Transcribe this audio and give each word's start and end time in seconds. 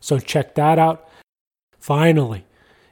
So 0.00 0.18
check 0.18 0.54
that 0.54 0.78
out. 0.78 1.08
Finally, 1.78 2.44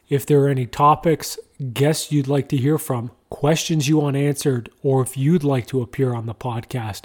if 0.08 0.24
there 0.24 0.40
are 0.40 0.48
any 0.48 0.66
topics, 0.66 1.38
guests 1.72 2.12
you'd 2.12 2.28
like 2.28 2.48
to 2.50 2.56
hear 2.56 2.78
from, 2.78 3.10
questions 3.30 3.88
you 3.88 3.98
want 3.98 4.16
answered, 4.16 4.70
or 4.82 5.02
if 5.02 5.16
you'd 5.16 5.44
like 5.44 5.66
to 5.68 5.82
appear 5.82 6.14
on 6.14 6.26
the 6.26 6.34
podcast, 6.34 7.04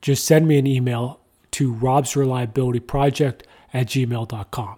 just 0.00 0.24
send 0.24 0.48
me 0.48 0.58
an 0.58 0.66
email 0.66 1.20
to 1.52 1.74
robsreliabilityproject 1.74 3.42
at 3.72 3.86
gmail.com. 3.86 4.76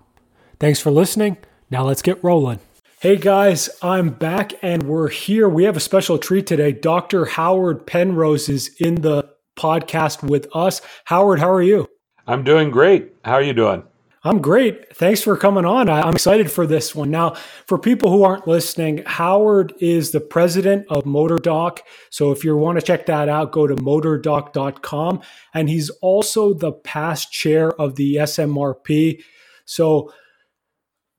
Thanks 0.58 0.80
for 0.80 0.90
listening. 0.90 1.36
Now 1.70 1.84
let's 1.84 2.02
get 2.02 2.22
rolling. 2.22 2.60
Hey 3.00 3.16
guys, 3.16 3.68
I'm 3.82 4.10
back 4.10 4.52
and 4.62 4.84
we're 4.84 5.08
here. 5.08 5.48
We 5.48 5.64
have 5.64 5.76
a 5.76 5.80
special 5.80 6.18
treat 6.18 6.46
today. 6.46 6.72
Dr. 6.72 7.24
Howard 7.24 7.86
Penrose 7.86 8.48
is 8.48 8.76
in 8.78 8.96
the 8.96 9.28
podcast 9.56 10.22
with 10.22 10.46
us. 10.54 10.80
Howard, 11.06 11.40
how 11.40 11.50
are 11.50 11.62
you? 11.62 11.88
I'm 12.26 12.44
doing 12.44 12.70
great. 12.70 13.12
How 13.24 13.34
are 13.34 13.42
you 13.42 13.52
doing? 13.54 13.82
I'm 14.24 14.40
great. 14.40 14.94
Thanks 14.94 15.20
for 15.20 15.36
coming 15.36 15.64
on. 15.64 15.88
I'm 15.88 16.14
excited 16.14 16.48
for 16.50 16.64
this 16.64 16.94
one. 16.94 17.10
Now, 17.10 17.34
for 17.66 17.76
people 17.76 18.08
who 18.10 18.22
aren't 18.22 18.46
listening, 18.46 19.02
Howard 19.04 19.72
is 19.80 20.12
the 20.12 20.20
president 20.20 20.86
of 20.88 21.02
MotorDoc. 21.02 21.80
So 22.10 22.30
if 22.30 22.44
you 22.44 22.56
want 22.56 22.78
to 22.78 22.86
check 22.86 23.06
that 23.06 23.28
out, 23.28 23.50
go 23.50 23.66
to 23.66 23.74
motordoc.com. 23.74 25.22
And 25.54 25.68
he's 25.68 25.90
also 26.00 26.54
the 26.54 26.70
past 26.70 27.32
chair 27.32 27.72
of 27.80 27.96
the 27.96 28.16
SMRP. 28.16 29.24
So 29.64 30.12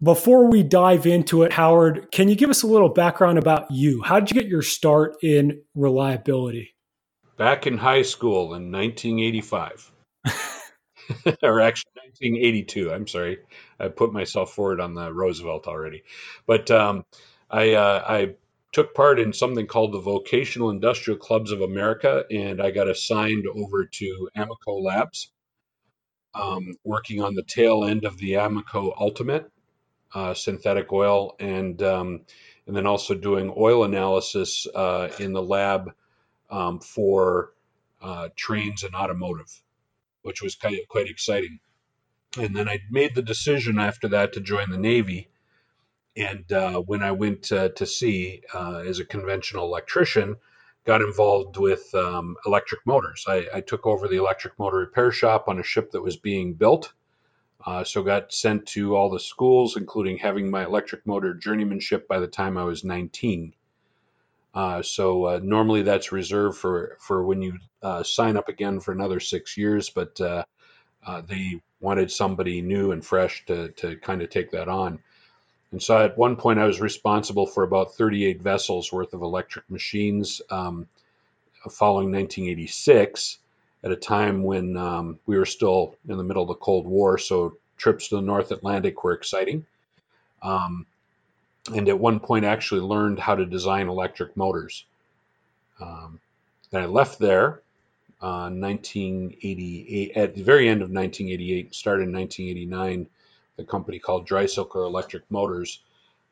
before 0.02 0.50
we 0.50 0.64
dive 0.64 1.06
into 1.06 1.44
it, 1.44 1.52
Howard, 1.52 2.10
can 2.14 2.30
you 2.30 2.36
give 2.36 2.50
us 2.50 2.64
a 2.64 2.68
little 2.68 2.90
background 2.90 3.38
about 3.38 3.70
you? 3.70 4.02
How 4.02 4.22
did 4.22 4.32
you 4.32 4.42
get 4.42 4.50
your 4.50 4.62
start 4.62 5.18
in 5.22 5.62
reliability? 5.76 6.74
Back 7.36 7.68
in 7.68 7.78
high 7.78 8.04
school 8.04 8.54
in 8.54 8.72
1985. 8.72 9.92
or 11.44 11.62
actually 11.62 11.92
1982. 11.96 12.92
I'm 12.92 13.08
sorry, 13.08 13.40
I 13.80 13.88
put 13.90 14.14
myself 14.14 14.54
forward 14.54 14.80
on 14.80 14.94
the 14.94 15.14
Roosevelt 15.14 15.68
already, 15.68 16.04
but 16.46 16.70
um, 16.72 17.06
I 17.50 17.74
uh, 17.74 18.04
I 18.08 18.36
took 18.72 18.96
part 18.96 19.20
in 19.20 19.34
something 19.34 19.68
called 19.68 19.94
the 19.94 20.00
Vocational 20.00 20.70
Industrial 20.72 21.18
Clubs 21.18 21.52
of 21.52 21.62
America, 21.62 22.26
and 22.32 22.62
I 22.62 22.72
got 22.72 22.90
assigned 22.90 23.46
over 23.48 23.86
to 23.86 24.30
Amoco 24.36 24.82
Labs, 24.82 25.32
um, 26.34 26.76
working 26.84 27.22
on 27.22 27.36
the 27.36 27.44
tail 27.44 27.84
end 27.84 28.06
of 28.06 28.18
the 28.18 28.34
Amoco 28.34 28.94
Ultimate 29.00 29.52
uh, 30.14 30.34
synthetic 30.34 30.92
oil, 30.92 31.36
and 31.40 31.82
um, 31.82 32.22
and 32.68 32.76
then 32.76 32.86
also 32.86 33.16
doing 33.16 33.54
oil 33.58 33.84
analysis 33.84 34.68
uh, 34.74 35.10
in 35.20 35.34
the 35.34 35.42
lab 35.42 35.92
um, 36.50 36.80
for 36.80 37.54
uh, 38.02 38.30
trains 38.36 38.84
and 38.84 38.96
automotive 38.96 39.63
which 40.24 40.42
was 40.42 40.56
kind 40.56 40.78
of 40.78 40.88
quite 40.88 41.10
exciting. 41.10 41.60
And 42.38 42.56
then 42.56 42.68
I 42.68 42.80
made 42.90 43.14
the 43.14 43.22
decision 43.22 43.78
after 43.78 44.08
that 44.10 44.34
to 44.34 44.42
join 44.42 44.72
the 44.72 44.78
Navy. 44.78 45.30
And 46.18 46.52
uh, 46.52 46.80
when 46.80 47.04
I 47.04 47.12
went 47.12 47.44
to 47.44 47.86
sea 47.86 48.42
uh, 48.54 48.84
as 48.86 49.00
a 49.00 49.06
conventional 49.06 49.66
electrician, 49.66 50.38
got 50.86 51.02
involved 51.02 51.58
with 51.58 51.94
um, 51.96 52.36
electric 52.46 52.86
motors. 52.86 53.26
I, 53.28 53.48
I, 53.54 53.62
took 53.62 53.86
over 53.86 54.08
the 54.08 54.18
electric 54.18 54.60
motor 54.60 54.78
repair 54.78 55.12
shop 55.12 55.48
on 55.48 55.60
a 55.60 55.64
ship 55.64 55.92
that 55.92 56.02
was 56.02 56.18
being 56.18 56.56
built. 56.56 56.94
Uh, 57.66 57.84
so 57.84 58.04
got 58.04 58.34
sent 58.34 58.66
to 58.68 58.96
all 58.96 59.10
the 59.10 59.20
schools, 59.20 59.78
including 59.78 60.18
having 60.18 60.52
my 60.52 60.66
electric 60.66 61.08
motor 61.08 61.34
journeymanship 61.34 62.08
by 62.08 62.20
the 62.20 62.28
time 62.28 62.58
I 62.58 62.66
was 62.66 62.84
19. 62.84 63.54
Uh, 64.54 64.82
so 64.82 65.26
uh, 65.26 65.40
normally 65.42 65.82
that's 65.82 66.12
reserved 66.12 66.58
for 66.58 66.98
for 67.00 67.24
when 67.24 67.42
you 67.42 67.58
uh, 67.82 68.04
sign 68.04 68.38
up 68.38 68.50
again 68.50 68.80
for 68.80 68.92
another 68.92 69.20
six 69.20 69.58
years, 69.58 69.90
but 69.90 70.20
uh, 70.22 70.44
uh, 71.06 71.22
they 71.22 71.60
wanted 71.82 72.12
somebody 72.12 72.62
new 72.62 72.92
and 72.92 73.04
fresh 73.04 73.46
to 73.48 73.70
to 73.70 73.96
kind 73.98 74.22
of 74.22 74.30
take 74.30 74.52
that 74.52 74.70
on. 74.70 75.00
And 75.72 75.82
so 75.82 75.98
at 75.98 76.18
one 76.18 76.36
point 76.36 76.60
I 76.60 76.68
was 76.68 76.80
responsible 76.80 77.48
for 77.48 77.64
about 77.64 77.96
38 77.96 78.42
vessels 78.42 78.92
worth 78.92 79.16
of 79.16 79.24
electric 79.24 79.70
machines, 79.72 80.40
um, 80.52 80.88
following 81.72 82.12
1986, 82.12 83.40
at 83.84 83.92
a 83.92 83.96
time 83.96 84.44
when 84.44 84.78
um, 84.78 85.20
we 85.26 85.36
were 85.36 85.48
still 85.48 85.96
in 86.08 86.18
the 86.18 86.24
middle 86.24 86.44
of 86.44 86.48
the 86.48 86.54
Cold 86.54 86.86
War, 86.86 87.18
so 87.18 87.58
trips 87.76 88.10
to 88.10 88.18
the 88.18 88.22
North 88.22 88.52
Atlantic 88.52 89.04
were 89.04 89.14
exciting. 89.14 89.66
Um, 90.44 90.86
and 91.74 91.88
at 91.88 92.00
one 92.00 92.20
point 92.20 92.46
actually 92.46 92.82
learned 92.82 93.20
how 93.20 93.36
to 93.36 93.46
design 93.46 93.88
electric 93.88 94.36
motors. 94.36 94.86
Um, 95.80 96.20
then 96.72 96.84
I 96.84 96.86
left 96.86 97.20
there 97.20 97.62
uh, 98.22 98.50
1988 98.50 100.12
at 100.16 100.36
the 100.36 100.44
very 100.44 100.68
end 100.70 100.82
of 100.82 100.90
1988 100.90 101.76
started 101.76 102.04
in 102.08 102.14
1989 102.14 103.08
a 103.60 103.64
company 103.64 104.00
called 104.00 104.28
Dreisilker 104.28 104.86
Electric 104.86 105.30
Motors 105.30 105.82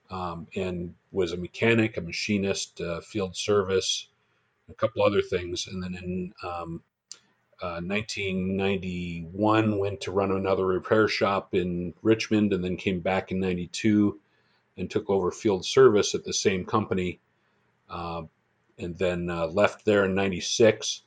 um, 0.09 0.47
and 0.55 0.93
was 1.11 1.33
a 1.33 1.37
mechanic, 1.37 1.97
a 1.97 2.01
machinist, 2.01 2.81
uh, 2.81 3.01
field 3.01 3.35
service, 3.35 4.07
a 4.69 4.73
couple 4.73 5.03
other 5.03 5.21
things. 5.21 5.67
And 5.67 5.83
then 5.83 5.95
in 5.95 6.33
um, 6.43 6.81
uh, 7.61 7.79
1991 7.81 9.77
went 9.77 10.01
to 10.01 10.11
run 10.11 10.31
another 10.31 10.65
repair 10.65 11.07
shop 11.07 11.53
in 11.53 11.93
Richmond 12.01 12.53
and 12.53 12.63
then 12.63 12.75
came 12.75 12.99
back 12.99 13.31
in 13.31 13.39
92 13.39 14.19
and 14.77 14.89
took 14.89 15.09
over 15.09 15.31
field 15.31 15.65
service 15.65 16.15
at 16.15 16.23
the 16.23 16.33
same 16.33 16.65
company, 16.65 17.19
uh, 17.89 18.23
and 18.77 18.97
then 18.97 19.29
uh, 19.29 19.47
left 19.47 19.85
there 19.85 20.05
in 20.05 20.15
'96 20.15 21.03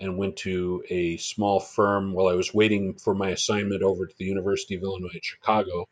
and 0.00 0.18
went 0.18 0.36
to 0.36 0.82
a 0.90 1.16
small 1.18 1.60
firm 1.60 2.12
while 2.12 2.26
I 2.26 2.34
was 2.34 2.52
waiting 2.52 2.94
for 2.94 3.14
my 3.14 3.30
assignment 3.30 3.82
over 3.82 4.06
to 4.06 4.14
the 4.18 4.24
University 4.24 4.74
of 4.74 4.82
Illinois 4.82 5.14
at 5.14 5.24
Chicago, 5.24 5.88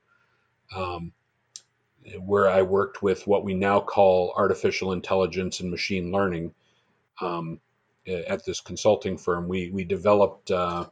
um, 0.75 1.13
where 2.19 2.49
I 2.49 2.63
worked 2.63 3.03
with 3.03 3.27
what 3.27 3.45
we 3.45 3.55
now 3.55 3.81
call 3.81 4.35
artificial 4.37 4.93
intelligence 4.93 5.61
and 5.61 5.71
machine 5.71 6.11
learning. 6.11 6.55
Um, 7.21 7.61
at 8.07 8.45
this 8.45 8.61
consulting 8.61 9.17
firm, 9.17 9.47
we 9.47 9.71
we 9.71 9.85
developed 9.85 10.51
uh, 10.51 10.87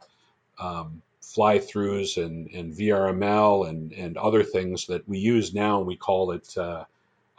um, 0.57 1.01
fly 1.33 1.59
throughs 1.59 2.21
and, 2.23 2.49
and 2.49 2.73
VRML 2.73 3.69
and, 3.69 3.93
and 3.93 4.17
other 4.17 4.43
things 4.43 4.87
that 4.87 5.07
we 5.07 5.17
use 5.17 5.53
now. 5.53 5.79
We 5.79 5.95
call 5.95 6.31
it 6.31 6.57
uh, 6.57 6.83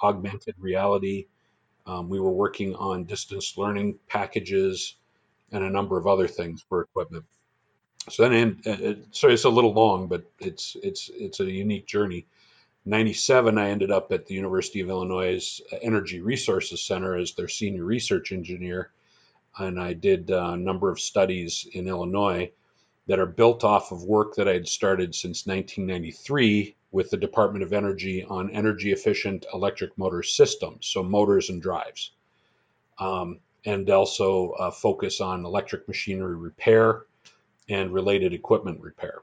augmented 0.02 0.54
reality. 0.58 1.26
Um, 1.86 2.08
we 2.08 2.18
were 2.18 2.30
working 2.30 2.74
on 2.74 3.04
distance 3.04 3.58
learning 3.58 3.98
packages 4.08 4.94
and 5.50 5.62
a 5.62 5.70
number 5.70 5.98
of 5.98 6.06
other 6.06 6.26
things 6.26 6.64
for 6.68 6.80
equipment. 6.80 7.24
So 8.08 8.28
then, 8.28 8.62
uh, 8.66 8.94
sorry, 9.12 9.34
it's 9.34 9.44
a 9.44 9.50
little 9.50 9.74
long, 9.74 10.08
but 10.08 10.24
it's 10.40 10.76
it's 10.82 11.10
it's 11.14 11.40
a 11.40 11.44
unique 11.44 11.86
journey. 11.86 12.26
97, 12.84 13.58
I 13.58 13.70
ended 13.70 13.92
up 13.92 14.10
at 14.10 14.26
the 14.26 14.34
University 14.34 14.80
of 14.80 14.88
Illinois 14.88 15.60
Energy 15.82 16.20
Resources 16.20 16.82
Center 16.82 17.16
as 17.16 17.34
their 17.34 17.46
senior 17.46 17.84
research 17.84 18.32
engineer, 18.32 18.90
and 19.56 19.78
I 19.78 19.92
did 19.92 20.30
a 20.30 20.56
number 20.56 20.90
of 20.90 20.98
studies 20.98 21.64
in 21.72 21.86
Illinois 21.86 22.50
that 23.12 23.20
are 23.20 23.26
built 23.26 23.62
off 23.62 23.92
of 23.92 24.04
work 24.04 24.36
that 24.36 24.48
I 24.48 24.54
had 24.54 24.66
started 24.66 25.14
since 25.14 25.46
1993 25.46 26.74
with 26.92 27.10
the 27.10 27.18
Department 27.18 27.62
of 27.62 27.74
Energy 27.74 28.24
on 28.24 28.50
energy 28.52 28.90
efficient 28.90 29.44
electric 29.52 29.98
motor 29.98 30.22
systems, 30.22 30.86
so 30.86 31.02
motors 31.02 31.50
and 31.50 31.60
drives, 31.60 32.12
um, 32.98 33.40
and 33.66 33.90
also 33.90 34.52
uh, 34.52 34.70
focus 34.70 35.20
on 35.20 35.44
electric 35.44 35.86
machinery 35.88 36.36
repair 36.36 37.02
and 37.68 37.92
related 37.92 38.32
equipment 38.32 38.80
repair. 38.80 39.18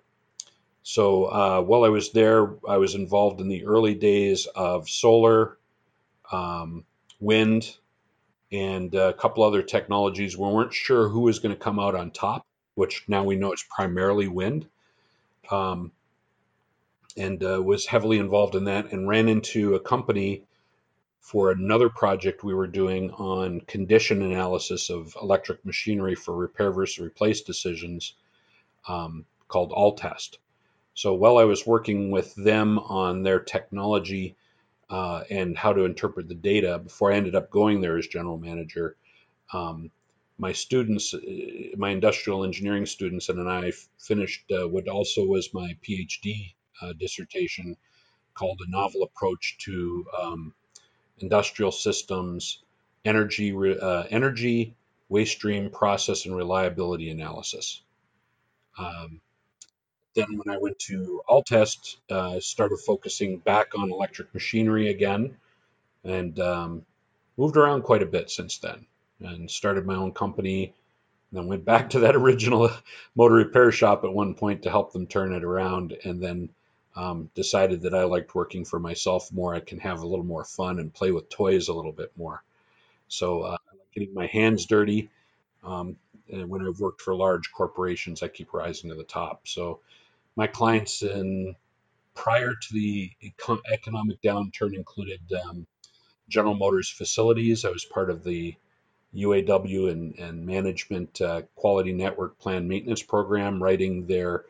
So 0.84 1.26
uh, 1.26 1.62
while 1.64 1.84
I 1.84 1.90
was 1.90 2.12
there, 2.12 2.58
I 2.70 2.78
was 2.78 2.94
involved 2.94 3.42
in 3.42 3.48
the 3.48 3.66
early 3.66 3.96
days 3.96 4.46
of 4.54 4.88
solar, 4.88 5.58
um, 6.32 6.86
wind, 7.20 7.76
and 8.52 8.94
a 8.94 9.14
couple 9.14 9.44
other 9.44 9.64
technologies. 9.64 10.38
We 10.38 10.48
weren't 10.48 10.76
sure 10.76 11.10
who 11.10 11.22
was 11.22 11.40
going 11.40 11.56
to 11.56 11.60
come 11.60 11.80
out 11.80 11.96
on 11.96 12.12
top, 12.12 12.46
which 12.80 13.04
now 13.10 13.26
we 13.26 13.36
know 13.36 13.52
it's 13.52 13.66
primarily 13.70 14.30
wind. 14.30 14.66
Um, 15.52 15.92
and 17.18 17.44
uh, 17.44 17.62
was 17.62 17.86
heavily 17.86 18.20
involved 18.20 18.56
in 18.56 18.64
that 18.66 18.94
and 18.94 19.06
ran 19.06 19.28
into 19.28 19.76
a 19.76 19.80
company 19.80 20.44
for 21.20 21.52
another 21.52 21.90
project 21.90 22.44
we 22.44 22.54
were 22.54 22.68
doing 22.68 23.12
on 23.12 23.60
condition 23.62 24.22
analysis 24.22 24.90
of 24.90 25.14
electric 25.22 25.66
machinery 25.66 26.16
for 26.16 26.34
repair 26.34 26.72
versus 26.72 27.00
replace 27.00 27.42
decisions 27.42 28.14
um, 28.88 29.26
called 29.50 29.72
Alltest. 29.72 30.38
So 30.94 31.14
while 31.14 31.38
I 31.38 31.44
was 31.44 31.68
working 31.68 32.12
with 32.12 32.34
them 32.36 32.80
on 32.80 33.24
their 33.24 33.42
technology 33.42 34.38
uh, 34.90 35.24
and 35.30 35.58
how 35.58 35.74
to 35.74 35.84
interpret 35.84 36.30
the 36.30 36.36
data 36.36 36.80
before 36.80 37.12
I 37.12 37.18
ended 37.18 37.36
up 37.36 37.52
going 37.52 37.82
there 37.82 37.98
as 37.98 38.08
general 38.08 38.38
manager, 38.38 38.96
um, 39.52 39.92
my 40.40 40.54
students, 40.54 41.14
uh, 41.14 41.20
my 41.78 41.90
industrial 41.90 42.46
engineering 42.46 42.86
students, 42.86 43.30
and 43.30 43.48
I 43.48 43.72
finished 44.00 44.50
uh, 44.52 44.68
what 44.68 44.88
also 44.88 45.26
was 45.26 45.54
my 45.54 45.78
PhD 45.88 46.54
uh, 46.82 46.94
dissertation 46.94 47.76
called 48.34 48.62
A 48.66 48.72
Novel 48.72 49.04
Approach 49.04 49.58
to 49.66 50.06
um, 50.20 50.54
Industrial 51.20 51.72
Systems 51.72 52.64
Energy, 53.04 53.54
uh, 53.54 54.04
Energy, 54.10 54.76
Waste 55.10 55.34
Stream 55.34 55.70
Process, 55.70 56.26
and 56.26 56.36
Reliability 56.36 57.10
Analysis. 57.10 57.82
Um, 58.78 59.20
then, 60.16 60.38
when 60.38 60.54
I 60.54 60.58
went 60.58 60.80
to 60.80 61.22
Alltest, 61.30 61.98
uh, 62.10 62.40
started 62.40 62.80
focusing 62.80 63.40
back 63.40 63.78
on 63.78 63.92
electric 63.92 64.34
machinery 64.34 64.90
again, 64.90 65.36
and 66.06 66.40
um, 66.40 66.86
moved 67.36 67.58
around 67.58 67.84
quite 67.84 68.04
a 68.04 68.06
bit 68.06 68.30
since 68.30 68.58
then. 68.60 68.86
And 69.22 69.50
started 69.50 69.86
my 69.86 69.96
own 69.96 70.14
company, 70.14 70.74
and 71.32 71.40
then 71.40 71.48
went 71.48 71.66
back 71.66 71.90
to 71.92 72.00
that 72.02 72.16
original 72.16 72.70
motor 73.16 73.36
repair 73.36 73.72
shop 73.72 74.04
at 74.04 74.14
one 74.14 74.36
point 74.36 74.64
to 74.64 74.70
help 74.70 74.94
them 74.94 75.08
turn 75.08 75.34
it 75.34 75.44
around, 75.44 75.98
and 76.04 76.22
then 76.22 76.50
um, 76.96 77.30
decided 77.36 77.82
that 77.82 77.94
I 77.94 78.04
liked 78.04 78.36
working 78.36 78.66
for 78.66 78.80
myself 78.80 79.32
more. 79.32 79.54
I 79.54 79.60
can 79.60 79.80
have 79.80 80.02
a 80.02 80.08
little 80.08 80.26
more 80.26 80.44
fun 80.44 80.80
and 80.80 80.94
play 80.94 81.12
with 81.12 81.30
toys 81.30 81.68
a 81.68 81.74
little 81.74 81.92
bit 81.92 82.12
more. 82.18 82.44
So 83.08 83.42
uh, 83.42 83.58
getting 83.94 84.14
my 84.14 84.28
hands 84.28 84.66
dirty. 84.66 85.10
Um, 85.64 85.98
and 86.32 86.50
when 86.50 86.66
I've 86.66 86.80
worked 86.80 87.02
for 87.02 87.16
large 87.16 87.52
corporations, 87.52 88.22
I 88.22 88.28
keep 88.28 88.54
rising 88.54 88.90
to 88.90 88.96
the 88.96 89.04
top. 89.04 89.48
So 89.48 89.80
my 90.36 90.48
clients 90.48 91.02
in 91.02 91.56
prior 92.14 92.54
to 92.54 92.74
the 92.74 93.12
economic 93.72 94.22
downturn 94.22 94.74
included 94.76 95.22
um, 95.34 95.66
General 96.28 96.56
Motors 96.56 96.90
facilities. 96.90 97.66
I 97.66 97.70
was 97.70 97.86
part 97.86 98.10
of 98.10 98.24
the 98.24 98.56
UAW 99.16 99.92
and, 99.92 100.16
and 100.20 100.46
management 100.46 101.20
uh, 101.22 101.42
quality 101.56 101.94
network 101.94 102.38
plan 102.40 102.68
maintenance 102.68 103.02
program, 103.02 103.62
writing 103.62 104.06
their 104.06 104.46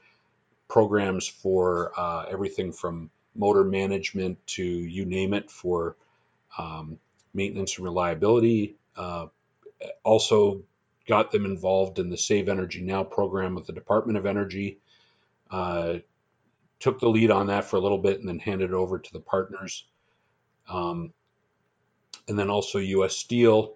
programs 0.68 1.28
for 1.28 1.92
uh, 1.98 2.26
everything 2.30 2.72
from 2.72 3.10
motor 3.36 3.64
management 3.64 4.46
to 4.48 4.64
you 4.64 5.06
name 5.06 5.34
it 5.34 5.50
for 5.50 5.96
um, 6.58 7.00
maintenance 7.34 7.78
and 7.78 7.86
reliability. 7.86 8.76
Uh, 8.96 9.28
also 10.04 10.62
got 11.08 11.32
them 11.32 11.46
involved 11.46 12.00
in 12.00 12.10
the 12.10 12.18
Save 12.18 12.50
Energy 12.50 12.82
Now 12.82 13.04
program 13.04 13.56
with 13.56 13.66
the 13.66 13.74
Department 13.74 14.18
of 14.18 14.26
Energy. 14.26 14.80
Uh, 15.50 15.96
took 16.80 17.00
the 17.00 17.10
lead 17.10 17.32
on 17.32 17.48
that 17.48 17.66
for 17.66 17.78
a 17.78 17.80
little 17.80 17.98
bit 17.98 18.20
and 18.20 18.28
then 18.28 18.40
handed 18.40 18.70
it 18.70 18.74
over 18.74 19.00
to 19.00 19.14
the 19.14 19.20
partners. 19.20 19.86
Um, 20.70 21.14
and 22.28 22.38
then 22.38 22.50
also 22.50 22.78
U.S. 22.78 23.18
Steel, 23.18 23.76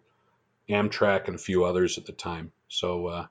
Amtrak, 0.69 1.27
and 1.27 1.35
a 1.35 1.39
few 1.39 1.65
others 1.65 1.97
at 1.97 2.05
the 2.05 2.11
time. 2.11 2.51
So 2.67 3.07
uh, 3.07 3.27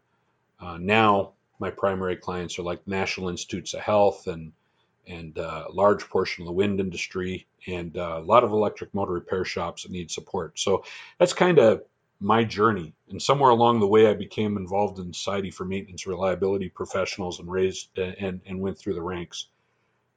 uh, 0.61 0.79
now 0.79 1.33
my 1.59 1.71
primary 1.71 2.17
clients 2.17 2.59
are 2.59 2.63
like 2.63 2.87
National 2.87 3.29
Institutes 3.29 3.75
of 3.75 3.81
Health 3.81 4.27
and 4.27 4.53
and 5.07 5.37
uh, 5.37 5.65
a 5.69 5.73
large 5.73 6.09
portion 6.09 6.43
of 6.43 6.47
the 6.47 6.53
wind 6.53 6.79
industry 6.79 7.47
and 7.67 7.97
uh, 7.99 8.19
a 8.19 8.25
lot 8.25 8.45
of 8.45 8.53
electric 8.53 8.95
motor 8.95 9.13
repair 9.13 9.45
shops 9.45 9.83
that 9.83 9.91
need 9.91 10.13
support. 10.13 10.57
So 10.61 10.85
that's 11.19 11.33
kind 11.33 11.59
of 11.59 11.83
my 12.21 12.45
journey. 12.45 12.95
And 13.11 13.21
somewhere 13.21 13.51
along 13.51 13.81
the 13.81 13.89
way, 13.89 14.07
I 14.07 14.15
became 14.15 14.57
involved 14.57 15.01
in 15.01 15.13
Society 15.13 15.51
for 15.51 15.65
Maintenance 15.65 16.07
Reliability 16.07 16.69
Professionals 16.69 17.41
and 17.41 17.51
raised 17.51 17.89
uh, 17.99 18.13
and 18.19 18.41
and 18.47 18.61
went 18.61 18.79
through 18.79 18.95
the 18.95 19.03
ranks. 19.03 19.47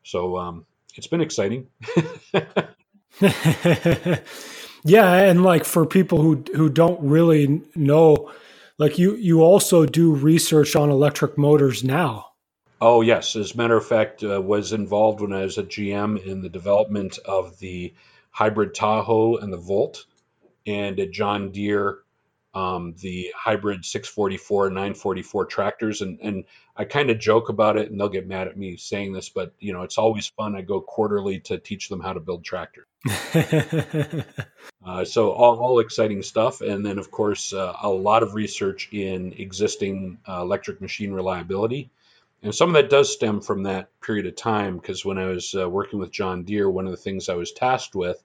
So 0.04 0.38
um, 0.38 0.66
it's 0.96 1.08
been 1.08 1.22
exciting. 1.22 1.68
yeah, 4.86 5.14
and 5.14 5.44
like 5.44 5.66
for 5.66 5.86
people 5.86 6.22
who 6.22 6.44
who 6.56 6.70
don't 6.70 7.02
really 7.02 7.62
know 7.76 8.32
like 8.78 9.00
you 9.00 9.16
you 9.16 9.42
also 9.42 9.86
do 9.86 10.14
research 10.14 10.76
on 10.76 10.90
electric 10.90 11.38
motors 11.38 11.84
now. 11.84 12.28
Oh 12.80 13.02
yes. 13.02 13.36
As 13.36 13.54
a 13.54 13.58
matter 13.58 13.76
of 13.76 13.86
fact 13.86 14.24
uh, 14.24 14.42
was 14.42 14.74
involved 14.74 15.22
when 15.22 15.34
i 15.34 15.42
was 15.42 15.58
at 15.58 15.70
gm 15.70 16.24
in 16.24 16.42
the 16.42 16.50
development 16.50 17.18
of 17.26 17.58
the 17.60 17.94
hybrid 18.30 18.76
tahoe 18.76 19.38
and 19.38 19.52
the 19.52 19.58
volt 19.58 20.06
and 20.68 21.00
at 21.00 21.12
john 21.12 21.52
deere 21.52 22.00
um, 22.54 22.96
the 23.02 23.34
hybrid 23.36 23.84
644 23.84 24.68
and 24.68 24.76
944 24.76 25.46
tractors 25.46 26.02
and, 26.02 26.20
and 26.22 26.44
i 26.76 26.84
kind 26.84 27.10
of 27.10 27.20
joke 27.20 27.50
about 27.50 27.78
it 27.78 27.90
and 27.90 28.00
they'll 28.00 28.10
get 28.10 28.28
mad 28.28 28.48
at 28.48 28.58
me 28.58 28.78
saying 28.78 29.14
this 29.14 29.30
but 29.30 29.54
you 29.60 29.74
know 29.74 29.84
it's 29.84 29.98
always 29.98 30.28
fun. 30.28 30.56
I 30.56 30.62
go 30.62 30.82
quarterly 30.82 31.40
to 31.42 31.58
teach 31.58 31.90
them 31.90 32.02
how 32.02 32.14
to 32.14 32.20
build 32.20 32.44
tractors 32.44 32.86
uh, 34.86 35.06
so 35.06 35.32
all, 35.32 35.60
all, 35.60 35.80
exciting 35.80 36.24
stuff 36.24 36.62
and 36.62 36.86
then 36.86 36.98
of 36.98 37.12
course 37.12 37.54
uh, 37.54 37.74
a 37.84 37.90
lot 37.90 38.24
of 38.24 38.34
research 38.34 38.90
in 38.92 39.34
existing 39.34 40.18
uh, 40.28 40.42
electric 40.42 40.82
machine 40.82 41.12
reliability 41.12 41.90
and 42.42 42.54
some 42.54 42.70
of 42.70 42.76
that 42.76 42.90
does 42.90 43.14
stem 43.14 43.42
from 43.42 43.64
that 43.64 43.90
period 44.02 44.26
of 44.26 44.36
time 44.36 44.78
because 44.78 45.06
when 45.06 45.20
i 45.20 45.26
was 45.26 45.54
uh, 45.54 45.70
working 45.70 46.00
with 46.00 46.12
john 46.12 46.44
deere 46.44 46.70
one 46.70 46.86
of 46.86 46.92
the 46.92 46.98
things 46.98 47.30
i 47.30 47.36
was 47.36 47.52
tasked 47.52 47.96
with 47.96 48.24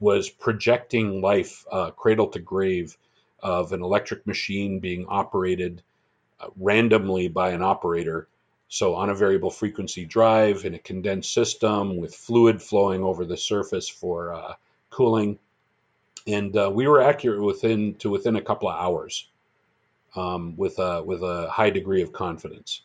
was 0.00 0.30
projecting 0.30 1.20
life 1.20 1.64
uh, 1.70 1.90
cradle 1.90 2.28
to 2.28 2.38
grave 2.38 2.96
of 3.40 3.72
an 3.72 3.82
electric 3.82 4.26
machine 4.26 4.80
being 4.80 5.06
operated 5.08 5.82
uh, 6.40 6.48
randomly 6.56 7.28
by 7.28 7.50
an 7.50 7.62
operator. 7.62 8.28
So, 8.68 8.94
on 8.96 9.08
a 9.08 9.14
variable 9.14 9.50
frequency 9.50 10.04
drive 10.04 10.64
in 10.64 10.74
a 10.74 10.78
condensed 10.78 11.32
system 11.32 11.96
with 11.96 12.14
fluid 12.14 12.62
flowing 12.62 13.02
over 13.02 13.24
the 13.24 13.36
surface 13.36 13.88
for 13.88 14.34
uh, 14.34 14.54
cooling. 14.90 15.38
And 16.26 16.54
uh, 16.56 16.70
we 16.72 16.86
were 16.86 17.00
accurate 17.00 17.42
within 17.42 17.94
to 17.96 18.10
within 18.10 18.36
a 18.36 18.42
couple 18.42 18.68
of 18.68 18.78
hours 18.78 19.26
um, 20.14 20.56
with, 20.56 20.78
a, 20.78 21.02
with 21.02 21.22
a 21.22 21.48
high 21.50 21.70
degree 21.70 22.02
of 22.02 22.12
confidence. 22.12 22.82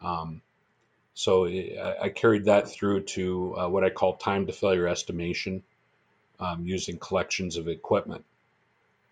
Um, 0.00 0.42
so 1.14 1.46
I, 1.46 1.96
I, 2.02 2.08
carried 2.10 2.44
that 2.46 2.68
through 2.68 3.02
to 3.02 3.56
uh, 3.56 3.68
what 3.68 3.84
I 3.84 3.90
call 3.90 4.16
time 4.16 4.46
to 4.46 4.52
failure 4.52 4.86
estimation 4.86 5.62
um, 6.38 6.66
using 6.66 6.98
collections 6.98 7.56
of 7.56 7.68
equipment 7.68 8.24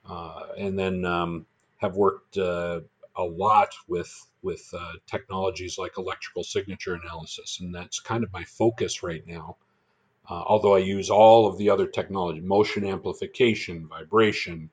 uh, 0.08 0.40
and 0.58 0.78
then 0.78 1.04
um, 1.04 1.46
have 1.78 1.96
worked 1.96 2.36
uh, 2.36 2.80
a 3.16 3.22
lot 3.22 3.74
with 3.88 4.26
with 4.42 4.68
uh, 4.76 4.92
technologies 5.06 5.78
like 5.78 5.98
electrical 5.98 6.44
signature 6.44 6.94
analysis, 6.94 7.58
and 7.60 7.74
that's 7.74 8.00
kind 8.00 8.24
of 8.24 8.32
my 8.32 8.44
focus 8.44 9.02
right 9.02 9.26
now. 9.26 9.56
Uh, 10.28 10.42
although 10.46 10.74
I 10.74 10.78
use 10.78 11.10
all 11.10 11.46
of 11.46 11.58
the 11.58 11.70
other 11.70 11.86
technology, 11.86 12.40
motion 12.40 12.84
amplification, 12.84 13.88
vibration, 13.88 14.70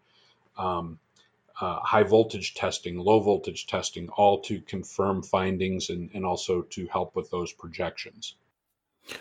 um, 0.58 1.00
uh, 1.60 1.80
high 1.82 2.04
voltage 2.04 2.54
testing, 2.54 2.98
low 2.98 3.20
voltage 3.20 3.68
testing, 3.68 4.10
all 4.10 4.42
to 4.42 4.62
confirm 4.62 5.22
findings 5.22 5.90
and, 5.90 6.10
and 6.14 6.26
also 6.26 6.62
to 6.62 6.88
help 6.88 7.16
with 7.16 7.30
those 7.32 7.52
projections. 7.52 8.36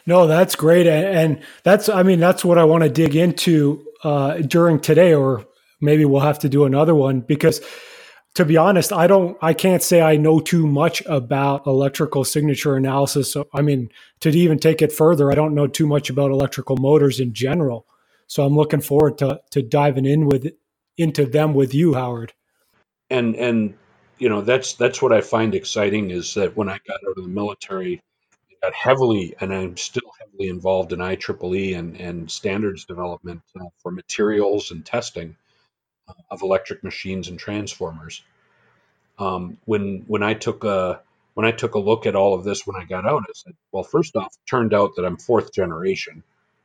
No, 0.07 0.27
that's 0.27 0.55
great, 0.55 0.87
and 0.87 1.41
that's 1.63 1.89
I 1.89 2.03
mean 2.03 2.21
that's 2.21 2.45
what 2.45 2.59
I 2.59 2.65
want 2.65 2.85
to 2.85 2.91
dig 2.91 3.17
into 3.17 3.87
uh, 4.05 4.39
during 4.39 4.81
today, 4.81 5.15
or 5.15 5.47
maybe 5.81 6.05
we'll 6.05 6.21
have 6.21 6.41
to 6.41 6.49
do 6.49 6.65
another 6.65 6.95
one 6.95 7.21
because 7.21 7.61
to 8.39 8.45
be 8.45 8.57
honest, 8.57 8.93
I 8.93 9.09
don't, 9.09 9.37
I 9.43 9.53
can't 9.53 9.83
say 9.83 10.01
I 10.01 10.17
know 10.17 10.39
too 10.39 10.65
much 10.65 11.03
about 11.07 11.67
electrical 11.67 12.23
signature 12.23 12.77
analysis. 12.77 13.33
So, 13.33 13.49
I 13.53 13.63
mean, 13.63 13.91
to 14.21 14.29
even 14.29 14.61
take 14.61 14.81
it 14.81 14.93
further, 14.93 15.33
I 15.33 15.35
don't 15.35 15.57
know 15.57 15.67
too 15.67 15.89
much 15.89 16.09
about 16.09 16.31
electrical 16.31 16.77
motors 16.77 17.19
in 17.19 17.33
general. 17.33 17.85
So 18.29 18.45
I'm 18.45 18.55
looking 18.55 18.81
forward 18.81 19.19
to 19.19 19.41
to 19.51 19.61
diving 19.61 20.07
in 20.07 20.27
with 20.27 20.53
into 20.97 21.27
them 21.27 21.53
with 21.53 21.75
you, 21.75 21.95
Howard. 21.95 22.33
And 23.11 23.35
and 23.35 23.75
you 24.19 24.29
know 24.29 24.43
that's 24.43 24.75
that's 24.75 25.03
what 25.03 25.13
I 25.13 25.21
find 25.21 25.53
exciting 25.57 26.13
is 26.13 26.35
that 26.35 26.57
when 26.57 26.69
I 26.69 26.79
got 26.87 27.01
out 27.09 27.17
of 27.17 27.25
the 27.25 27.29
military, 27.29 28.01
I 28.53 28.67
got 28.69 28.73
heavily 28.73 29.35
and 29.41 29.53
I'm 29.53 29.77
still 29.77 30.13
heavily 30.21 30.49
involved 30.49 30.93
in 30.93 31.01
IEEE 31.01 31.77
and 31.77 32.01
and 32.01 32.31
standards 32.31 32.85
development 32.85 33.43
uh, 33.61 33.65
for 33.83 33.91
materials 33.91 34.71
and 34.71 34.87
testing 34.87 35.35
of 36.31 36.43
electric 36.43 36.85
machines 36.85 37.29
and 37.29 37.39
transformers. 37.39 38.23
Um, 39.19 39.59
when 39.65 40.05
when 40.07 40.23
I 40.23 40.35
took 40.35 40.65
a 40.65 41.01
when 41.35 41.47
I 41.47 41.53
took 41.53 41.75
a 41.75 41.79
look 41.81 42.07
at 42.07 42.17
all 42.17 42.35
of 42.35 42.45
this 42.45 42.67
when 42.67 42.77
I 42.77 42.85
got 42.85 43.07
out, 43.07 43.23
I 43.29 43.33
said, 43.35 43.55
well, 43.73 43.85
first 43.85 44.17
off, 44.17 44.27
it 44.27 44.51
turned 44.51 44.75
out 44.75 44.97
that 44.97 45.05
I'm 45.05 45.17
fourth 45.17 45.53
generation. 45.53 46.23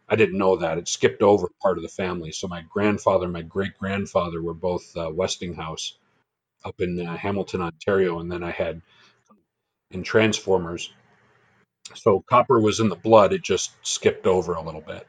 I 0.09 0.15
didn't 0.15 0.37
know 0.37 0.57
that. 0.57 0.77
It 0.77 0.87
skipped 0.87 1.21
over 1.21 1.47
part 1.61 1.77
of 1.77 1.83
the 1.83 1.89
family. 1.89 2.31
So 2.31 2.47
my 2.47 2.63
grandfather, 2.69 3.27
my 3.27 3.41
great 3.41 3.77
grandfather 3.77 4.41
were 4.41 4.53
both 4.53 4.95
uh, 4.97 5.09
Westinghouse 5.11 5.97
up 6.65 6.79
in 6.81 6.99
uh, 7.05 7.17
Hamilton, 7.17 7.61
Ontario, 7.61 8.19
and 8.19 8.31
then 8.31 8.43
I 8.43 8.51
had 8.51 8.81
in 9.91 10.03
transformers. 10.03 10.91
So 11.95 12.23
copper 12.27 12.59
was 12.59 12.79
in 12.79 12.89
the 12.89 12.95
blood. 12.95 13.33
It 13.33 13.43
just 13.43 13.71
skipped 13.85 14.25
over 14.27 14.53
a 14.53 14.61
little 14.63 14.81
bit. 14.81 15.07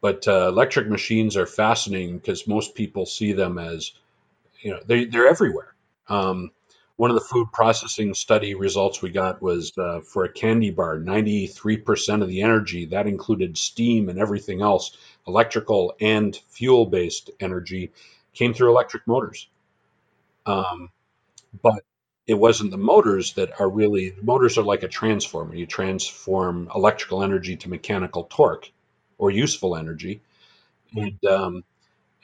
But 0.00 0.28
uh, 0.28 0.48
electric 0.48 0.88
machines 0.88 1.36
are 1.36 1.46
fascinating 1.46 2.18
because 2.18 2.46
most 2.46 2.74
people 2.74 3.04
see 3.06 3.32
them 3.32 3.58
as, 3.58 3.92
you 4.60 4.70
know, 4.70 4.80
they, 4.86 5.06
they're 5.06 5.28
everywhere. 5.28 5.74
Um, 6.08 6.52
one 6.96 7.10
of 7.10 7.14
the 7.14 7.20
food 7.24 7.52
processing 7.52 8.14
study 8.14 8.54
results 8.54 9.00
we 9.00 9.10
got 9.10 9.40
was 9.40 9.72
uh, 9.78 10.00
for 10.00 10.24
a 10.24 10.32
candy 10.32 10.70
bar, 10.70 10.98
93% 10.98 12.22
of 12.22 12.28
the 12.28 12.42
energy, 12.42 12.86
that 12.86 13.06
included 13.06 13.56
steam 13.56 14.08
and 14.08 14.18
everything 14.18 14.62
else, 14.62 14.96
electrical 15.26 15.94
and 16.00 16.36
fuel 16.48 16.86
based 16.86 17.30
energy, 17.38 17.92
came 18.34 18.52
through 18.52 18.70
electric 18.70 19.06
motors. 19.06 19.48
Um, 20.44 20.90
but 21.62 21.84
it 22.26 22.34
wasn't 22.34 22.72
the 22.72 22.78
motors 22.78 23.34
that 23.34 23.60
are 23.60 23.70
really, 23.70 24.14
motors 24.20 24.58
are 24.58 24.64
like 24.64 24.82
a 24.82 24.88
transformer. 24.88 25.54
You 25.54 25.66
transform 25.66 26.68
electrical 26.74 27.22
energy 27.22 27.56
to 27.58 27.68
mechanical 27.68 28.24
torque 28.24 28.70
or 29.18 29.30
useful 29.30 29.76
energy. 29.76 30.22
And 30.96 31.22
um, 31.26 31.64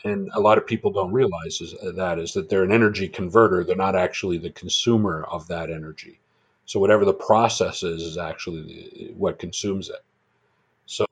and 0.04 0.30
a 0.34 0.40
lot 0.40 0.58
of 0.58 0.66
people 0.66 0.92
don't 0.92 1.12
realize 1.12 1.60
is, 1.60 1.74
uh, 1.74 1.92
that 1.92 2.18
is 2.18 2.34
that 2.34 2.48
they're 2.48 2.62
an 2.62 2.72
energy 2.72 3.08
converter. 3.08 3.64
They're 3.64 3.76
not 3.76 3.96
actually 3.96 4.38
the 4.38 4.50
consumer 4.50 5.24
of 5.24 5.48
that 5.48 5.70
energy. 5.70 6.20
So 6.66 6.80
whatever 6.80 7.04
the 7.04 7.14
process 7.14 7.82
is 7.82 8.02
is 8.02 8.18
actually 8.18 9.12
what 9.16 9.38
consumes 9.38 9.90
it. 9.90 10.02
So 10.86 11.04
um, 11.04 11.08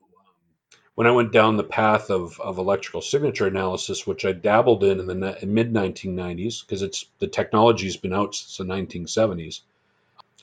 when 0.95 1.07
i 1.07 1.11
went 1.11 1.33
down 1.33 1.57
the 1.57 1.65
path 1.65 2.11
of, 2.11 2.41
of 2.41 2.59
electrical 2.59 3.01
signature 3.01 3.47
analysis 3.47 4.07
which 4.07 4.25
i 4.25 4.33
dabbled 4.33 4.85
in 4.85 5.01
in 5.01 5.07
the 5.07 5.47
mid 5.47 5.73
1990s 5.73 6.65
because 6.65 6.83
it's 6.83 7.07
the 7.19 7.27
technology's 7.27 7.97
been 7.97 8.12
out 8.12 8.35
since 8.35 8.57
the 8.57 8.65
1970s 8.65 9.61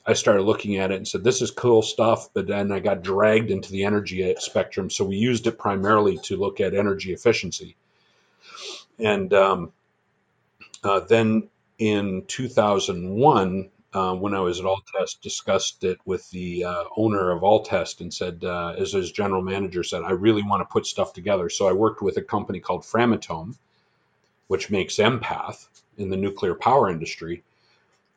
i 0.09 0.13
started 0.13 0.43
looking 0.43 0.77
at 0.77 0.91
it 0.91 0.95
and 0.95 1.07
said 1.07 1.23
this 1.23 1.41
is 1.41 1.51
cool 1.51 1.81
stuff 1.81 2.29
but 2.33 2.47
then 2.47 2.71
i 2.71 2.79
got 2.79 3.03
dragged 3.03 3.51
into 3.51 3.71
the 3.71 3.85
energy 3.85 4.21
spectrum. 4.39 4.89
So 4.89 5.05
we 5.05 5.17
used 5.17 5.47
it 5.47 5.57
primarily 5.57 6.17
to 6.23 6.37
look 6.37 6.59
at 6.59 6.73
energy 6.73 7.13
efficiency. 7.13 7.75
And 8.97 9.33
um, 9.33 9.71
uh, 10.83 11.01
then 11.01 11.49
in 11.77 12.25
2001, 12.27 13.69
uh, 13.91 14.13
when 14.15 14.33
I 14.35 14.41
was 14.41 14.59
at 14.59 14.65
Alltest, 14.65 15.21
discussed 15.21 15.83
it 15.83 15.97
with 16.05 16.29
the 16.31 16.65
uh, 16.65 16.83
owner 16.95 17.31
of 17.31 17.41
Alltest 17.41 18.01
and 18.01 18.13
said, 18.13 18.43
uh, 18.43 18.75
as 18.77 18.93
his 18.93 19.11
general 19.11 19.41
manager 19.41 19.83
said, 19.83 20.03
I 20.03 20.11
really 20.11 20.43
want 20.43 20.61
to 20.61 20.71
put 20.71 20.85
stuff 20.85 21.13
together. 21.13 21.49
So 21.49 21.67
I 21.67 21.73
worked 21.73 22.01
with 22.01 22.17
a 22.17 22.21
company 22.21 22.59
called 22.59 22.83
Framatome, 22.83 23.55
which 24.47 24.69
makes 24.69 24.97
empath 24.97 25.67
in 25.97 26.09
the 26.09 26.17
nuclear 26.17 26.53
power 26.53 26.89
industry, 26.89 27.43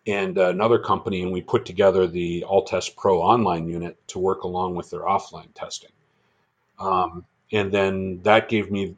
and 0.07 0.37
another 0.37 0.79
company, 0.79 1.23
and 1.23 1.33
we 1.33 1.43
put 1.43 1.65
together 1.65 2.07
the 2.07 2.45
Alltest 2.49 2.97
Pro 2.97 3.21
online 3.21 3.69
unit 3.69 3.97
to 4.09 4.19
work 4.19 4.43
along 4.43 4.75
with 4.75 4.91
their 4.91 5.03
offline 5.03 5.53
testing. 5.55 5.91
Um, 6.79 7.25
and 7.53 7.71
then 7.71 8.21
that 8.23 8.49
gave 8.49 8.71
me 8.71 8.97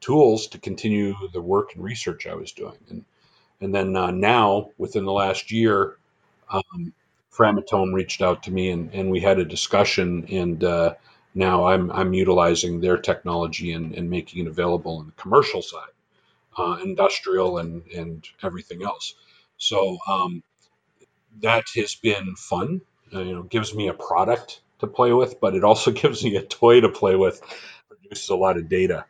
tools 0.00 0.48
to 0.48 0.58
continue 0.58 1.14
the 1.32 1.40
work 1.40 1.74
and 1.74 1.84
research 1.84 2.26
I 2.26 2.34
was 2.34 2.52
doing. 2.52 2.78
And 2.90 3.04
and 3.60 3.74
then 3.74 3.96
uh, 3.96 4.10
now, 4.10 4.70
within 4.76 5.04
the 5.04 5.12
last 5.12 5.50
year, 5.50 5.96
um, 6.50 6.92
Framatome 7.32 7.94
reached 7.94 8.20
out 8.20 8.42
to 8.42 8.50
me, 8.50 8.70
and, 8.70 8.92
and 8.92 9.10
we 9.10 9.20
had 9.20 9.38
a 9.38 9.44
discussion. 9.44 10.26
And 10.30 10.62
uh, 10.62 10.94
now 11.34 11.66
I'm 11.66 11.90
I'm 11.92 12.12
utilizing 12.12 12.80
their 12.80 12.98
technology 12.98 13.72
and, 13.72 13.94
and 13.94 14.10
making 14.10 14.44
it 14.44 14.48
available 14.48 15.00
in 15.00 15.06
the 15.06 15.12
commercial 15.12 15.62
side, 15.62 15.94
uh, 16.58 16.78
industrial, 16.82 17.58
and 17.58 17.82
and 17.96 18.26
everything 18.42 18.82
else. 18.82 19.14
So 19.56 19.98
um, 20.08 20.42
that 21.40 21.64
has 21.76 21.94
been 21.94 22.36
fun. 22.36 22.80
Uh, 23.12 23.20
you 23.20 23.34
know, 23.34 23.42
gives 23.42 23.74
me 23.74 23.88
a 23.88 23.94
product 23.94 24.60
to 24.80 24.86
play 24.86 25.12
with, 25.12 25.40
but 25.40 25.54
it 25.54 25.64
also 25.64 25.90
gives 26.02 26.24
me 26.24 26.36
a 26.36 26.42
toy 26.42 26.80
to 26.80 26.88
play 26.88 27.16
with. 27.16 27.40
Produces 27.88 28.28
a 28.28 28.36
lot 28.36 28.56
of 28.56 28.68
data 28.68 29.06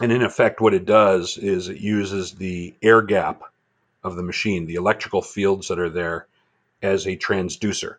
and 0.00 0.12
in 0.12 0.22
effect, 0.22 0.60
what 0.60 0.74
it 0.74 0.86
does 0.86 1.36
is 1.36 1.68
it 1.68 1.78
uses 1.78 2.32
the 2.32 2.74
air 2.82 3.02
gap 3.02 3.42
of 4.02 4.16
the 4.16 4.22
machine, 4.22 4.66
the 4.66 4.76
electrical 4.76 5.20
fields 5.20 5.68
that 5.68 5.78
are 5.78 5.90
there, 5.90 6.26
as 6.82 7.06
a 7.06 7.16
transducer. 7.16 7.96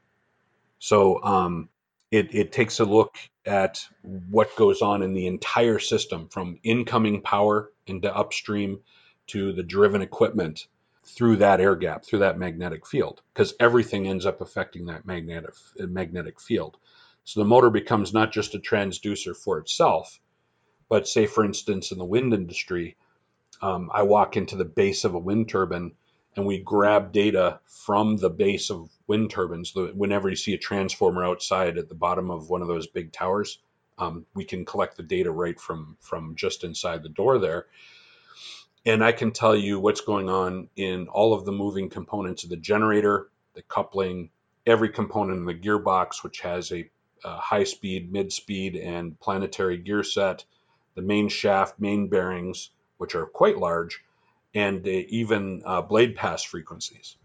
So 0.80 1.24
um, 1.24 1.70
it, 2.10 2.34
it 2.34 2.52
takes 2.52 2.80
a 2.80 2.86
look 2.86 3.18
at 3.46 3.86
what 4.02 4.56
goes 4.56 4.82
on 4.82 5.04
in 5.04 5.14
the 5.14 5.28
entire 5.28 5.78
system 5.78 6.28
from 6.30 6.60
incoming 6.64 7.22
power 7.22 7.72
into 7.86 8.14
upstream 8.14 8.80
to 9.28 9.54
the 9.54 9.64
driven 9.64 10.02
equipment 10.02 10.66
through 11.16 11.38
that 11.38 11.62
air 11.62 11.76
gap, 11.76 12.06
through 12.06 12.20
that 12.20 12.38
magnetic 12.38 12.86
field, 12.88 13.22
because 13.34 13.54
everything 13.60 14.08
ends 14.08 14.26
up 14.26 14.42
affecting 14.42 14.86
that 14.86 15.06
magnetic 15.06 15.54
magnetic 15.78 16.40
field. 16.40 16.78
So 17.24 17.40
the 17.40 17.48
motor 17.48 17.70
becomes 17.70 18.14
not 18.14 18.32
just 18.32 18.56
a 18.56 18.60
transducer 18.60 19.36
for 19.36 19.60
itself, 19.60 20.20
but 20.90 21.08
say, 21.08 21.28
for 21.28 21.46
instance, 21.46 21.92
in 21.92 21.98
the 21.98 22.06
wind 22.06 22.34
industry, 22.34 22.98
um, 23.62 23.92
I 23.94 24.04
walk 24.04 24.38
into 24.38 24.56
the 24.56 24.66
base 24.66 25.04
of 25.04 25.14
a 25.14 25.20
wind 25.20 25.50
turbine 25.50 25.92
and 26.36 26.46
we 26.46 26.60
grab 26.60 27.12
data 27.12 27.60
from 27.66 28.18
the 28.18 28.30
base 28.30 28.70
of 28.70 28.90
wind 29.08 29.30
turbines. 29.30 29.74
Whenever 29.76 30.30
you 30.30 30.36
see 30.36 30.54
a 30.54 30.58
transformer 30.58 31.26
outside 31.26 31.78
at 31.78 31.90
the 31.90 31.96
bottom 31.96 32.32
of 32.32 32.50
one 32.50 32.62
of 32.62 32.68
those 32.68 32.88
big 32.88 33.12
towers, 33.12 33.60
um, 33.98 34.26
we 34.34 34.46
can 34.46 34.66
collect 34.66 34.98
the 34.98 35.04
data 35.04 35.30
right 35.32 35.60
from 35.60 35.98
from 36.00 36.36
just 36.36 36.64
inside 36.64 37.04
the 37.04 37.10
door 37.10 37.38
there. 37.38 37.68
And 38.86 39.04
I 39.04 39.12
can 39.12 39.32
tell 39.32 39.56
you 39.56 39.80
what's 39.80 40.02
going 40.02 40.30
on 40.30 40.70
in 40.76 41.08
all 41.08 41.34
of 41.34 41.46
the 41.46 41.52
moving 41.52 41.90
components 41.90 42.44
of 42.44 42.50
the 42.50 42.58
generator, 42.58 43.30
the 43.54 43.62
coupling, 43.62 44.32
every 44.66 44.90
component 44.90 45.38
in 45.40 45.46
the 45.46 45.54
gearbox, 45.54 46.24
which 46.24 46.42
has 46.42 46.72
a, 46.72 46.90
a 47.24 47.38
high 47.38 47.64
speed, 47.64 48.12
mid 48.12 48.34
speed, 48.34 48.76
and 48.76 49.20
planetary 49.20 49.78
gear 49.78 50.04
set 50.04 50.46
the 50.96 51.02
main 51.02 51.30
shaft, 51.30 51.80
main 51.80 52.08
bearings, 52.08 52.72
which 52.98 53.16
are 53.16 53.26
quite 53.26 53.58
large, 53.58 54.04
and 54.54 54.86
uh, 54.86 54.92
even 55.10 55.64
uh, 55.66 55.82
blade 55.82 56.16
pass 56.16 56.44
frequencies 56.44 57.18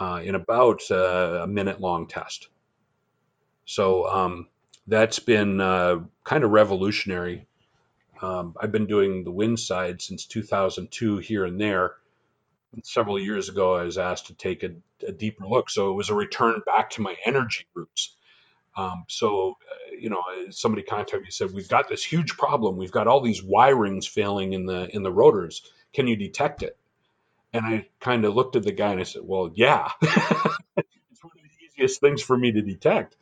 uh, 0.00 0.20
in 0.22 0.34
about 0.34 0.80
uh, 0.90 1.40
a 1.42 1.46
minute 1.46 1.80
long 1.80 2.06
test. 2.06 2.48
So 3.64 4.08
um, 4.08 4.48
that's 4.86 5.18
been 5.18 5.60
uh, 5.60 6.00
kind 6.24 6.44
of 6.44 6.50
revolutionary. 6.50 7.46
Um, 8.20 8.56
I've 8.60 8.72
been 8.72 8.86
doing 8.86 9.24
the 9.24 9.30
wind 9.30 9.60
side 9.60 10.02
since 10.02 10.26
2002 10.26 11.18
here 11.18 11.44
and 11.44 11.60
there. 11.60 11.94
And 12.72 12.84
several 12.84 13.18
years 13.18 13.48
ago, 13.48 13.74
I 13.74 13.84
was 13.84 13.98
asked 13.98 14.26
to 14.26 14.34
take 14.34 14.62
a, 14.62 14.70
a 15.06 15.12
deeper 15.12 15.46
look. 15.46 15.70
So 15.70 15.90
it 15.90 15.94
was 15.94 16.10
a 16.10 16.14
return 16.14 16.60
back 16.66 16.90
to 16.90 17.02
my 17.02 17.14
energy 17.24 17.66
roots. 17.74 18.14
Um, 18.76 19.04
so, 19.08 19.56
uh, 19.70 19.96
you 19.98 20.10
know, 20.10 20.22
somebody 20.50 20.82
contacted 20.82 21.20
me 21.20 21.26
and 21.26 21.34
said, 21.34 21.52
"We've 21.52 21.68
got 21.68 21.88
this 21.88 22.04
huge 22.04 22.36
problem. 22.36 22.76
We've 22.76 22.92
got 22.92 23.08
all 23.08 23.20
these 23.20 23.42
wirings 23.42 24.08
failing 24.08 24.52
in 24.52 24.66
the 24.66 24.88
in 24.94 25.02
the 25.02 25.10
rotors. 25.10 25.62
Can 25.92 26.06
you 26.06 26.14
detect 26.16 26.62
it?" 26.62 26.76
And 27.52 27.66
I 27.66 27.88
kind 27.98 28.24
of 28.24 28.34
looked 28.34 28.54
at 28.54 28.62
the 28.62 28.72
guy 28.72 28.92
and 28.92 29.00
I 29.00 29.04
said, 29.04 29.22
"Well, 29.24 29.50
yeah, 29.54 29.90
it's 30.02 31.24
one 31.24 31.32
of 31.34 31.42
the 31.42 31.66
easiest 31.66 32.00
things 32.00 32.22
for 32.22 32.36
me 32.36 32.52
to 32.52 32.62
detect." 32.62 33.16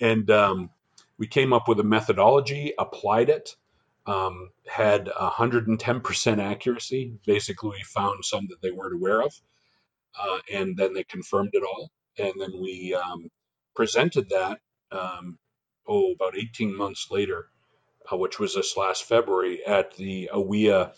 And 0.00 0.28
um, 0.30 0.70
we 1.18 1.28
came 1.28 1.52
up 1.52 1.68
with 1.68 1.78
a 1.78 1.84
methodology, 1.84 2.72
applied 2.76 3.28
it, 3.28 3.54
um, 4.06 4.50
had 4.66 5.06
110% 5.06 6.38
accuracy. 6.38 7.14
Basically, 7.26 7.70
we 7.70 7.82
found 7.84 8.24
some 8.24 8.46
that 8.50 8.62
they 8.62 8.70
weren't 8.70 8.94
aware 8.94 9.22
of, 9.22 9.32
uh, 10.20 10.38
and 10.52 10.76
then 10.76 10.94
they 10.94 11.04
confirmed 11.04 11.50
it 11.54 11.62
all. 11.64 11.90
And 12.18 12.34
then 12.38 12.52
we 12.60 12.94
um, 12.94 13.30
presented 13.74 14.30
that 14.30 14.60
um, 14.92 15.38
oh, 15.86 16.12
about 16.12 16.36
18 16.36 16.76
months 16.76 17.08
later, 17.10 17.48
uh, 18.12 18.16
which 18.16 18.38
was 18.38 18.54
this 18.54 18.76
last 18.76 19.04
February 19.04 19.64
at 19.66 19.96
the 19.96 20.30
AWEA 20.32 20.94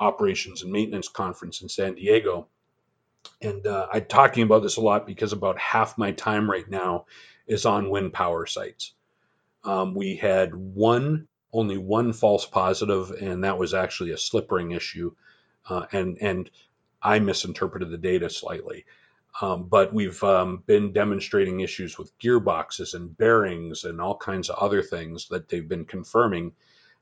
Operations 0.00 0.62
and 0.62 0.72
Maintenance 0.72 1.08
Conference 1.08 1.62
in 1.62 1.68
San 1.68 1.94
Diego. 1.94 2.48
And 3.42 3.66
uh, 3.66 3.88
I'm 3.92 4.06
talking 4.06 4.44
about 4.44 4.62
this 4.62 4.76
a 4.76 4.80
lot 4.80 5.06
because 5.06 5.32
about 5.32 5.58
half 5.58 5.98
my 5.98 6.12
time 6.12 6.50
right 6.50 6.68
now 6.68 7.06
is 7.46 7.66
on 7.66 7.90
wind 7.90 8.12
power 8.12 8.46
sites. 8.46 8.94
Um, 9.64 9.94
we 9.94 10.16
had 10.16 10.54
one, 10.54 11.27
only 11.52 11.78
one 11.78 12.12
false 12.12 12.46
positive, 12.46 13.10
and 13.10 13.44
that 13.44 13.58
was 13.58 13.74
actually 13.74 14.12
a 14.12 14.18
slip 14.18 14.50
ring 14.52 14.72
issue. 14.72 15.12
Uh, 15.68 15.86
and 15.92 16.18
and 16.20 16.50
I 17.02 17.18
misinterpreted 17.20 17.90
the 17.90 17.98
data 17.98 18.30
slightly. 18.30 18.84
Um, 19.40 19.68
but 19.68 19.94
we've 19.94 20.22
um, 20.24 20.64
been 20.66 20.92
demonstrating 20.92 21.60
issues 21.60 21.98
with 21.98 22.18
gearboxes 22.18 22.94
and 22.94 23.16
bearings 23.16 23.84
and 23.84 24.00
all 24.00 24.16
kinds 24.16 24.50
of 24.50 24.56
other 24.58 24.82
things 24.82 25.28
that 25.28 25.48
they've 25.48 25.68
been 25.68 25.84
confirming. 25.84 26.52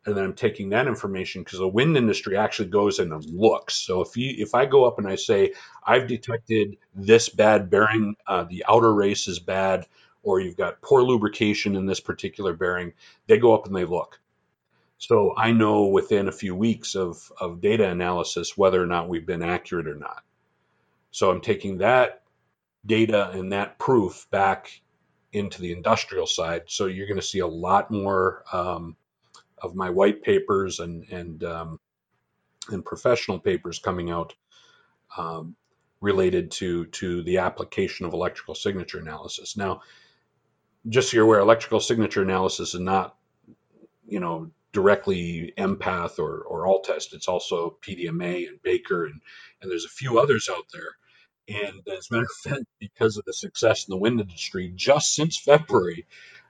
and 0.06 0.16
then 0.16 0.24
I'm 0.24 0.34
taking 0.34 0.70
that 0.70 0.86
information 0.86 1.42
because 1.42 1.58
the 1.58 1.68
wind 1.68 1.96
industry 1.96 2.36
actually 2.36 2.68
goes 2.70 2.98
in 3.00 3.12
and 3.12 3.24
looks. 3.26 3.74
So 3.74 4.02
if 4.02 4.16
you 4.16 4.34
if 4.38 4.54
I 4.54 4.66
go 4.66 4.84
up 4.86 4.98
and 4.98 5.08
I 5.08 5.16
say 5.16 5.52
I've 5.84 6.06
detected 6.08 6.76
this 6.94 7.28
bad 7.28 7.70
bearing, 7.70 8.16
uh, 8.26 8.44
the 8.44 8.64
outer 8.68 8.92
race 8.94 9.28
is 9.28 9.40
bad, 9.40 9.86
or 10.22 10.40
you've 10.40 10.56
got 10.56 10.80
poor 10.82 11.02
lubrication 11.02 11.76
in 11.76 11.86
this 11.86 12.00
particular 12.00 12.54
bearing, 12.54 12.92
they 13.26 13.38
go 13.38 13.54
up 13.54 13.66
and 13.66 13.74
they 13.76 13.84
look. 13.84 14.20
So 14.98 15.34
I 15.36 15.52
know 15.52 15.86
within 15.86 16.28
a 16.28 16.32
few 16.32 16.54
weeks 16.54 16.94
of 16.94 17.30
of 17.40 17.60
data 17.60 17.88
analysis 17.88 18.56
whether 18.56 18.82
or 18.82 18.86
not 18.86 19.08
we've 19.08 19.26
been 19.26 19.42
accurate 19.42 19.88
or 19.88 19.96
not. 19.96 20.22
So 21.10 21.30
I'm 21.30 21.40
taking 21.40 21.78
that 21.78 22.22
data 22.84 23.30
and 23.30 23.52
that 23.52 23.78
proof 23.78 24.26
back 24.30 24.80
into 25.32 25.60
the 25.60 25.72
industrial 25.72 26.26
side. 26.26 26.62
So 26.66 26.86
you're 26.86 27.06
going 27.06 27.20
to 27.20 27.26
see 27.26 27.40
a 27.40 27.46
lot 27.46 27.90
more. 27.90 28.44
Um, 28.52 28.96
of 29.58 29.74
my 29.74 29.90
white 29.90 30.22
papers 30.22 30.80
and 30.80 31.08
and 31.10 31.42
um, 31.44 31.80
and 32.68 32.84
professional 32.84 33.38
papers 33.38 33.78
coming 33.78 34.10
out 34.10 34.34
um, 35.16 35.56
related 36.00 36.50
to 36.52 36.86
to 36.86 37.22
the 37.22 37.38
application 37.38 38.06
of 38.06 38.12
electrical 38.12 38.54
signature 38.54 38.98
analysis. 38.98 39.56
Now, 39.56 39.82
just 40.88 41.10
so 41.10 41.16
you're 41.16 41.26
aware, 41.26 41.40
electrical 41.40 41.80
signature 41.80 42.22
analysis 42.22 42.74
is 42.74 42.80
not 42.80 43.16
you 44.06 44.20
know 44.20 44.50
directly 44.76 45.54
empath 45.56 46.18
or, 46.18 46.42
or 46.42 46.66
ALTEST. 46.66 47.14
It's 47.14 47.28
also 47.28 47.78
PDMA 47.80 48.46
and 48.46 48.62
Baker 48.62 49.06
and 49.06 49.22
and 49.62 49.70
there's 49.70 49.86
a 49.86 49.88
few 49.88 50.18
others 50.20 50.50
out 50.52 50.66
there. 50.70 50.90
And 51.48 51.80
as 51.96 52.08
a 52.10 52.14
matter 52.14 52.26
of 52.26 52.50
fact, 52.52 52.64
because 52.78 53.16
of 53.16 53.24
the 53.24 53.32
success 53.32 53.88
in 53.88 53.92
the 53.92 53.96
wind 53.96 54.20
industry, 54.20 54.70
just 54.76 55.14
since 55.14 55.38
February, 55.38 56.04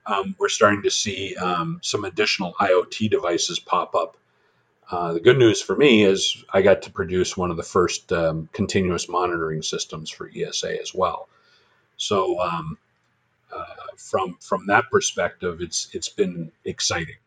um, 0.05 0.35
we're 0.37 0.49
starting 0.49 0.83
to 0.83 0.91
see 0.91 1.37
um, 1.37 1.79
some 1.81 2.03
additional 2.03 2.53
IoT 2.59 3.09
devices 3.09 3.59
pop 3.59 3.95
up. 3.95 4.17
Uh, 4.91 5.13
the 5.13 5.21
good 5.21 5.37
news 5.37 5.61
for 5.61 5.75
me 5.75 6.03
is 6.03 6.43
I 6.53 6.63
got 6.63 6.83
to 6.83 6.91
produce 6.91 7.37
one 7.37 7.51
of 7.51 7.57
the 7.57 7.63
first 7.63 8.11
um, 8.11 8.49
continuous 8.51 9.07
monitoring 9.07 9.61
systems 9.61 10.09
for 10.09 10.29
ESA 10.35 10.81
as 10.81 10.93
well. 10.93 11.29
So 11.97 12.41
um, 12.41 12.77
uh, 13.55 13.65
from 13.97 14.37
from 14.41 14.67
that 14.67 14.85
perspective, 14.91 15.61
it's 15.61 15.89
it's 15.93 16.09
been 16.09 16.51
exciting. 16.65 17.17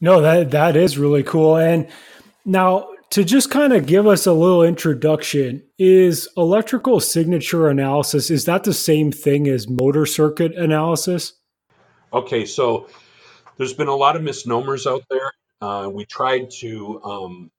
No, 0.00 0.20
that 0.20 0.50
that 0.52 0.76
is 0.76 0.98
really 0.98 1.22
cool. 1.22 1.56
And 1.56 1.88
now 2.44 2.88
to 3.10 3.24
just 3.24 3.50
kind 3.50 3.72
of 3.72 3.86
give 3.86 4.06
us 4.06 4.26
a 4.26 4.32
little 4.32 4.62
introduction, 4.62 5.62
is 5.78 6.28
electrical 6.36 7.00
signature 7.00 7.68
analysis 7.68 8.30
is 8.30 8.44
that 8.44 8.64
the 8.64 8.74
same 8.74 9.10
thing 9.10 9.48
as 9.48 9.68
motor 9.68 10.06
circuit 10.06 10.54
analysis? 10.54 11.32
Okay, 12.12 12.44
so 12.44 12.88
there's 13.56 13.74
been 13.74 13.88
a 13.88 13.96
lot 13.96 14.16
of 14.16 14.22
misnomers 14.22 14.86
out 14.86 15.04
there. 15.10 15.32
Uh, 15.60 15.90
we 15.92 16.04
tried 16.04 16.50
to 16.50 17.02
um, 17.02 17.50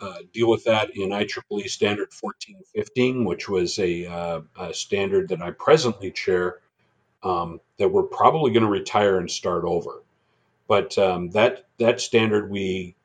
uh, 0.00 0.18
deal 0.32 0.50
with 0.50 0.64
that 0.64 0.90
in 0.94 1.10
IEEE 1.10 1.68
Standard 1.68 2.08
1415, 2.20 3.24
which 3.24 3.48
was 3.48 3.78
a, 3.78 4.06
uh, 4.06 4.40
a 4.60 4.74
standard 4.74 5.28
that 5.28 5.40
I 5.40 5.52
presently 5.52 6.10
chair 6.10 6.60
um, 7.22 7.60
that 7.78 7.88
we're 7.88 8.02
probably 8.02 8.52
going 8.52 8.64
to 8.64 8.70
retire 8.70 9.18
and 9.18 9.30
start 9.30 9.64
over. 9.64 10.02
But 10.68 10.96
um, 10.98 11.30
that 11.30 11.66
that 11.78 12.00
standard, 12.00 12.50
we 12.50 12.96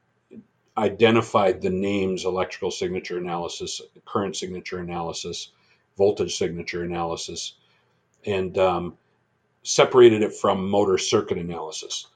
identified 0.77 1.61
the 1.61 1.69
names 1.69 2.25
electrical 2.25 2.71
signature 2.71 3.17
analysis, 3.17 3.81
current 4.05 4.35
signature 4.35 4.79
analysis, 4.79 5.49
voltage 5.97 6.35
signature 6.37 6.83
analysis, 6.83 7.53
and 8.25 8.57
um, 8.57 8.97
separated 9.63 10.23
it 10.23 10.33
from 10.33 10.69
motor 10.69 10.97
circuit 10.97 11.37
analysis. 11.37 12.07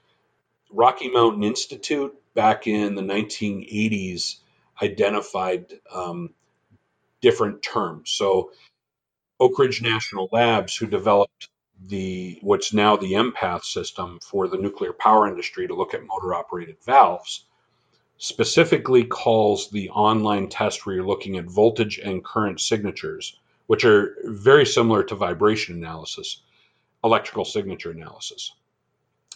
Rocky 0.70 1.08
Mountain 1.08 1.44
Institute 1.44 2.14
back 2.34 2.66
in 2.66 2.94
the 2.94 3.02
1980s 3.02 4.36
identified 4.82 5.72
um, 5.92 6.30
different 7.20 7.62
terms. 7.62 8.10
So 8.10 8.50
Oak 9.38 9.58
Ridge 9.58 9.82
National 9.82 10.28
Labs, 10.32 10.76
who 10.76 10.86
developed 10.86 11.48
the 11.84 12.38
what's 12.42 12.72
now 12.72 12.96
the 12.96 13.12
empath 13.12 13.64
system 13.64 14.18
for 14.22 14.48
the 14.48 14.56
nuclear 14.56 14.92
power 14.92 15.28
industry 15.28 15.66
to 15.66 15.74
look 15.74 15.94
at 15.94 16.06
motor 16.06 16.34
operated 16.34 16.76
valves, 16.84 17.44
specifically 18.18 19.04
calls 19.04 19.70
the 19.70 19.90
online 19.90 20.48
test 20.48 20.86
where 20.86 20.96
you're 20.96 21.06
looking 21.06 21.36
at 21.36 21.44
voltage 21.44 21.98
and 21.98 22.24
current 22.24 22.60
signatures, 22.60 23.38
which 23.66 23.84
are 23.84 24.16
very 24.24 24.64
similar 24.64 25.04
to 25.04 25.14
vibration 25.14 25.76
analysis 25.76 26.40
electrical 27.04 27.44
signature 27.44 27.90
analysis. 27.90 28.52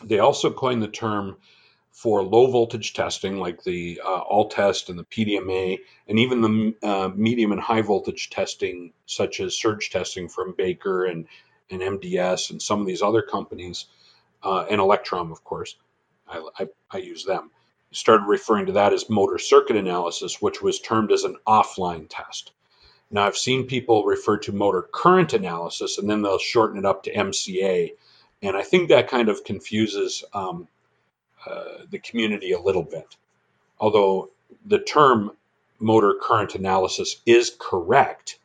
They 0.02 0.18
also 0.18 0.50
coined 0.50 0.82
the 0.82 0.88
term 0.88 1.36
for 1.90 2.22
low 2.22 2.50
voltage 2.50 2.94
testing, 2.94 3.38
like 3.38 3.62
the 3.62 4.00
uh, 4.04 4.22
ALTEST 4.30 4.88
and 4.88 4.98
the 4.98 5.04
PDMA, 5.04 5.78
and 6.08 6.18
even 6.18 6.40
the 6.40 6.88
uh, 6.88 7.10
medium 7.14 7.52
and 7.52 7.60
high 7.60 7.82
voltage 7.82 8.30
testing, 8.30 8.92
such 9.06 9.40
as 9.40 9.56
surge 9.56 9.90
testing 9.90 10.28
from 10.28 10.54
Baker 10.56 11.04
and, 11.04 11.26
and 11.70 11.80
MDS 11.80 12.50
and 12.50 12.60
some 12.60 12.80
of 12.80 12.86
these 12.86 13.02
other 13.02 13.22
companies, 13.22 13.86
uh, 14.42 14.66
and 14.70 14.80
Electrom, 14.80 15.30
of 15.30 15.44
course. 15.44 15.76
I, 16.28 16.48
I, 16.58 16.68
I 16.90 16.98
use 16.98 17.24
them. 17.24 17.50
Started 17.92 18.26
referring 18.26 18.66
to 18.66 18.72
that 18.72 18.92
as 18.92 19.10
motor 19.10 19.38
circuit 19.38 19.76
analysis, 19.76 20.40
which 20.40 20.62
was 20.62 20.80
termed 20.80 21.12
as 21.12 21.24
an 21.24 21.36
offline 21.46 22.06
test. 22.08 22.52
Now, 23.10 23.26
I've 23.26 23.36
seen 23.36 23.66
people 23.66 24.04
refer 24.04 24.38
to 24.38 24.52
motor 24.52 24.82
current 24.82 25.32
analysis 25.32 25.98
and 25.98 26.08
then 26.08 26.22
they'll 26.22 26.38
shorten 26.38 26.78
it 26.78 26.84
up 26.84 27.02
to 27.04 27.12
MCA. 27.12 27.90
And 28.42 28.56
I 28.56 28.62
think 28.62 28.88
that 28.88 29.08
kind 29.08 29.28
of 29.28 29.42
confuses 29.42 30.22
um, 30.32 30.68
uh, 31.44 31.84
the 31.90 31.98
community 31.98 32.52
a 32.52 32.60
little 32.60 32.84
bit. 32.84 33.16
Although 33.80 34.30
the 34.64 34.78
term 34.78 35.32
motor 35.80 36.14
current 36.20 36.54
analysis 36.54 37.16
is 37.26 37.56
correct, 37.58 38.38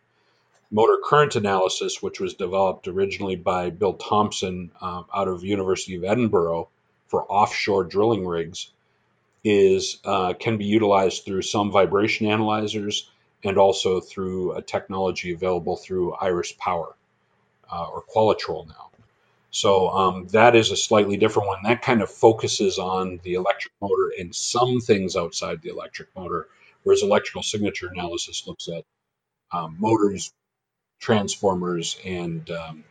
motor 0.72 0.98
current 1.04 1.36
analysis, 1.36 2.02
which 2.02 2.20
was 2.20 2.34
developed 2.34 2.88
originally 2.88 3.36
by 3.36 3.70
Bill 3.70 3.94
Thompson 3.94 4.72
um, 4.82 5.06
out 5.14 5.28
of 5.28 5.44
University 5.44 5.96
of 5.96 6.04
Edinburgh 6.04 6.70
for 7.08 7.24
offshore 7.32 7.84
drilling 7.84 8.26
rigs, 8.26 8.72
is 9.44 10.00
uh, 10.06 10.34
can 10.34 10.58
be 10.58 10.66
utilized 10.66 11.24
through 11.24 11.44
some 11.44 11.72
vibration 11.72 12.28
analyzers 12.28 13.10
and 13.44 13.58
also 13.58 14.00
through 14.00 14.54
a 14.54 14.62
technology 14.62 15.34
available 15.34 15.78
through 15.78 16.14
Iris 16.14 16.52
Power 16.52 16.96
uh, 17.72 17.88
or 17.94 18.04
Qualitrol 18.04 18.68
now. 18.68 18.90
So 19.52 19.90
um, 19.90 20.28
that 20.30 20.56
is 20.56 20.72
a 20.72 20.76
slightly 20.76 21.16
different 21.16 21.48
one. 21.48 21.60
That 21.64 21.82
kind 21.82 22.02
of 22.02 22.10
focuses 22.10 22.78
on 22.78 23.22
the 23.24 23.36
electric 23.36 23.74
motor 23.82 24.12
and 24.20 24.36
some 24.36 24.82
things 24.82 25.16
outside 25.16 25.62
the 25.62 25.70
electric 25.70 26.10
motor, 26.16 26.48
whereas 26.84 27.04
electrical 27.04 27.44
signature 27.44 27.88
analysis 27.88 28.46
looks 28.48 28.68
at 28.68 28.84
um, 29.54 29.78
motors, 29.80 30.34
transformers, 31.06 32.00
and 32.04 32.50
um, 32.50 32.84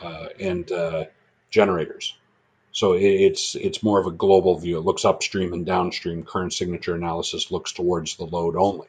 uh, 0.00 0.28
and 0.40 0.72
uh, 0.72 1.04
generators. 1.50 2.16
So 2.72 2.94
it's 2.94 3.54
it's 3.54 3.82
more 3.82 4.00
of 4.00 4.06
a 4.06 4.12
global 4.12 4.58
view. 4.58 4.78
It 4.78 4.84
looks 4.84 5.04
upstream 5.04 5.52
and 5.52 5.66
downstream. 5.66 6.24
Current 6.24 6.54
signature 6.54 6.94
analysis 6.94 7.50
looks 7.50 7.72
towards 7.72 8.16
the 8.16 8.24
load 8.24 8.56
only. 8.56 8.88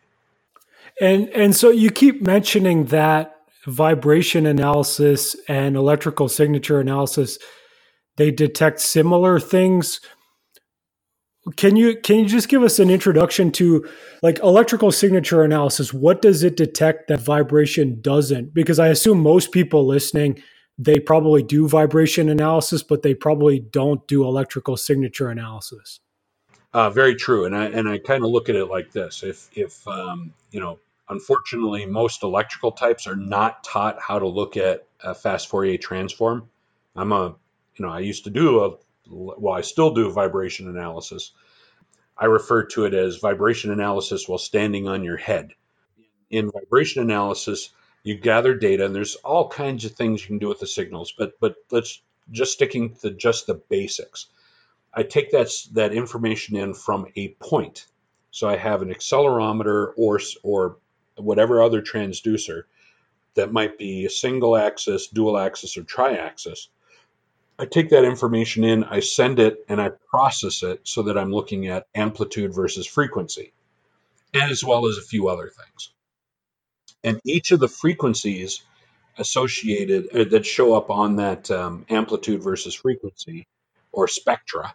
And 1.02 1.28
and 1.30 1.54
so 1.54 1.70
you 1.70 1.92
keep 1.92 2.22
mentioning 2.22 2.86
that 2.86 3.36
vibration 3.68 4.46
analysis 4.46 5.36
and 5.50 5.76
electrical 5.76 6.30
signature 6.30 6.80
analysis 6.80 7.38
they 8.18 8.32
detect 8.32 8.80
similar 8.80 9.40
things. 9.40 10.00
Can 11.56 11.76
you 11.76 11.96
can 11.98 12.20
you 12.20 12.26
just 12.26 12.50
give 12.50 12.62
us 12.62 12.78
an 12.80 12.90
introduction 12.90 13.52
to 13.54 13.88
like 14.22 14.40
electrical 14.40 14.92
signature 14.92 15.44
analysis? 15.44 15.94
What 15.94 16.22
does 16.22 16.44
it 16.44 16.56
detect 16.56 17.08
that 17.08 17.20
vibration 17.20 18.00
doesn't? 18.02 18.54
Because 18.54 18.78
I 18.78 18.90
assume 18.90 19.22
most 19.22 19.52
people 19.52 19.86
listening 19.86 20.42
they 20.78 21.00
probably 21.00 21.44
do 21.44 21.68
vibration 21.68 22.30
analysis, 22.30 22.82
but 22.82 23.04
they 23.04 23.14
probably 23.14 23.60
don't 23.60 24.08
do 24.08 24.24
electrical 24.24 24.78
signature 24.78 25.30
analysis. 25.30 26.00
Uh, 26.74 26.90
very 26.90 27.16
true, 27.16 27.46
and 27.46 27.56
I 27.56 27.66
and 27.66 27.90
I 27.90 27.98
kind 27.98 28.24
of 28.24 28.30
look 28.32 28.48
at 28.48 28.56
it 28.56 28.66
like 28.66 28.92
this: 28.92 29.24
if 29.24 29.50
if 29.56 29.88
um, 29.88 30.34
you 30.52 30.60
know 30.60 30.80
Unfortunately, 31.12 31.86
most 31.86 32.24
electrical 32.24 32.72
types 32.72 33.06
are 33.06 33.18
not 33.18 33.66
taught 33.66 34.02
how 34.02 34.18
to 34.18 34.28
look 34.28 34.56
at 34.56 34.88
a 35.04 35.14
fast 35.14 35.50
Fourier 35.50 35.78
transform. 35.78 36.50
I'm 36.96 37.12
a, 37.12 37.36
you 37.76 37.86
know, 37.86 37.90
I 37.90 38.00
used 38.00 38.24
to 38.24 38.30
do 38.30 38.64
a, 38.64 38.78
well, 39.12 39.54
I 39.54 39.62
still 39.62 39.94
do 39.94 40.12
vibration 40.12 40.68
analysis. 40.70 41.32
I 42.18 42.26
refer 42.26 42.66
to 42.68 42.86
it 42.86 42.94
as 42.94 43.18
vibration 43.18 43.72
analysis 43.72 44.28
while 44.28 44.38
standing 44.38 44.88
on 44.88 45.04
your 45.04 45.18
head. 45.18 45.54
In 46.30 46.52
vibration 46.52 47.02
analysis, 47.02 47.70
you 48.04 48.16
gather 48.16 48.56
data, 48.56 48.86
and 48.86 48.96
there's 48.96 49.16
all 49.16 49.50
kinds 49.50 49.86
of 49.86 49.92
things 49.92 50.22
you 50.22 50.28
can 50.28 50.40
do 50.40 50.48
with 50.48 50.60
the 50.60 50.68
signals. 50.68 51.14
But 51.18 51.40
but 51.40 51.56
let's 51.72 52.02
just 52.32 52.54
sticking 52.54 52.96
to 53.02 53.12
just 53.12 53.48
the 53.48 53.56
basics. 53.56 54.28
I 54.94 55.04
take 55.04 55.32
that 55.32 55.50
that 55.74 55.94
information 55.94 56.56
in 56.56 56.74
from 56.74 57.08
a 57.16 57.30
point. 57.40 57.86
So 58.32 58.48
I 58.48 58.56
have 58.56 58.82
an 58.82 58.90
accelerometer 58.90 59.94
or 59.98 60.20
or 60.44 60.78
whatever 61.16 61.62
other 61.62 61.82
transducer 61.82 62.64
that 63.36 63.52
might 63.52 63.78
be 63.78 64.06
a 64.06 64.10
single 64.10 64.58
axis, 64.58 65.08
dual 65.08 65.38
axis, 65.38 65.78
or 65.78 65.84
tri-axis. 65.84 66.70
I 67.62 67.66
take 67.66 67.90
that 67.92 68.06
information 68.06 68.64
in, 68.64 68.84
I 68.84 69.02
send 69.02 69.38
it, 69.38 69.64
and 69.70 69.80
I 69.80 69.90
process 70.10 70.64
it 70.64 70.82
so 70.84 71.04
that 71.04 71.16
I'm 71.16 71.32
looking 71.32 71.68
at 71.68 71.86
amplitude 71.94 72.56
versus 72.56 72.88
frequency, 72.88 73.54
as 74.34 74.64
well 74.64 74.88
as 74.88 74.98
a 74.98 75.04
few 75.04 75.28
other 75.28 75.48
things. 75.48 75.92
And 77.04 77.22
each 77.24 77.52
of 77.52 77.60
the 77.60 77.68
frequencies 77.68 78.64
associated 79.16 80.08
uh, 80.10 80.24
that 80.32 80.44
show 80.44 80.74
up 80.74 80.90
on 80.90 81.18
that 81.18 81.52
um, 81.52 81.86
amplitude 81.88 82.42
versus 82.42 82.74
frequency 82.74 83.46
or 83.92 84.08
spectra 84.08 84.74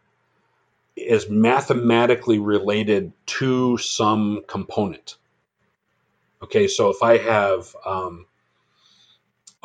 is 0.94 1.28
mathematically 1.28 2.38
related 2.38 3.12
to 3.26 3.78
some 3.78 4.44
component. 4.46 5.16
Okay, 6.40 6.68
so 6.68 6.90
if 6.90 7.02
I 7.02 7.18
have 7.18 7.74
um, 7.84 8.26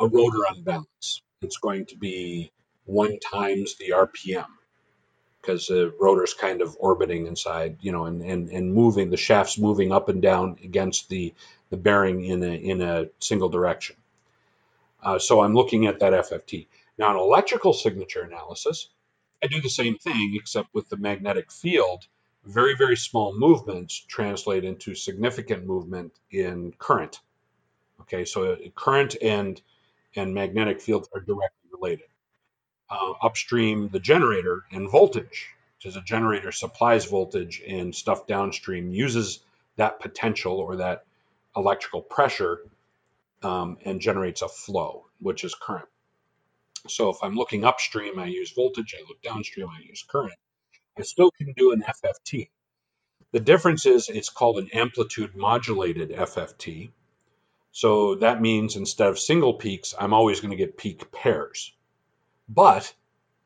a 0.00 0.08
rotor 0.08 0.42
unbalance, 0.50 1.22
it's 1.40 1.58
going 1.58 1.86
to 1.86 1.96
be 1.96 2.50
one 2.84 3.18
times 3.20 3.76
the 3.76 3.90
RPM 3.90 4.46
because 5.40 5.66
the 5.66 5.92
rotor's 6.00 6.34
kind 6.34 6.62
of 6.62 6.76
orbiting 6.78 7.26
inside, 7.26 7.76
you 7.80 7.90
know, 7.90 8.04
and, 8.06 8.22
and, 8.22 8.48
and 8.50 8.72
moving, 8.72 9.10
the 9.10 9.16
shaft's 9.16 9.58
moving 9.58 9.90
up 9.90 10.08
and 10.08 10.22
down 10.22 10.56
against 10.62 11.08
the, 11.08 11.34
the 11.70 11.76
bearing 11.76 12.24
in 12.24 12.44
a, 12.44 12.54
in 12.54 12.80
a 12.80 13.06
single 13.18 13.48
direction. 13.48 13.96
Uh, 15.02 15.18
so 15.18 15.40
I'm 15.42 15.54
looking 15.54 15.86
at 15.86 15.98
that 15.98 16.12
FFT. 16.12 16.68
Now, 16.96 17.10
in 17.10 17.16
electrical 17.16 17.72
signature 17.72 18.22
analysis, 18.22 18.88
I 19.42 19.48
do 19.48 19.60
the 19.60 19.68
same 19.68 19.98
thing, 19.98 20.36
except 20.38 20.72
with 20.72 20.88
the 20.88 20.96
magnetic 20.96 21.50
field. 21.50 22.06
Very, 22.44 22.76
very 22.76 22.96
small 22.96 23.36
movements 23.36 23.98
translate 23.98 24.64
into 24.64 24.94
significant 24.94 25.66
movement 25.66 26.12
in 26.30 26.72
current. 26.78 27.18
Okay, 28.02 28.24
so 28.24 28.56
current 28.74 29.16
and 29.22 29.60
and 30.14 30.34
magnetic 30.34 30.80
field 30.80 31.08
are 31.14 31.20
directly 31.20 31.70
related. 31.72 32.06
Uh, 32.92 33.14
upstream, 33.22 33.88
the 33.88 33.98
generator 33.98 34.64
and 34.70 34.90
voltage, 34.90 35.48
is 35.82 35.96
a 35.96 36.02
generator 36.02 36.52
supplies 36.52 37.06
voltage, 37.06 37.62
and 37.66 37.94
stuff 37.94 38.26
downstream 38.26 38.92
uses 38.92 39.40
that 39.76 39.98
potential 39.98 40.58
or 40.58 40.76
that 40.76 41.06
electrical 41.56 42.02
pressure 42.02 42.60
um, 43.42 43.78
and 43.86 44.02
generates 44.02 44.42
a 44.42 44.48
flow, 44.48 45.06
which 45.20 45.42
is 45.42 45.54
current. 45.54 45.88
So 46.86 47.08
if 47.08 47.16
I'm 47.22 47.34
looking 47.34 47.64
upstream, 47.64 48.18
I 48.18 48.26
use 48.26 48.52
voltage. 48.52 48.94
I 48.98 49.02
look 49.08 49.22
downstream, 49.22 49.68
I 49.68 49.80
use 49.88 50.04
current. 50.06 50.34
I 50.98 51.02
still 51.02 51.30
can 51.30 51.54
do 51.56 51.72
an 51.72 51.82
FFT. 51.82 52.50
The 53.30 53.40
difference 53.40 53.86
is 53.86 54.10
it's 54.10 54.28
called 54.28 54.58
an 54.58 54.68
amplitude 54.74 55.34
modulated 55.34 56.10
FFT. 56.10 56.90
So 57.70 58.16
that 58.16 58.42
means 58.42 58.76
instead 58.76 59.08
of 59.08 59.18
single 59.18 59.54
peaks, 59.54 59.94
I'm 59.98 60.12
always 60.12 60.40
going 60.40 60.50
to 60.50 60.56
get 60.56 60.76
peak 60.76 61.10
pairs. 61.10 61.72
But 62.48 62.92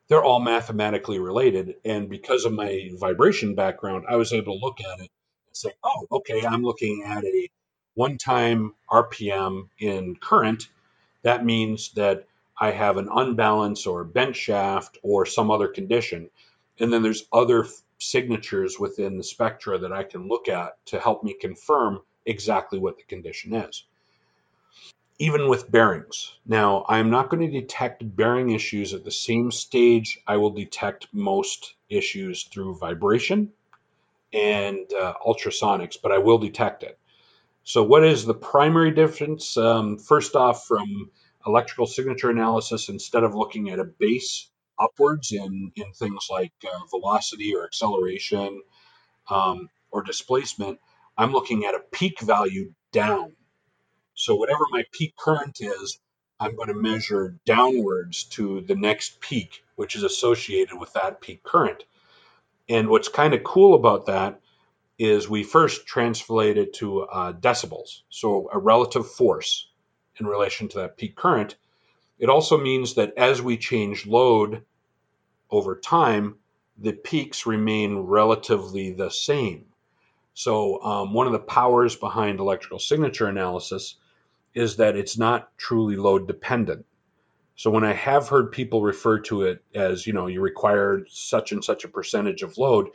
they're 0.09 0.25
all 0.25 0.41
mathematically 0.41 1.19
related. 1.19 1.77
And 1.85 2.09
because 2.09 2.45
of 2.45 2.53
my 2.53 2.91
vibration 2.95 3.55
background, 3.55 4.05
I 4.09 4.17
was 4.17 4.33
able 4.33 4.59
to 4.59 4.65
look 4.65 4.81
at 4.81 5.01
it 5.01 5.11
and 5.49 5.57
say, 5.57 5.73
oh, 5.83 6.07
okay, 6.13 6.45
I'm 6.45 6.63
looking 6.63 7.03
at 7.05 7.25
a 7.25 7.49
one 7.95 8.19
time 8.19 8.75
RPM 8.91 9.69
in 9.79 10.17
current. 10.17 10.69
That 11.23 11.45
means 11.45 11.93
that 11.93 12.27
I 12.59 12.71
have 12.71 12.97
an 12.97 13.09
unbalance 13.13 13.87
or 13.87 14.05
bent 14.05 14.37
shaft 14.37 14.99
or 15.03 15.27
some 15.27 15.51
other 15.51 15.69
condition. 15.69 16.31
And 16.79 16.93
then 16.93 17.03
there's 17.03 17.27
other 17.33 17.67
signatures 17.99 18.79
within 18.79 19.17
the 19.17 19.25
spectra 19.25 19.79
that 19.79 19.93
I 19.93 20.05
can 20.05 20.29
look 20.29 20.49
at 20.49 20.85
to 20.87 21.01
help 21.01 21.25
me 21.25 21.35
confirm 21.35 22.01
exactly 22.25 22.79
what 22.79 22.99
the 22.99 23.05
condition 23.05 23.55
is. 23.55 23.85
Even 25.19 25.49
with 25.49 25.71
bearings. 25.71 26.37
Now, 26.45 26.85
I'm 26.89 27.09
not 27.09 27.31
going 27.31 27.51
to 27.51 27.61
detect 27.61 28.17
bearing 28.17 28.51
issues 28.51 28.93
at 28.93 29.05
the 29.05 29.11
same 29.11 29.51
stage 29.51 30.19
I 30.27 30.37
will 30.37 30.51
detect 30.51 31.09
most 31.13 31.75
issues 31.89 32.45
through 32.45 32.77
vibration 32.77 33.53
and 34.33 34.93
uh, 34.93 35.15
ultrasonics, 35.27 35.97
but 36.03 36.13
I 36.13 36.19
will 36.19 36.39
detect 36.39 36.83
it. 36.83 36.99
So, 37.65 37.83
what 37.83 38.05
is 38.05 38.27
the 38.27 38.35
primary 38.35 38.91
difference? 38.91 39.57
Um, 39.57 39.99
first 39.99 40.37
off, 40.37 40.67
from 40.67 41.11
electrical 41.47 41.87
signature 41.87 42.31
analysis, 42.31 42.89
instead 42.89 43.25
of 43.25 43.35
looking 43.35 43.71
at 43.71 43.79
a 43.79 43.85
base 43.85 44.51
upwards 44.79 45.33
in, 45.33 45.73
in 45.77 45.93
things 45.93 46.29
like 46.31 46.53
uh, 46.65 46.87
velocity 46.91 47.55
or 47.55 47.65
acceleration 47.65 48.63
um, 49.31 49.71
or 49.91 50.03
displacement, 50.03 50.79
I'm 51.17 51.33
looking 51.33 51.65
at 51.65 51.75
a 51.75 51.81
peak 51.93 52.21
value 52.21 52.75
down. 52.93 53.36
So, 54.19 54.35
whatever 54.35 54.65
my 54.71 54.83
peak 54.93 55.15
current 55.15 55.61
is, 55.61 55.99
I'm 56.41 56.57
going 56.57 56.69
to 56.69 56.75
measure 56.75 57.39
downwards 57.45 58.25
to 58.31 58.63
the 58.63 58.75
next 58.75 59.21
peak, 59.21 59.63
which 59.75 59.95
is 59.95 60.05
associated 60.05 60.81
with 60.81 60.95
that 60.95 61.21
peak 61.21 61.43
current. 61.43 61.85
And 62.67 62.89
what's 62.89 63.09
kind 63.09 63.35
of 63.35 63.45
cool 63.45 63.75
about 63.75 64.07
that 64.07 64.41
is 64.99 65.29
we 65.29 65.43
first 65.43 65.87
translate 65.87 66.57
it 66.57 66.73
to 66.77 67.03
uh, 67.03 67.35
decibels, 67.35 68.01
so 68.09 68.49
a 68.51 68.59
relative 68.59 69.07
force 69.07 69.69
in 70.19 70.27
relation 70.27 70.69
to 70.69 70.79
that 70.79 70.97
peak 70.97 71.15
current. 71.15 71.57
It 72.19 72.31
also 72.31 72.57
means 72.57 72.95
that 72.95 73.19
as 73.19 73.43
we 73.43 73.59
change 73.59 74.07
load 74.07 74.65
over 75.51 75.77
time, 75.77 76.37
the 76.79 76.95
peaks 76.95 77.45
remain 77.45 77.99
relatively 77.99 78.93
the 78.93 79.11
same. 79.11 79.67
So, 80.33 80.83
um, 80.83 81.13
one 81.13 81.27
of 81.27 81.35
the 81.35 81.39
powers 81.39 81.97
behind 81.97 82.41
electrical 82.41 82.79
signature 82.79 83.27
analysis 83.27 83.97
is 84.57 84.77
that 84.77 84.97
it's 84.97 85.19
not 85.19 85.57
truly 85.59 85.97
load 85.97 86.27
dependent. 86.27 86.87
So, 87.55 87.71
when 87.71 87.85
I 87.85 87.93
have 87.93 88.29
heard 88.29 88.51
people 88.51 88.83
refer 88.83 89.21
to 89.21 89.43
it 89.43 89.63
as, 89.75 90.07
you 90.07 90.13
know, 90.13 90.27
you 90.27 90.41
require 90.41 91.05
such 91.09 91.53
and 91.53 91.63
such 91.63 91.85
a 91.85 91.89
percentage 91.89 92.43
of 92.43 92.59
load, 92.59 92.89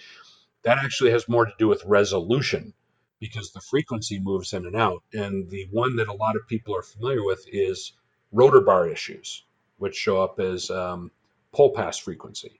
that 0.63 0.79
actually 0.79 1.11
has 1.11 1.29
more 1.29 1.45
to 1.45 1.53
do 1.57 1.67
with 1.67 1.83
resolution 1.85 2.73
because 3.19 3.51
the 3.51 3.61
frequency 3.61 4.19
moves 4.19 4.53
in 4.53 4.65
and 4.65 4.75
out. 4.75 5.03
And 5.13 5.49
the 5.49 5.67
one 5.71 5.95
that 5.97 6.07
a 6.07 6.13
lot 6.13 6.35
of 6.35 6.47
people 6.47 6.75
are 6.75 6.81
familiar 6.81 7.23
with 7.23 7.45
is 7.47 7.93
rotor 8.31 8.61
bar 8.61 8.87
issues, 8.87 9.43
which 9.77 9.95
show 9.95 10.21
up 10.21 10.39
as 10.39 10.69
um, 10.69 11.11
pole 11.51 11.73
pass 11.73 11.97
frequency. 11.97 12.59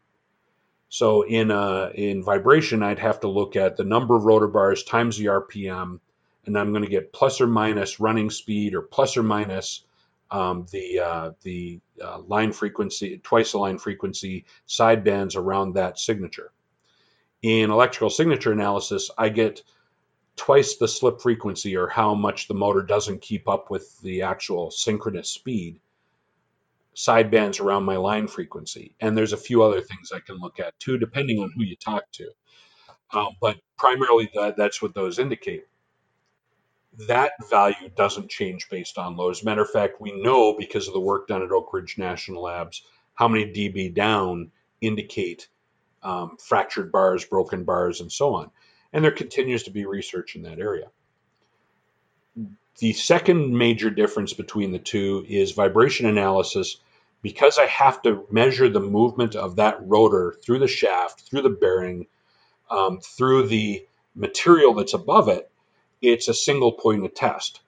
So 0.90 1.24
in 1.24 1.50
uh, 1.52 1.92
in 1.96 2.24
vibration, 2.24 2.84
I'd 2.84 3.00
have 3.00 3.22
to 3.22 3.28
look 3.28 3.56
at 3.56 3.78
the 3.78 3.84
number 3.84 4.16
of 4.16 4.26
rotor 4.26 4.48
bars 4.48 4.84
times 4.84 5.18
the 5.18 5.26
RPM, 5.26 6.00
and 6.46 6.58
I'm 6.58 6.72
going 6.72 6.84
to 6.84 6.90
get 6.90 7.14
plus 7.14 7.42
or 7.42 7.48
minus 7.48 8.00
running 8.00 8.30
speed 8.30 8.74
or 8.74 8.82
plus 8.82 9.18
or 9.18 9.24
minus 9.24 9.84
um, 10.32 10.66
the 10.72 11.00
uh, 11.00 11.32
the 11.44 11.80
uh, 12.02 12.20
line 12.20 12.54
frequency, 12.54 13.20
twice 13.24 13.52
the 13.52 13.58
line 13.60 13.78
frequency 13.78 14.46
side 14.66 15.04
bands 15.04 15.36
around 15.36 15.74
that 15.74 16.00
signature. 16.00 16.52
In 17.42 17.72
electrical 17.72 18.10
signature 18.10 18.52
analysis, 18.52 19.12
I 19.18 19.30
get 19.30 19.62
twice 20.36 20.78
the 20.78 20.88
slip 20.88 21.22
frequency 21.22 21.76
or 21.76 21.88
how 21.88 22.16
much 22.16 22.48
the 22.48 22.54
motor 22.54 22.82
doesn't 22.82 23.22
keep 23.22 23.50
up 23.50 23.70
with 23.70 24.00
the 24.02 24.24
actual 24.24 24.72
synchronous 24.72 25.30
speed 25.30 25.80
sidebands 26.96 27.60
around 27.60 27.84
my 27.84 27.98
line 27.98 28.28
frequency. 28.28 28.96
And 29.00 29.18
there's 29.18 29.34
a 29.34 29.38
few 29.38 29.64
other 29.64 29.82
things 29.82 30.12
i 30.12 30.20
can 30.20 30.38
look 30.38 30.60
at 30.60 30.78
too 30.80 30.98
depending 30.98 31.40
on 31.40 31.52
who 31.56 31.64
you 31.64 31.76
talk 31.76 32.04
to. 32.14 32.30
Um, 33.14 33.30
but 33.42 33.58
primarily 33.78 34.30
that, 34.36 34.56
that's 34.58 34.82
what 34.82 34.94
those 34.94 35.20
indicate 35.20 35.66
that 37.08 37.32
value 37.50 37.90
doesn't 37.96 38.30
change 38.30 38.70
based 38.70 38.98
on 38.98 39.16
load 39.16 39.32
as 39.32 39.42
a 39.42 39.46
matter 39.46 39.62
of 39.62 39.70
fact 39.70 40.02
we 40.02 40.22
know 40.22 40.56
because 40.58 40.88
of 40.88 40.94
the 40.94 41.00
work 41.00 41.28
done 41.28 41.42
at 41.42 41.52
oak 41.52 41.72
ridge 41.74 41.98
national 41.98 42.44
labs 42.44 42.84
how 43.14 43.28
many 43.28 43.46
db 43.46 43.94
down 43.94 44.52
indicate 44.82 45.48
um, 46.04 46.36
fractured 46.38 46.92
bars 46.92 47.24
broken 47.26 47.64
bars 47.64 48.02
and 48.02 48.12
so 48.12 48.36
on 48.36 48.52
and 48.94 49.04
there 49.04 49.12
continues 49.12 49.64
to 49.64 49.72
be 49.72 49.86
research 49.86 50.36
in 50.36 50.44
that 50.44 50.60
area. 50.60 50.88
The 52.80 52.94
second 52.94 53.58
major 53.58 53.90
difference 53.90 54.34
between 54.34 54.72
the 54.72 54.80
two 54.80 55.26
is 55.28 55.52
vibration 55.52 56.06
analysis. 56.08 56.78
Because 57.22 57.60
I 57.60 57.68
have 57.68 58.02
to 58.02 58.26
measure 58.32 58.68
the 58.68 58.80
movement 58.80 59.36
of 59.36 59.58
that 59.58 59.78
rotor 59.82 60.36
through 60.44 60.58
the 60.58 60.68
shaft, 60.68 61.22
through 61.22 61.44
the 61.44 61.52
bearing, 61.52 62.08
um, 62.72 63.00
through 63.00 63.48
the 63.48 63.86
material 64.16 64.74
that's 64.74 64.96
above 64.96 65.30
it, 65.30 65.51
it's 66.02 66.28
a 66.28 66.34
single 66.34 66.72
point 66.72 67.06
of 67.06 67.14
test. 67.14 67.62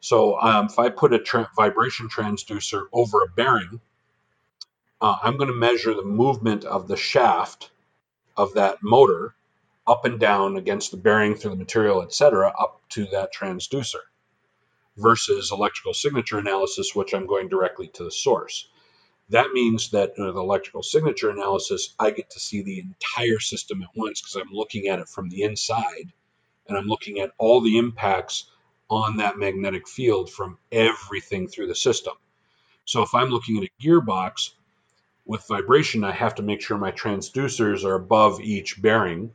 So 0.00 0.40
um, 0.40 0.66
if 0.66 0.78
I 0.78 0.88
put 0.90 1.12
a 1.12 1.18
tra- 1.18 1.50
vibration 1.56 2.08
transducer 2.08 2.84
over 2.92 3.22
a 3.22 3.28
bearing, 3.28 3.80
uh, 5.00 5.16
I'm 5.22 5.36
going 5.36 5.48
to 5.48 5.56
measure 5.56 5.94
the 5.94 6.04
movement 6.04 6.64
of 6.64 6.88
the 6.88 6.96
shaft 6.96 7.70
of 8.36 8.54
that 8.54 8.78
motor 8.82 9.34
up 9.86 10.04
and 10.04 10.20
down 10.20 10.56
against 10.56 10.90
the 10.90 10.96
bearing 10.96 11.34
through 11.34 11.52
the 11.52 11.56
material, 11.56 12.02
etc., 12.02 12.52
up 12.58 12.80
to 12.90 13.06
that 13.06 13.34
transducer 13.34 14.00
versus 14.96 15.50
electrical 15.52 15.94
signature 15.94 16.38
analysis, 16.38 16.94
which 16.94 17.14
I'm 17.14 17.26
going 17.26 17.48
directly 17.48 17.88
to 17.88 18.04
the 18.04 18.10
source. 18.10 18.68
That 19.30 19.52
means 19.52 19.90
that 19.90 20.14
in 20.16 20.24
the 20.24 20.40
electrical 20.40 20.82
signature 20.82 21.30
analysis, 21.30 21.94
I 21.98 22.10
get 22.10 22.30
to 22.30 22.40
see 22.40 22.62
the 22.62 22.80
entire 22.80 23.38
system 23.38 23.82
at 23.82 23.88
once 23.94 24.20
because 24.20 24.36
I'm 24.36 24.52
looking 24.52 24.88
at 24.88 24.98
it 24.98 25.08
from 25.08 25.28
the 25.28 25.42
inside 25.42 26.12
and 26.70 26.78
I'm 26.78 26.86
looking 26.86 27.20
at 27.20 27.32
all 27.36 27.60
the 27.60 27.76
impacts 27.76 28.46
on 28.88 29.18
that 29.18 29.36
magnetic 29.36 29.86
field 29.86 30.30
from 30.30 30.56
everything 30.72 31.48
through 31.48 31.66
the 31.66 31.74
system. 31.74 32.14
So 32.86 33.02
if 33.02 33.14
I'm 33.14 33.28
looking 33.28 33.58
at 33.58 33.64
a 33.64 33.86
gearbox, 33.86 34.52
with 35.30 35.46
vibration, 35.46 36.02
I 36.02 36.10
have 36.10 36.34
to 36.36 36.42
make 36.42 36.60
sure 36.60 36.76
my 36.76 36.90
transducers 36.90 37.84
are 37.84 37.94
above 37.94 38.40
each 38.40 38.82
bearing 38.82 39.32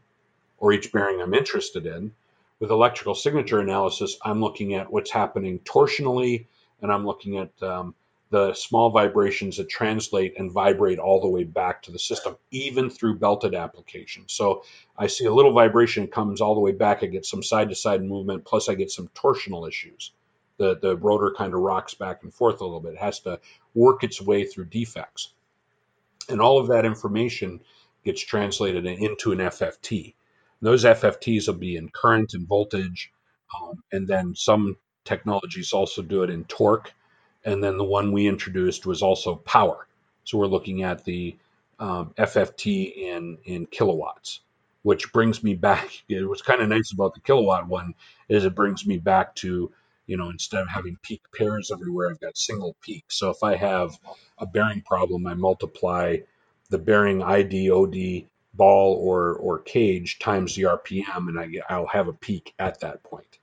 or 0.57 0.73
each 0.73 0.91
bearing 0.91 1.21
I'm 1.21 1.33
interested 1.33 1.85
in. 1.85 2.11
With 2.59 2.69
electrical 2.69 3.15
signature 3.15 3.61
analysis, 3.61 4.17
I'm 4.21 4.41
looking 4.41 4.73
at 4.73 4.91
what's 4.91 5.11
happening 5.11 5.59
torsionally 5.59 6.47
and 6.81 6.91
I'm 6.91 7.05
looking 7.05 7.37
at 7.37 7.63
um, 7.63 7.95
the 8.31 8.53
small 8.53 8.89
vibrations 8.89 9.57
that 9.57 9.69
translate 9.69 10.33
and 10.37 10.51
vibrate 10.51 10.99
all 10.99 11.21
the 11.21 11.29
way 11.29 11.43
back 11.43 11.83
to 11.83 11.91
the 11.91 11.99
system, 11.99 12.35
even 12.51 12.89
through 12.89 13.19
belted 13.19 13.53
application. 13.53 14.23
So 14.27 14.63
I 14.97 15.07
see 15.07 15.25
a 15.25 15.33
little 15.33 15.53
vibration 15.53 16.07
comes 16.07 16.41
all 16.41 16.55
the 16.55 16.61
way 16.61 16.71
back. 16.71 17.03
I 17.03 17.07
get 17.07 17.25
some 17.25 17.43
side 17.43 17.69
to 17.69 17.75
side 17.75 18.03
movement, 18.03 18.45
plus 18.45 18.67
I 18.67 18.75
get 18.75 18.91
some 18.91 19.09
torsional 19.09 19.67
issues. 19.67 20.11
The, 20.57 20.77
the 20.79 20.95
rotor 20.97 21.33
kind 21.37 21.53
of 21.53 21.59
rocks 21.59 21.93
back 21.93 22.23
and 22.23 22.33
forth 22.33 22.61
a 22.61 22.63
little 22.63 22.79
bit. 22.79 22.93
It 22.93 22.99
has 22.99 23.19
to 23.21 23.39
work 23.73 24.03
its 24.03 24.21
way 24.21 24.45
through 24.45 24.65
defects. 24.65 25.33
And 26.29 26.41
all 26.41 26.59
of 26.59 26.67
that 26.69 26.85
information 26.85 27.59
gets 28.03 28.21
translated 28.21 28.85
into 28.85 29.33
an 29.33 29.39
FFT. 29.39 30.15
And 30.61 30.67
those 30.67 30.83
FFTs 30.83 31.47
will 31.47 31.55
be 31.55 31.75
in 31.75 31.89
current 31.89 32.33
and 32.33 32.47
voltage, 32.47 33.11
um, 33.61 33.83
and 33.91 34.07
then 34.07 34.33
some 34.35 34.77
technologies 35.03 35.73
also 35.73 36.01
do 36.01 36.23
it 36.23 36.29
in 36.29 36.45
torque 36.45 36.91
and 37.45 37.63
then 37.63 37.77
the 37.77 37.83
one 37.83 38.11
we 38.11 38.27
introduced 38.27 38.85
was 38.85 39.01
also 39.01 39.35
power. 39.35 39.87
So 40.23 40.39
we're 40.39 40.47
looking 40.47 40.83
at 40.83 41.05
the 41.05 41.37
um, 41.79 42.13
FFT 42.17 42.95
in 42.97 43.37
in 43.45 43.67
kilowatts, 43.67 44.41
which 44.81 45.13
brings 45.13 45.43
me 45.43 45.53
back. 45.53 45.89
It 46.09 46.27
was 46.27 46.41
kind 46.41 46.61
of 46.61 46.69
nice 46.69 46.91
about 46.91 47.13
the 47.13 47.21
kilowatt 47.21 47.67
one 47.67 47.93
is 48.27 48.43
it 48.43 48.55
brings 48.55 48.85
me 48.85 48.97
back 48.97 49.35
to 49.35 49.71
you 50.07 50.17
know 50.17 50.29
instead 50.29 50.61
of 50.61 50.69
having 50.69 50.97
peak 51.01 51.21
pairs 51.33 51.71
everywhere, 51.71 52.09
I've 52.09 52.19
got 52.19 52.37
single 52.37 52.75
peak. 52.81 53.05
So 53.09 53.29
if 53.29 53.43
I 53.43 53.55
have 53.55 53.97
a 54.39 54.45
bearing 54.45 54.81
problem, 54.81 55.27
I 55.27 55.35
multiply 55.35 56.17
the 56.69 56.79
bearing 56.79 57.21
ID 57.21 57.69
OD 57.69 58.27
ball 58.53 58.95
or 58.95 59.33
or 59.33 59.59
cage 59.59 60.17
times 60.17 60.55
the 60.55 60.63
RPM, 60.63 61.29
and 61.29 61.39
I 61.39 61.49
I'll 61.69 61.87
have 61.87 62.07
a 62.07 62.13
peak 62.13 62.53
at 62.57 62.79
that 62.79 63.03
point. 63.03 63.37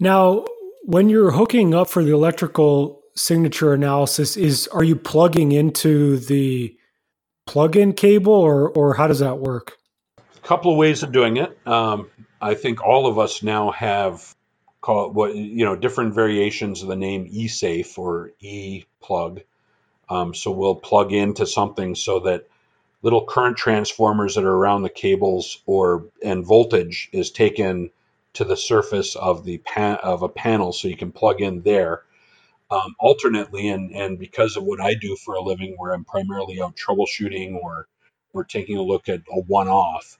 Now, 0.00 0.46
when 0.82 1.08
you're 1.08 1.30
hooking 1.30 1.74
up 1.74 1.88
for 1.88 2.04
the 2.04 2.12
electrical 2.12 3.02
signature 3.14 3.72
analysis, 3.72 4.36
is 4.36 4.68
are 4.68 4.84
you 4.84 4.96
plugging 4.96 5.52
into 5.52 6.18
the 6.18 6.76
plug-in 7.46 7.92
cable, 7.92 8.32
or 8.32 8.70
or 8.70 8.94
how 8.94 9.06
does 9.06 9.18
that 9.20 9.38
work? 9.38 9.78
A 10.18 10.46
couple 10.46 10.72
of 10.72 10.78
ways 10.78 11.02
of 11.02 11.12
doing 11.12 11.36
it. 11.36 11.58
Um, 11.66 12.08
I 12.40 12.54
think 12.54 12.82
all 12.82 13.06
of 13.06 13.18
us 13.18 13.42
now 13.42 13.70
have 13.70 14.34
call 14.80 15.06
it 15.06 15.12
what 15.12 15.34
you 15.34 15.64
know 15.64 15.76
different 15.76 16.14
variations 16.14 16.82
of 16.82 16.88
the 16.88 16.96
name 16.96 17.30
eSafe 17.30 17.98
or 17.98 18.32
ePlug. 18.42 19.42
Um, 20.08 20.34
so 20.34 20.50
we'll 20.50 20.74
plug 20.74 21.12
into 21.12 21.46
something 21.46 21.94
so 21.94 22.20
that 22.20 22.48
little 23.02 23.24
current 23.24 23.56
transformers 23.56 24.34
that 24.34 24.44
are 24.44 24.52
around 24.52 24.82
the 24.82 24.90
cables 24.90 25.62
or 25.66 26.06
and 26.22 26.44
voltage 26.44 27.08
is 27.12 27.30
taken 27.30 27.90
to 28.34 28.44
the 28.44 28.56
surface 28.56 29.16
of 29.16 29.44
the 29.44 29.58
pan, 29.58 29.96
of 30.02 30.22
a 30.22 30.28
panel 30.28 30.72
so 30.72 30.88
you 30.88 30.96
can 30.96 31.12
plug 31.12 31.40
in 31.40 31.62
there. 31.62 32.02
Um, 32.70 32.94
alternately, 33.00 33.68
and 33.68 33.90
and 33.90 34.18
because 34.18 34.56
of 34.56 34.62
what 34.62 34.80
I 34.80 34.94
do 34.94 35.16
for 35.16 35.34
a 35.34 35.42
living, 35.42 35.74
where 35.76 35.92
I'm 35.92 36.04
primarily 36.04 36.62
out 36.62 36.76
troubleshooting 36.76 37.56
or 37.56 37.88
or 38.32 38.44
taking 38.44 38.76
a 38.76 38.82
look 38.82 39.08
at 39.08 39.22
a 39.28 39.40
one-off, 39.40 40.16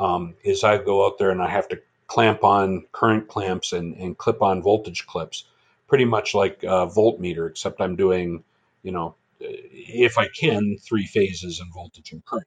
um, 0.00 0.34
is 0.42 0.64
I 0.64 0.78
go 0.78 1.06
out 1.06 1.18
there 1.18 1.30
and 1.30 1.40
I 1.40 1.48
have 1.48 1.68
to 1.68 1.80
clamp 2.08 2.42
on 2.42 2.84
current 2.92 3.28
clamps 3.28 3.72
and, 3.72 3.94
and 3.96 4.18
clip 4.18 4.42
on 4.42 4.62
voltage 4.62 5.06
clips, 5.06 5.44
pretty 5.86 6.04
much 6.04 6.34
like 6.34 6.64
a 6.64 6.86
voltmeter, 6.86 7.48
except 7.48 7.80
I'm 7.80 7.96
doing, 7.96 8.42
you 8.82 8.92
know, 8.92 9.14
if 9.40 10.18
I 10.18 10.28
can, 10.28 10.76
three 10.82 11.06
phases 11.06 11.60
in 11.60 11.70
voltage 11.72 12.12
and 12.12 12.24
current. 12.24 12.46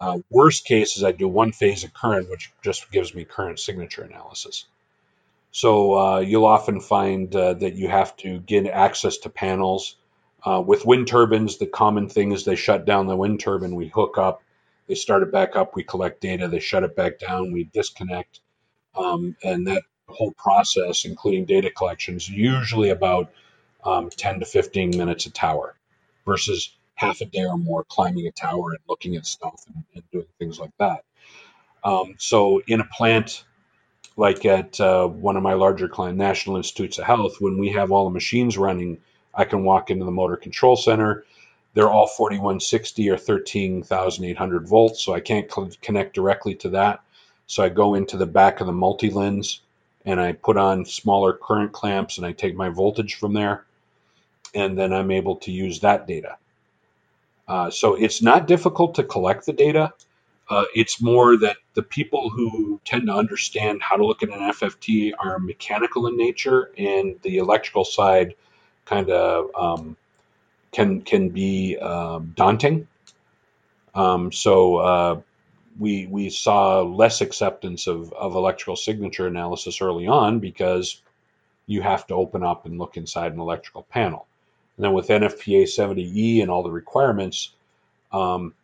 Uh, 0.00 0.18
worst 0.30 0.64
case 0.66 0.96
is 0.96 1.04
I 1.04 1.12
do 1.12 1.28
one 1.28 1.52
phase 1.52 1.84
of 1.84 1.94
current, 1.94 2.28
which 2.28 2.52
just 2.62 2.90
gives 2.90 3.14
me 3.14 3.24
current 3.24 3.58
signature 3.58 4.02
analysis. 4.02 4.66
So 5.52 5.98
uh, 5.98 6.18
you'll 6.18 6.44
often 6.44 6.80
find 6.80 7.34
uh, 7.34 7.54
that 7.54 7.76
you 7.76 7.88
have 7.88 8.16
to 8.18 8.40
get 8.40 8.66
access 8.66 9.18
to 9.18 9.30
panels. 9.30 9.96
Uh, 10.44 10.62
with 10.64 10.84
wind 10.84 11.08
turbines, 11.08 11.56
the 11.56 11.66
common 11.66 12.08
thing 12.08 12.32
is 12.32 12.44
they 12.44 12.56
shut 12.56 12.84
down 12.84 13.06
the 13.06 13.16
wind 13.16 13.40
turbine, 13.40 13.74
we 13.74 13.88
hook 13.88 14.18
up, 14.18 14.42
they 14.86 14.94
start 14.94 15.22
it 15.22 15.32
back 15.32 15.56
up, 15.56 15.74
we 15.74 15.82
collect 15.82 16.20
data, 16.20 16.46
they 16.46 16.60
shut 16.60 16.84
it 16.84 16.94
back 16.94 17.18
down, 17.18 17.52
we 17.52 17.64
disconnect. 17.64 18.40
Um, 18.94 19.34
and 19.42 19.66
that 19.66 19.82
whole 20.08 20.32
process, 20.32 21.04
including 21.04 21.46
data 21.46 21.70
collection, 21.70 22.16
is 22.16 22.28
usually 22.28 22.90
about 22.90 23.32
um, 23.82 24.10
10 24.10 24.40
to 24.40 24.46
15 24.46 24.90
minutes 24.90 25.26
a 25.26 25.30
tower 25.30 25.74
versus 26.26 26.75
half 26.96 27.20
a 27.22 27.26
day 27.26 27.44
or 27.46 27.58
more 27.58 27.84
climbing 27.84 28.26
a 28.26 28.32
tower 28.32 28.70
and 28.72 28.80
looking 28.88 29.16
at 29.16 29.26
stuff 29.26 29.64
and, 29.68 29.84
and 29.94 30.04
doing 30.12 30.26
things 30.38 30.58
like 30.58 30.72
that. 30.78 31.04
Um, 31.84 32.16
so 32.18 32.62
in 32.66 32.80
a 32.80 32.84
plant 32.84 33.44
like 34.16 34.44
at 34.44 34.80
uh, 34.80 35.06
one 35.06 35.36
of 35.36 35.42
my 35.42 35.54
larger 35.54 35.88
client 35.88 36.18
National 36.18 36.56
Institutes 36.56 36.98
of 36.98 37.04
Health, 37.04 37.36
when 37.40 37.58
we 37.58 37.70
have 37.70 37.92
all 37.92 38.04
the 38.04 38.14
machines 38.14 38.58
running, 38.58 38.98
I 39.34 39.44
can 39.44 39.64
walk 39.64 39.90
into 39.90 40.04
the 40.04 40.10
motor 40.10 40.36
control 40.36 40.76
center. 40.76 41.24
They're 41.74 41.90
all 41.90 42.06
4160 42.06 43.10
or 43.10 43.18
13,800 43.18 44.68
volts, 44.68 45.04
so 45.04 45.12
I 45.12 45.20
can't 45.20 45.52
cl- 45.52 45.70
connect 45.82 46.14
directly 46.14 46.54
to 46.56 46.70
that. 46.70 47.00
So 47.46 47.62
I 47.62 47.68
go 47.68 47.94
into 47.94 48.16
the 48.16 48.26
back 48.26 48.60
of 48.60 48.66
the 48.66 48.72
Multilins 48.72 49.60
and 50.06 50.20
I 50.20 50.32
put 50.32 50.56
on 50.56 50.86
smaller 50.86 51.34
current 51.34 51.72
clamps 51.72 52.16
and 52.16 52.26
I 52.26 52.32
take 52.32 52.56
my 52.56 52.70
voltage 52.70 53.16
from 53.16 53.34
there, 53.34 53.66
and 54.54 54.78
then 54.78 54.92
I'm 54.92 55.10
able 55.10 55.36
to 55.36 55.52
use 55.52 55.80
that 55.80 56.06
data. 56.06 56.38
Uh, 57.48 57.70
so 57.70 57.94
it's 57.94 58.22
not 58.22 58.46
difficult 58.46 58.94
to 58.96 59.04
collect 59.04 59.46
the 59.46 59.52
data. 59.52 59.92
Uh, 60.48 60.64
it's 60.74 61.00
more 61.02 61.36
that 61.36 61.56
the 61.74 61.82
people 61.82 62.30
who 62.30 62.80
tend 62.84 63.06
to 63.06 63.12
understand 63.12 63.82
how 63.82 63.96
to 63.96 64.06
look 64.06 64.22
at 64.22 64.28
an 64.28 64.38
FFT 64.38 65.12
are 65.18 65.38
mechanical 65.38 66.06
in 66.06 66.16
nature, 66.16 66.70
and 66.78 67.16
the 67.22 67.38
electrical 67.38 67.84
side 67.84 68.34
kind 68.84 69.10
of 69.10 69.50
um, 69.54 69.96
can 70.72 71.02
can 71.02 71.30
be 71.30 71.76
um, 71.78 72.32
daunting. 72.36 72.86
Um, 73.94 74.30
so 74.30 74.76
uh, 74.76 75.20
we 75.78 76.06
we 76.06 76.30
saw 76.30 76.82
less 76.82 77.20
acceptance 77.20 77.86
of, 77.86 78.12
of 78.12 78.34
electrical 78.34 78.76
signature 78.76 79.26
analysis 79.26 79.80
early 79.80 80.06
on 80.06 80.38
because 80.38 81.02
you 81.66 81.82
have 81.82 82.06
to 82.06 82.14
open 82.14 82.44
up 82.44 82.66
and 82.66 82.78
look 82.78 82.96
inside 82.96 83.32
an 83.32 83.40
electrical 83.40 83.82
panel. 83.82 84.26
And 84.76 84.84
then 84.84 84.92
with 84.92 85.08
NFPA 85.08 85.64
70E 85.64 86.42
and 86.42 86.50
all 86.50 86.62
the 86.62 86.70
requirements, 86.70 87.50
um, 88.12 88.54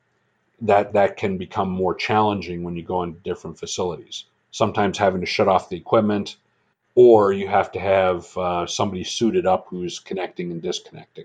that 0.60 0.92
that 0.92 1.16
can 1.16 1.38
become 1.38 1.68
more 1.68 1.94
challenging 1.94 2.62
when 2.62 2.76
you 2.76 2.82
go 2.82 3.02
into 3.02 3.18
different 3.20 3.58
facilities. 3.58 4.24
Sometimes 4.50 4.98
having 4.98 5.20
to 5.20 5.26
shut 5.26 5.48
off 5.48 5.68
the 5.68 5.76
equipment, 5.76 6.36
or 6.94 7.32
you 7.32 7.48
have 7.48 7.72
to 7.72 7.80
have 7.80 8.36
uh, 8.36 8.66
somebody 8.66 9.02
suited 9.02 9.46
up 9.46 9.66
who's 9.68 9.98
connecting 9.98 10.52
and 10.52 10.62
disconnecting 10.62 11.24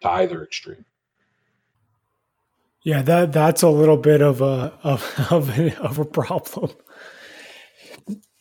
to 0.00 0.10
either 0.10 0.42
extreme. 0.42 0.84
Yeah, 2.82 3.02
that 3.02 3.32
that's 3.32 3.62
a 3.62 3.68
little 3.68 3.98
bit 3.98 4.22
of 4.22 4.40
a 4.40 4.72
of 4.82 5.14
of 5.30 5.50
of 5.78 5.98
a 5.98 6.04
problem. 6.04 6.70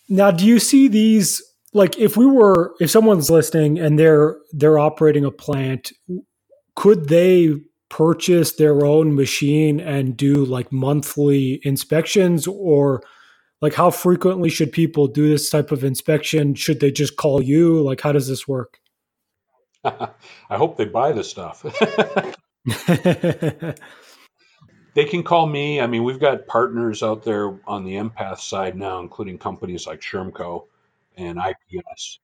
Now, 0.07 0.31
do 0.31 0.45
you 0.45 0.59
see 0.59 0.87
these 0.87 1.43
like 1.73 1.97
if 1.99 2.17
we 2.17 2.25
were 2.25 2.73
if 2.79 2.91
someone's 2.91 3.29
listening 3.29 3.79
and 3.79 3.99
they're 3.99 4.37
they're 4.53 4.79
operating 4.79 5.25
a 5.25 5.31
plant 5.31 5.91
could 6.75 7.09
they 7.09 7.55
purchase 7.89 8.53
their 8.53 8.85
own 8.85 9.15
machine 9.15 9.79
and 9.81 10.15
do 10.15 10.45
like 10.45 10.71
monthly 10.71 11.59
inspections? 11.63 12.47
Or 12.47 13.03
like 13.61 13.73
how 13.73 13.91
frequently 13.91 14.49
should 14.49 14.71
people 14.71 15.07
do 15.07 15.29
this 15.29 15.49
type 15.49 15.71
of 15.71 15.83
inspection? 15.83 16.55
Should 16.55 16.79
they 16.79 16.91
just 16.91 17.17
call 17.17 17.41
you? 17.41 17.81
Like 17.81 18.01
how 18.01 18.13
does 18.13 18.29
this 18.29 18.47
work? 18.47 18.79
I 19.83 20.11
hope 20.51 20.77
they 20.77 20.85
buy 20.85 21.11
the 21.11 21.23
stuff. 21.23 21.65
They 24.95 25.05
can 25.05 25.23
call 25.23 25.47
me. 25.47 25.79
I 25.81 25.87
mean 25.87 26.03
we've 26.03 26.19
got 26.19 26.47
partners 26.47 27.03
out 27.03 27.23
there 27.23 27.59
on 27.67 27.85
the 27.85 27.93
empath 27.95 28.39
side 28.39 28.75
now 28.77 28.99
including 28.99 29.37
companies 29.37 29.87
like 29.87 30.01
shermco 30.01 30.65
and 31.19 31.39
IPS. 31.39 32.19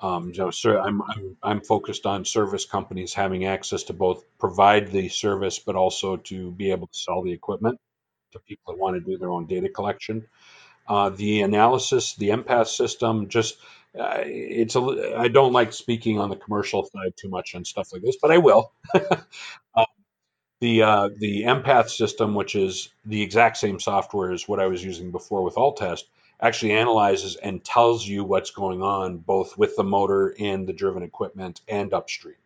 Um, 0.00 0.34
so, 0.34 0.50
I'm, 0.80 1.02
I'm, 1.02 1.38
I'm 1.42 1.60
focused 1.62 2.06
on 2.06 2.24
service 2.24 2.66
companies 2.66 3.14
having 3.14 3.46
access 3.46 3.84
to 3.84 3.94
both 3.94 4.24
provide 4.38 4.92
the 4.92 5.08
service, 5.08 5.58
but 5.60 5.76
also 5.76 6.18
to 6.18 6.52
be 6.52 6.72
able 6.72 6.88
to 6.88 6.98
sell 6.98 7.22
the 7.22 7.32
equipment 7.32 7.80
to 8.32 8.40
people 8.40 8.74
that 8.74 8.80
want 8.80 8.96
to 8.96 9.00
do 9.00 9.18
their 9.18 9.30
own 9.30 9.46
data 9.46 9.68
collection. 9.68 10.26
Uh, 10.88 11.10
the 11.10 11.42
analysis, 11.42 12.14
the 12.16 12.30
empath 12.30 12.68
system, 12.68 13.28
just 13.28 13.56
uh, 13.98 14.20
it's 14.24 14.76
a. 14.76 15.14
I 15.18 15.28
don't 15.28 15.52
like 15.52 15.72
speaking 15.72 16.18
on 16.20 16.30
the 16.30 16.36
commercial 16.36 16.84
side 16.84 17.14
too 17.16 17.30
much 17.30 17.54
on 17.54 17.64
stuff 17.64 17.92
like 17.92 18.02
this, 18.02 18.16
but 18.20 18.30
I 18.32 18.38
will. 18.38 18.72
uh, 18.94 19.84
the 20.60 20.82
uh, 20.82 21.10
the 21.18 21.44
empath 21.44 21.90
system, 21.90 22.34
which 22.34 22.56
is 22.56 22.90
the 23.06 23.22
exact 23.22 23.58
same 23.58 23.80
software 23.80 24.32
as 24.32 24.48
what 24.48 24.60
I 24.60 24.66
was 24.66 24.84
using 24.84 25.12
before 25.12 25.42
with 25.44 25.56
Alltest, 25.56 26.04
actually 26.40 26.72
analyzes 26.72 27.36
and 27.36 27.64
tells 27.64 28.06
you 28.06 28.24
what's 28.24 28.50
going 28.50 28.82
on 28.82 29.18
both 29.18 29.56
with 29.56 29.76
the 29.76 29.84
motor 29.84 30.34
and 30.38 30.66
the 30.66 30.72
driven 30.72 31.02
equipment 31.02 31.60
and 31.68 31.94
upstream, 31.94 32.36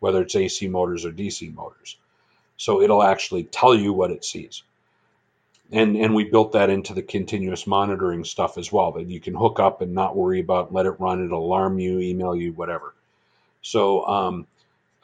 whether 0.00 0.22
it's 0.22 0.36
AC 0.36 0.68
motors 0.68 1.04
or 1.04 1.12
DC 1.12 1.54
motors. 1.54 1.96
So 2.56 2.80
it'll 2.80 3.02
actually 3.02 3.44
tell 3.44 3.74
you 3.74 3.92
what 3.92 4.10
it 4.10 4.24
sees. 4.24 4.62
And, 5.72 5.96
and 5.96 6.14
we 6.14 6.24
built 6.24 6.52
that 6.52 6.70
into 6.70 6.94
the 6.94 7.02
continuous 7.02 7.66
monitoring 7.66 8.24
stuff 8.24 8.58
as 8.58 8.70
well 8.70 8.92
that 8.92 9.08
you 9.08 9.20
can 9.20 9.34
hook 9.34 9.58
up 9.58 9.80
and 9.80 9.94
not 9.94 10.16
worry 10.16 10.40
about 10.40 10.72
let 10.72 10.86
it 10.86 11.00
run 11.00 11.24
it'll 11.24 11.44
alarm 11.44 11.78
you 11.78 12.00
email 12.00 12.36
you 12.36 12.52
whatever 12.52 12.94
so 13.64 14.06
um, 14.06 14.46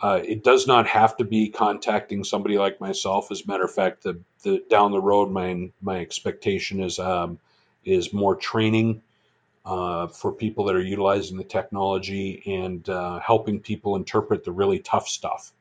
uh, 0.01 0.21
it 0.23 0.45
does 0.45 0.67
not 0.67 0.87
have 0.87 1.17
to 1.17 1.25
be 1.25 1.49
contacting 1.49 2.25
somebody 2.25 2.59
like 2.59 2.81
myself. 2.81 3.31
As 3.33 3.43
a 3.43 3.47
matter 3.47 3.65
of 3.65 3.73
fact, 3.73 4.03
the, 4.03 4.21
the 4.43 4.63
down 4.69 4.93
the 4.93 5.01
road, 5.01 5.31
my 5.31 5.71
my 5.81 5.99
expectation 5.99 6.81
is 6.81 6.99
um, 6.99 7.39
is 7.85 8.13
more 8.13 8.37
training 8.37 9.03
uh, 9.65 10.07
for 10.09 10.33
people 10.33 10.65
that 10.65 10.77
are 10.77 10.83
utilizing 10.83 11.37
the 11.37 11.45
technology 11.45 12.43
and 12.47 12.89
uh, 12.89 13.19
helping 13.21 13.61
people 13.61 13.97
interpret 13.97 14.45
the 14.45 14.53
really 14.53 14.79
tough 14.79 15.09
stuff. 15.09 15.53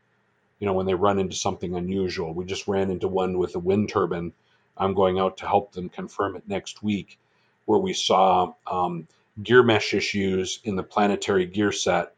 You 0.59 0.65
know, 0.65 0.73
when 0.73 0.85
they 0.85 0.95
run 0.95 1.19
into 1.19 1.35
something 1.35 1.75
unusual. 1.75 2.33
We 2.33 2.45
just 2.45 2.67
ran 2.67 2.91
into 2.91 3.07
one 3.07 3.37
with 3.37 3.55
a 3.55 3.59
wind 3.59 3.89
turbine. 3.89 4.33
I'm 4.77 4.93
going 4.93 5.19
out 5.19 5.37
to 5.37 5.47
help 5.47 5.71
them 5.71 5.89
confirm 5.89 6.35
it 6.35 6.43
next 6.47 6.83
week, 6.83 7.17
where 7.65 7.79
we 7.79 7.93
saw 7.93 8.53
um, 8.67 9.07
gear 9.41 9.63
mesh 9.63 9.93
issues 9.93 10.59
in 10.63 10.75
the 10.75 10.83
planetary 10.83 11.45
gear 11.45 11.71
set 11.71 12.13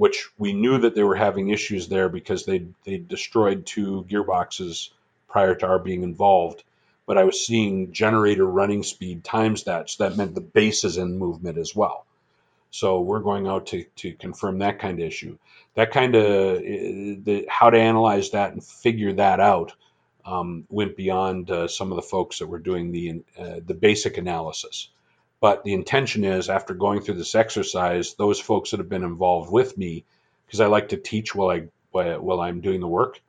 which 0.00 0.30
we 0.38 0.54
knew 0.54 0.78
that 0.78 0.94
they 0.94 1.02
were 1.02 1.14
having 1.14 1.50
issues 1.50 1.86
there 1.88 2.08
because 2.08 2.46
they 2.46 2.64
they 2.84 2.96
destroyed 2.96 3.66
two 3.66 4.06
gearboxes 4.08 4.88
prior 5.28 5.54
to 5.54 5.66
our 5.66 5.78
being 5.78 6.02
involved. 6.02 6.64
But 7.10 7.18
I 7.18 7.24
was 7.24 7.44
seeing 7.44 7.92
generator 7.92 8.46
running 8.46 8.84
speed 8.84 9.24
times 9.24 9.64
that, 9.64 9.90
so 9.90 10.04
that 10.04 10.16
meant 10.16 10.36
the 10.36 10.40
base 10.40 10.84
is 10.84 10.96
in 10.96 11.18
movement 11.18 11.58
as 11.58 11.74
well. 11.74 12.06
So 12.70 13.00
we're 13.00 13.18
going 13.18 13.48
out 13.48 13.66
to, 13.66 13.82
to 13.96 14.12
confirm 14.12 14.60
that 14.60 14.78
kind 14.78 15.00
of 15.00 15.04
issue. 15.04 15.36
That 15.74 15.90
kind 15.90 16.14
of 16.14 16.22
the 16.62 17.46
how 17.48 17.70
to 17.70 17.80
analyze 17.80 18.30
that 18.30 18.52
and 18.52 18.62
figure 18.62 19.12
that 19.14 19.40
out 19.40 19.72
um, 20.24 20.66
went 20.68 20.96
beyond 20.96 21.50
uh, 21.50 21.66
some 21.66 21.90
of 21.90 21.96
the 21.96 22.02
folks 22.02 22.38
that 22.38 22.46
were 22.46 22.60
doing 22.60 22.92
the 22.92 23.24
uh, 23.36 23.58
the 23.66 23.74
basic 23.74 24.16
analysis. 24.16 24.88
But 25.40 25.64
the 25.64 25.74
intention 25.74 26.22
is 26.22 26.48
after 26.48 26.74
going 26.74 27.00
through 27.00 27.16
this 27.16 27.34
exercise, 27.34 28.14
those 28.14 28.38
folks 28.38 28.70
that 28.70 28.78
have 28.78 28.88
been 28.88 29.02
involved 29.02 29.50
with 29.50 29.76
me, 29.76 30.04
because 30.46 30.60
I 30.60 30.66
like 30.66 30.90
to 30.90 30.96
teach 30.96 31.34
while 31.34 31.50
I 31.50 31.66
while 31.90 32.40
I'm 32.40 32.60
doing 32.60 32.78
the 32.78 32.86
work, 32.86 33.20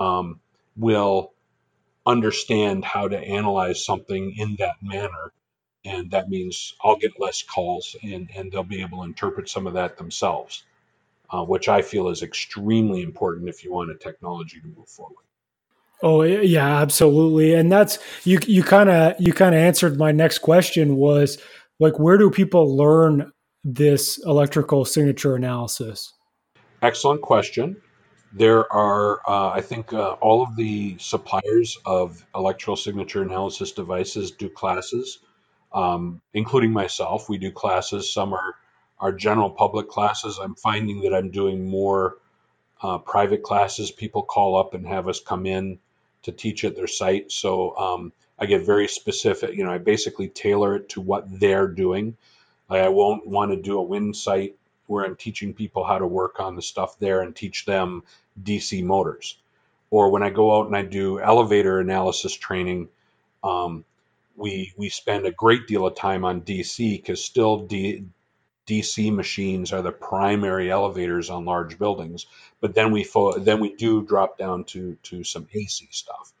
um, 0.00 0.40
will 0.76 1.30
understand 2.06 2.84
how 2.84 3.08
to 3.08 3.18
analyze 3.18 3.84
something 3.84 4.34
in 4.36 4.56
that 4.58 4.76
manner. 4.82 5.32
And 5.84 6.10
that 6.10 6.28
means 6.28 6.74
I'll 6.82 6.96
get 6.96 7.20
less 7.20 7.42
calls 7.42 7.96
and, 8.02 8.30
and 8.34 8.50
they'll 8.50 8.62
be 8.62 8.82
able 8.82 8.98
to 8.98 9.04
interpret 9.04 9.48
some 9.48 9.66
of 9.66 9.74
that 9.74 9.96
themselves, 9.96 10.64
uh, 11.30 11.44
which 11.44 11.68
I 11.68 11.82
feel 11.82 12.08
is 12.08 12.22
extremely 12.22 13.02
important 13.02 13.48
if 13.48 13.64
you 13.64 13.72
want 13.72 13.90
a 13.90 13.94
technology 13.94 14.60
to 14.60 14.66
move 14.66 14.88
forward. 14.88 15.16
Oh 16.02 16.22
yeah, 16.22 16.80
absolutely. 16.80 17.54
And 17.54 17.70
that's 17.72 17.98
you 18.24 18.38
you 18.46 18.62
kind 18.62 18.90
of 18.90 19.14
you 19.18 19.32
kind 19.32 19.54
of 19.54 19.60
answered 19.60 19.96
my 19.96 20.12
next 20.12 20.38
question 20.38 20.96
was 20.96 21.38
like 21.80 21.98
where 21.98 22.18
do 22.18 22.30
people 22.30 22.76
learn 22.76 23.32
this 23.62 24.18
electrical 24.26 24.84
signature 24.84 25.34
analysis? 25.34 26.12
Excellent 26.82 27.22
question. 27.22 27.80
There 28.36 28.70
are, 28.72 29.20
uh, 29.28 29.50
I 29.50 29.60
think, 29.60 29.92
uh, 29.92 30.12
all 30.20 30.42
of 30.42 30.56
the 30.56 30.96
suppliers 30.98 31.78
of 31.86 32.26
electrical 32.34 32.74
signature 32.74 33.22
analysis 33.22 33.70
devices 33.70 34.32
do 34.32 34.48
classes, 34.48 35.20
um, 35.72 36.20
including 36.32 36.72
myself. 36.72 37.28
We 37.28 37.38
do 37.38 37.52
classes. 37.52 38.12
Some 38.12 38.32
are, 38.34 38.56
are 38.98 39.12
general 39.12 39.50
public 39.50 39.88
classes. 39.88 40.40
I'm 40.42 40.56
finding 40.56 41.02
that 41.02 41.14
I'm 41.14 41.30
doing 41.30 41.68
more 41.68 42.16
uh, 42.82 42.98
private 42.98 43.44
classes. 43.44 43.92
People 43.92 44.24
call 44.24 44.56
up 44.56 44.74
and 44.74 44.84
have 44.84 45.06
us 45.06 45.20
come 45.20 45.46
in 45.46 45.78
to 46.24 46.32
teach 46.32 46.64
at 46.64 46.74
their 46.74 46.88
site. 46.88 47.30
So 47.30 47.76
um, 47.76 48.12
I 48.36 48.46
get 48.46 48.66
very 48.66 48.88
specific. 48.88 49.54
You 49.56 49.62
know, 49.62 49.70
I 49.70 49.78
basically 49.78 50.28
tailor 50.28 50.74
it 50.74 50.88
to 50.90 51.00
what 51.00 51.24
they're 51.38 51.68
doing. 51.68 52.16
I 52.68 52.88
won't 52.88 53.28
want 53.28 53.52
to 53.52 53.62
do 53.62 53.78
a 53.78 53.82
wind 53.82 54.16
site 54.16 54.56
where 54.86 55.04
I'm 55.04 55.16
teaching 55.16 55.54
people 55.54 55.84
how 55.84 55.98
to 55.98 56.06
work 56.06 56.40
on 56.40 56.56
the 56.56 56.62
stuff 56.62 56.98
there 56.98 57.22
and 57.22 57.34
teach 57.34 57.64
them 57.64 58.02
DC 58.42 58.82
motors. 58.84 59.36
Or 59.90 60.10
when 60.10 60.22
I 60.22 60.30
go 60.30 60.58
out 60.58 60.66
and 60.66 60.76
I 60.76 60.82
do 60.82 61.20
elevator 61.20 61.80
analysis 61.80 62.34
training, 62.34 62.88
um, 63.42 63.84
we 64.36 64.72
we 64.76 64.88
spend 64.88 65.26
a 65.26 65.30
great 65.32 65.66
deal 65.66 65.86
of 65.86 65.94
time 65.94 66.24
on 66.24 66.40
DC 66.42 67.00
because 67.00 67.24
still 67.24 67.58
D, 67.60 68.04
DC 68.66 69.14
machines 69.14 69.72
are 69.72 69.82
the 69.82 69.92
primary 69.92 70.70
elevators 70.70 71.30
on 71.30 71.44
large 71.44 71.78
buildings. 71.78 72.26
But 72.60 72.74
then 72.74 72.92
we 72.92 73.04
fo- 73.04 73.38
then 73.38 73.60
we 73.60 73.74
do 73.74 74.02
drop 74.02 74.38
down 74.38 74.64
to 74.64 74.96
to 75.04 75.24
some 75.24 75.48
AC 75.54 75.88
stuff. 75.90 76.32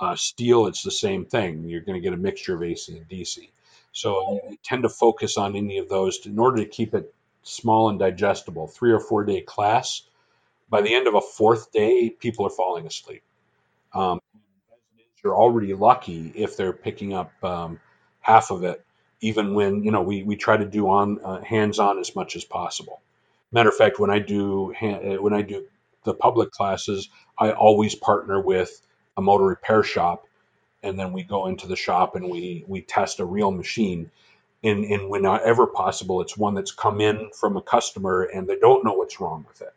Uh, 0.00 0.16
steel, 0.16 0.66
it's 0.66 0.82
the 0.82 0.90
same 0.90 1.24
thing. 1.24 1.68
You're 1.68 1.80
going 1.80 1.96
to 2.00 2.02
get 2.02 2.12
a 2.12 2.16
mixture 2.16 2.54
of 2.54 2.62
AC 2.62 2.96
and 2.96 3.08
DC. 3.08 3.48
So 3.92 4.40
I 4.50 4.58
tend 4.62 4.84
to 4.84 4.88
focus 4.88 5.36
on 5.36 5.56
any 5.56 5.78
of 5.78 5.88
those 5.88 6.18
to, 6.20 6.28
in 6.28 6.38
order 6.38 6.58
to 6.62 6.68
keep 6.68 6.94
it 6.94 7.12
small 7.42 7.90
and 7.90 7.98
digestible. 7.98 8.68
Three 8.68 8.92
or 8.92 9.00
four 9.00 9.24
day 9.24 9.40
class. 9.42 10.02
By 10.70 10.82
the 10.82 10.94
end 10.94 11.06
of 11.06 11.14
a 11.14 11.20
fourth 11.20 11.72
day, 11.72 12.10
people 12.10 12.46
are 12.46 12.50
falling 12.50 12.86
asleep. 12.86 13.22
Um, 13.94 14.20
you're 15.24 15.36
already 15.36 15.74
lucky 15.74 16.32
if 16.34 16.56
they're 16.56 16.72
picking 16.72 17.14
up 17.14 17.32
um, 17.44 17.80
half 18.20 18.50
of 18.50 18.64
it 18.64 18.84
even 19.20 19.54
when 19.54 19.82
you 19.84 19.90
know 19.90 20.02
we, 20.02 20.22
we 20.22 20.36
try 20.36 20.56
to 20.56 20.66
do 20.66 20.88
on 20.88 21.20
uh, 21.24 21.42
hands 21.42 21.78
on 21.78 21.98
as 21.98 22.14
much 22.14 22.36
as 22.36 22.44
possible. 22.44 23.00
Matter 23.52 23.70
of 23.70 23.76
fact, 23.76 23.98
when 23.98 24.10
I 24.10 24.18
do 24.18 24.74
uh, 24.74 25.22
when 25.22 25.32
I 25.32 25.42
do 25.42 25.66
the 26.04 26.14
public 26.14 26.50
classes, 26.50 27.08
I 27.38 27.52
always 27.52 27.94
partner 27.94 28.40
with 28.40 28.80
a 29.16 29.22
motor 29.22 29.44
repair 29.44 29.82
shop, 29.82 30.26
and 30.82 30.98
then 30.98 31.12
we 31.12 31.24
go 31.24 31.46
into 31.46 31.66
the 31.66 31.76
shop 31.76 32.14
and 32.16 32.30
we 32.30 32.64
we 32.68 32.82
test 32.82 33.20
a 33.20 33.24
real 33.24 33.50
machine. 33.50 34.10
And, 34.64 34.84
and 34.84 35.08
whenever 35.08 35.66
possible, 35.66 36.20
it's 36.20 36.36
one 36.36 36.54
that's 36.54 36.72
come 36.72 37.00
in 37.00 37.30
from 37.38 37.56
a 37.56 37.62
customer 37.62 38.22
and 38.22 38.48
they 38.48 38.58
don't 38.58 38.84
know 38.84 38.94
what's 38.94 39.20
wrong 39.20 39.44
with 39.46 39.62
it. 39.62 39.72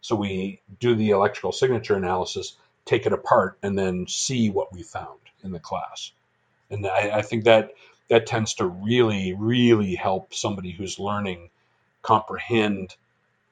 So 0.00 0.14
we 0.16 0.60
do 0.78 0.94
the 0.94 1.10
electrical 1.10 1.52
signature 1.52 1.96
analysis, 1.96 2.56
take 2.84 3.06
it 3.06 3.12
apart, 3.12 3.58
and 3.62 3.76
then 3.76 4.06
see 4.06 4.48
what 4.48 4.72
we 4.72 4.82
found 4.82 5.18
in 5.42 5.52
the 5.52 5.58
class. 5.58 6.12
And 6.70 6.86
I, 6.86 7.18
I 7.18 7.22
think 7.22 7.44
that 7.44 7.74
that 8.08 8.26
tends 8.26 8.54
to 8.54 8.66
really, 8.66 9.34
really 9.34 9.94
help 9.94 10.34
somebody 10.34 10.72
who's 10.72 10.98
learning 10.98 11.50
comprehend 12.02 12.94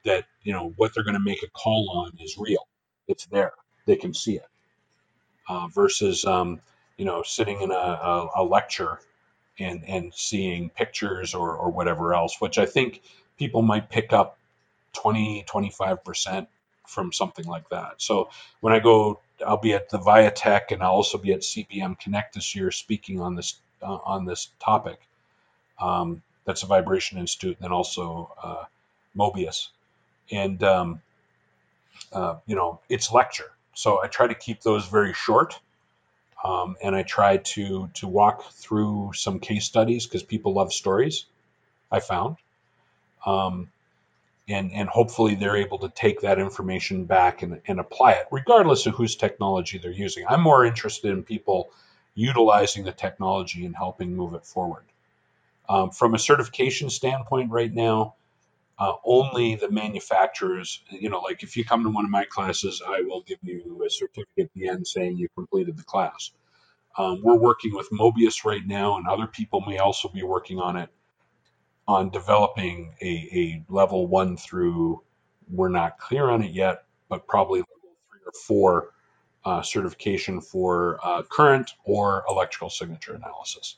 that 0.05 0.25
you 0.43 0.53
know 0.53 0.73
what 0.77 0.93
they're 0.93 1.03
going 1.03 1.15
to 1.15 1.19
make 1.19 1.43
a 1.43 1.49
call 1.49 1.89
on 2.05 2.17
is 2.21 2.37
real. 2.37 2.67
It's 3.07 3.25
there; 3.27 3.53
they 3.85 3.95
can 3.95 4.13
see 4.13 4.35
it. 4.35 4.47
Uh, 5.47 5.67
versus 5.67 6.25
um, 6.25 6.61
you 6.97 7.05
know 7.05 7.23
sitting 7.23 7.61
in 7.61 7.71
a, 7.71 7.73
a, 7.73 8.29
a, 8.37 8.43
lecture 8.43 8.99
and 9.59 9.83
and 9.87 10.13
seeing 10.13 10.69
pictures 10.69 11.33
or, 11.33 11.55
or 11.55 11.71
whatever 11.71 12.13
else, 12.13 12.39
which 12.39 12.57
I 12.57 12.65
think 12.65 13.01
people 13.37 13.61
might 13.61 13.89
pick 13.89 14.13
up 14.13 14.37
20, 14.93 15.43
25 15.47 16.03
percent 16.03 16.47
from 16.87 17.13
something 17.13 17.45
like 17.45 17.69
that. 17.69 17.95
So 18.01 18.29
when 18.61 18.73
I 18.73 18.79
go, 18.79 19.19
I'll 19.45 19.57
be 19.57 19.73
at 19.73 19.89
the 19.89 19.99
Viatech 19.99 20.71
and 20.71 20.81
I'll 20.81 20.91
also 20.91 21.17
be 21.17 21.33
at 21.33 21.41
CBM 21.41 21.99
Connect 21.99 22.35
this 22.35 22.55
year 22.55 22.71
speaking 22.71 23.21
on 23.21 23.35
this 23.35 23.55
uh, 23.81 23.99
on 24.03 24.25
this 24.25 24.49
topic. 24.59 24.99
Um, 25.79 26.21
that's 26.45 26.63
a 26.63 26.65
Vibration 26.65 27.19
Institute, 27.19 27.57
and 27.57 27.65
then 27.65 27.71
also 27.71 28.33
uh, 28.41 28.63
Mobius, 29.15 29.69
and 30.31 30.61
um, 30.63 31.01
uh, 32.11 32.35
you 32.47 32.55
know 32.55 32.79
it's 32.89 33.11
lecture. 33.11 33.51
So 33.75 34.01
I 34.03 34.07
try 34.07 34.27
to 34.27 34.35
keep 34.35 34.61
those 34.61 34.87
very 34.87 35.13
short, 35.13 35.59
um, 36.43 36.77
and 36.81 36.95
I 36.95 37.03
try 37.03 37.37
to 37.37 37.89
to 37.95 38.07
walk 38.07 38.51
through 38.51 39.11
some 39.13 39.39
case 39.39 39.65
studies 39.65 40.05
because 40.05 40.23
people 40.23 40.53
love 40.53 40.73
stories. 40.73 41.25
I 41.91 41.99
found. 41.99 42.37
Um, 43.25 43.69
and, 44.47 44.71
and 44.73 44.89
hopefully 44.89 45.35
they're 45.35 45.57
able 45.57 45.77
to 45.79 45.89
take 45.89 46.21
that 46.21 46.39
information 46.39 47.05
back 47.05 47.43
and, 47.43 47.61
and 47.67 47.79
apply 47.79 48.13
it, 48.13 48.27
regardless 48.31 48.85
of 48.87 48.95
whose 48.95 49.15
technology 49.15 49.77
they're 49.77 49.91
using. 49.91 50.25
I'm 50.27 50.41
more 50.41 50.65
interested 50.65 51.11
in 51.11 51.23
people 51.23 51.69
utilizing 52.15 52.83
the 52.83 52.91
technology 52.91 53.65
and 53.65 53.75
helping 53.75 54.15
move 54.15 54.33
it 54.33 54.45
forward. 54.45 54.83
Um, 55.67 55.91
from 55.91 56.15
a 56.15 56.19
certification 56.19 56.89
standpoint, 56.89 57.51
right 57.51 57.71
now, 57.71 58.15
uh, 58.79 58.93
only 59.03 59.55
the 59.55 59.69
manufacturers, 59.69 60.81
you 60.89 61.09
know, 61.09 61.19
like 61.19 61.43
if 61.43 61.57
you 61.57 61.65
come 61.65 61.83
to 61.83 61.89
one 61.89 62.05
of 62.05 62.11
my 62.11 62.23
classes, 62.23 62.81
I 62.85 63.01
will 63.01 63.21
give 63.21 63.39
you 63.41 63.83
a 63.85 63.89
certificate 63.89 64.45
at 64.45 64.53
the 64.55 64.69
end 64.69 64.87
saying 64.87 65.17
you 65.17 65.27
completed 65.35 65.77
the 65.77 65.83
class. 65.83 66.31
Um, 66.97 67.21
we're 67.21 67.37
working 67.37 67.75
with 67.75 67.89
Mobius 67.91 68.45
right 68.45 68.65
now, 68.65 68.97
and 68.97 69.05
other 69.05 69.27
people 69.27 69.61
may 69.61 69.77
also 69.77 70.07
be 70.07 70.23
working 70.23 70.59
on 70.59 70.77
it 70.77 70.89
on 71.87 72.09
developing 72.09 72.93
a, 73.01 73.05
a 73.05 73.65
level 73.67 74.07
one 74.07 74.37
through, 74.37 75.03
we're 75.51 75.69
not 75.69 75.97
clear 75.97 76.29
on 76.29 76.43
it 76.43 76.51
yet, 76.51 76.83
but 77.09 77.27
probably 77.27 77.59
level 77.59 77.97
three 78.09 78.19
or 78.25 78.31
four 78.31 78.93
uh, 79.43 79.61
certification 79.61 80.39
for 80.39 80.99
uh, 81.03 81.23
current 81.23 81.71
or 81.83 82.23
electrical 82.29 82.69
signature 82.69 83.13
analysis. 83.15 83.77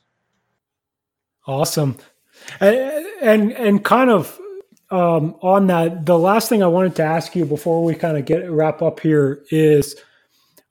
Awesome, 1.47 1.97
and 2.59 3.05
and, 3.21 3.51
and 3.53 3.83
kind 3.83 4.09
of 4.09 4.39
um, 4.91 5.35
on 5.41 5.67
that, 5.67 6.05
the 6.05 6.19
last 6.19 6.49
thing 6.49 6.61
I 6.61 6.67
wanted 6.67 6.95
to 6.97 7.03
ask 7.03 7.35
you 7.35 7.45
before 7.45 7.83
we 7.83 7.95
kind 7.95 8.17
of 8.17 8.25
get 8.25 8.49
wrap 8.51 8.81
up 8.81 8.99
here 8.99 9.43
is 9.49 9.95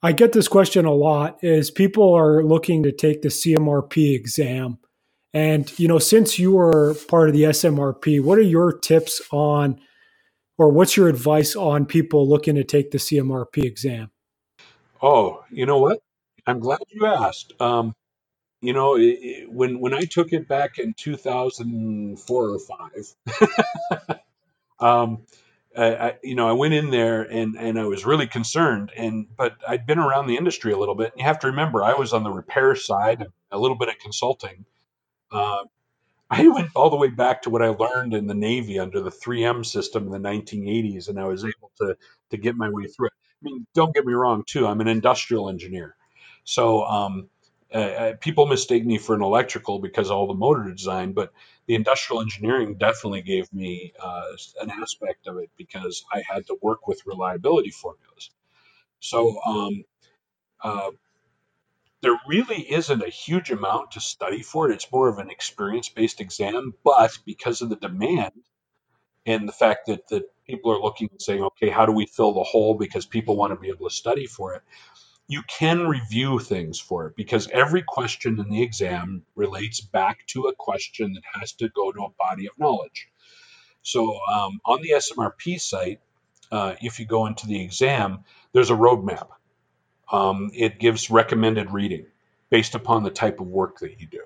I 0.03 0.11
get 0.11 0.31
this 0.31 0.47
question 0.47 0.85
a 0.85 0.93
lot 0.93 1.43
is 1.43 1.69
people 1.71 2.13
are 2.13 2.43
looking 2.43 2.83
to 2.83 2.91
take 2.91 3.21
the 3.21 3.29
CMRP 3.29 4.15
exam. 4.15 4.79
And, 5.33 5.77
you 5.79 5.87
know, 5.87 5.99
since 5.99 6.37
you 6.39 6.59
are 6.59 6.95
part 7.07 7.29
of 7.29 7.35
the 7.35 7.43
SMRP, 7.43 8.21
what 8.23 8.37
are 8.37 8.43
your 8.43 8.77
tips 8.77 9.21
on, 9.31 9.79
or 10.57 10.69
what's 10.69 10.97
your 10.97 11.07
advice 11.07 11.55
on 11.55 11.85
people 11.85 12.27
looking 12.27 12.55
to 12.55 12.63
take 12.63 12.91
the 12.91 12.97
CMRP 12.97 13.63
exam? 13.63 14.11
Oh, 15.01 15.43
you 15.49 15.65
know 15.65 15.79
what? 15.79 15.99
I'm 16.45 16.59
glad 16.59 16.79
you 16.89 17.05
asked. 17.05 17.53
Um, 17.61 17.95
you 18.61 18.73
know, 18.73 18.95
it, 18.95 19.01
it, 19.01 19.51
when 19.51 19.79
when 19.79 19.93
I 19.93 20.01
took 20.01 20.33
it 20.33 20.47
back 20.47 20.77
in 20.77 20.93
2004 20.93 22.49
or 22.49 22.59
five, 22.59 24.19
um, 24.79 25.23
I, 25.75 25.95
I, 25.95 26.13
you 26.23 26.35
know, 26.35 26.47
I 26.47 26.53
went 26.53 26.73
in 26.73 26.91
there 26.91 27.23
and 27.23 27.55
and 27.57 27.79
I 27.79 27.85
was 27.85 28.05
really 28.05 28.27
concerned. 28.27 28.91
And 28.95 29.27
but 29.35 29.55
I'd 29.67 29.87
been 29.87 29.99
around 29.99 30.27
the 30.27 30.37
industry 30.37 30.73
a 30.73 30.77
little 30.77 30.95
bit. 30.95 31.11
And 31.11 31.19
you 31.21 31.25
have 31.25 31.39
to 31.39 31.47
remember, 31.47 31.83
I 31.83 31.93
was 31.93 32.13
on 32.13 32.23
the 32.23 32.31
repair 32.31 32.75
side, 32.75 33.25
a 33.51 33.57
little 33.57 33.77
bit 33.77 33.89
of 33.89 33.97
consulting. 33.99 34.65
Uh, 35.31 35.63
I 36.29 36.47
went 36.47 36.69
all 36.75 36.89
the 36.89 36.97
way 36.97 37.09
back 37.09 37.41
to 37.43 37.49
what 37.49 37.61
I 37.61 37.69
learned 37.69 38.13
in 38.13 38.27
the 38.27 38.35
Navy 38.35 38.79
under 38.79 39.01
the 39.01 39.11
3M 39.11 39.65
system 39.65 40.05
in 40.05 40.11
the 40.11 40.29
1980s, 40.29 41.09
and 41.09 41.19
I 41.19 41.25
was 41.25 41.43
able 41.43 41.71
to 41.79 41.97
to 42.31 42.37
get 42.37 42.55
my 42.55 42.69
way 42.69 42.85
through 42.87 43.07
it. 43.07 43.13
I 43.43 43.43
mean, 43.43 43.67
don't 43.73 43.93
get 43.93 44.05
me 44.05 44.13
wrong, 44.13 44.43
too. 44.47 44.67
I'm 44.67 44.81
an 44.81 44.87
industrial 44.87 45.49
engineer, 45.49 45.95
so 46.45 46.83
um, 46.85 47.29
uh, 47.73 47.77
uh, 47.77 48.13
people 48.19 48.47
mistake 48.47 48.85
me 48.85 48.97
for 48.97 49.15
an 49.15 49.21
electrical 49.21 49.79
because 49.79 50.11
all 50.11 50.27
the 50.27 50.33
motor 50.33 50.69
design, 50.71 51.13
but 51.13 51.31
the 51.67 51.75
industrial 51.75 52.21
engineering 52.21 52.75
definitely 52.77 53.21
gave 53.21 53.51
me 53.53 53.93
uh, 53.99 54.23
an 54.61 54.69
aspect 54.69 55.27
of 55.27 55.37
it 55.37 55.49
because 55.57 56.03
I 56.11 56.21
had 56.27 56.45
to 56.47 56.57
work 56.61 56.87
with 56.87 57.05
reliability 57.05 57.71
formulas. 57.71 58.29
So 58.99 59.39
um, 59.45 59.83
uh, 60.63 60.91
there 62.01 62.17
really 62.27 62.61
isn't 62.71 63.03
a 63.03 63.09
huge 63.09 63.51
amount 63.51 63.91
to 63.91 63.99
study 64.01 64.41
for 64.41 64.69
it. 64.69 64.73
It's 64.73 64.91
more 64.91 65.07
of 65.07 65.19
an 65.19 65.29
experience 65.29 65.89
based 65.89 66.19
exam, 66.19 66.73
but 66.83 67.17
because 67.25 67.61
of 67.61 67.69
the 67.69 67.75
demand 67.75 68.33
and 69.25 69.47
the 69.47 69.53
fact 69.53 69.87
that, 69.87 70.07
that 70.09 70.23
people 70.45 70.71
are 70.71 70.81
looking 70.81 71.09
and 71.11 71.21
saying, 71.21 71.43
okay, 71.43 71.69
how 71.69 71.85
do 71.85 71.91
we 71.91 72.05
fill 72.05 72.33
the 72.33 72.43
hole 72.43 72.73
because 72.73 73.05
people 73.05 73.37
want 73.37 73.53
to 73.53 73.59
be 73.59 73.69
able 73.69 73.87
to 73.87 73.95
study 73.95 74.25
for 74.25 74.55
it, 74.55 74.61
you 75.31 75.43
can 75.43 75.87
review 75.87 76.39
things 76.39 76.77
for 76.77 77.07
it 77.07 77.15
because 77.15 77.47
every 77.51 77.81
question 77.87 78.37
in 78.37 78.49
the 78.49 78.61
exam 78.61 79.23
relates 79.33 79.79
back 79.79 80.27
to 80.27 80.47
a 80.47 80.53
question 80.53 81.13
that 81.13 81.23
has 81.39 81.53
to 81.53 81.69
go 81.69 81.89
to 81.93 82.01
a 82.01 82.09
body 82.19 82.47
of 82.47 82.51
knowledge. 82.59 83.07
So 83.81 84.19
um, 84.29 84.59
on 84.65 84.81
the 84.81 84.89
SMRP 84.89 85.61
site, 85.61 86.01
uh, 86.51 86.75
if 86.81 86.99
you 86.99 87.05
go 87.05 87.27
into 87.27 87.47
the 87.47 87.63
exam, 87.63 88.25
there's 88.51 88.71
a 88.71 88.75
roadmap. 88.75 89.29
Um, 90.11 90.51
it 90.53 90.79
gives 90.79 91.09
recommended 91.09 91.71
reading 91.71 92.07
based 92.49 92.75
upon 92.75 93.03
the 93.03 93.09
type 93.09 93.39
of 93.39 93.47
work 93.47 93.79
that 93.79 94.01
you 94.01 94.07
do. 94.07 94.23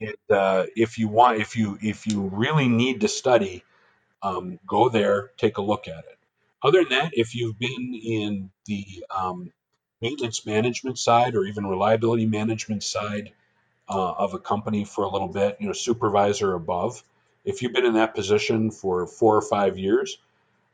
And 0.00 0.36
uh, 0.36 0.66
if 0.74 0.98
you 0.98 1.06
want, 1.06 1.40
if 1.40 1.56
you 1.56 1.78
if 1.80 2.08
you 2.08 2.22
really 2.34 2.66
need 2.68 3.02
to 3.02 3.08
study, 3.08 3.62
um, 4.20 4.58
go 4.66 4.88
there, 4.88 5.30
take 5.36 5.58
a 5.58 5.62
look 5.62 5.86
at 5.86 5.98
it. 5.98 6.18
Other 6.60 6.80
than 6.82 6.98
that, 6.98 7.10
if 7.12 7.36
you've 7.36 7.58
been 7.58 7.94
in 7.94 8.50
the 8.66 9.04
um, 9.16 9.52
maintenance 10.00 10.46
management 10.46 10.98
side 10.98 11.34
or 11.34 11.44
even 11.44 11.66
reliability 11.66 12.26
management 12.26 12.82
side 12.82 13.32
uh, 13.88 14.12
of 14.12 14.34
a 14.34 14.38
company 14.38 14.84
for 14.84 15.04
a 15.04 15.08
little 15.08 15.28
bit, 15.28 15.56
you 15.60 15.66
know, 15.66 15.72
supervisor 15.72 16.54
above, 16.54 17.02
if 17.44 17.62
you've 17.62 17.72
been 17.72 17.86
in 17.86 17.94
that 17.94 18.14
position 18.14 18.70
for 18.70 19.06
four 19.06 19.36
or 19.36 19.42
five 19.42 19.78
years, 19.78 20.18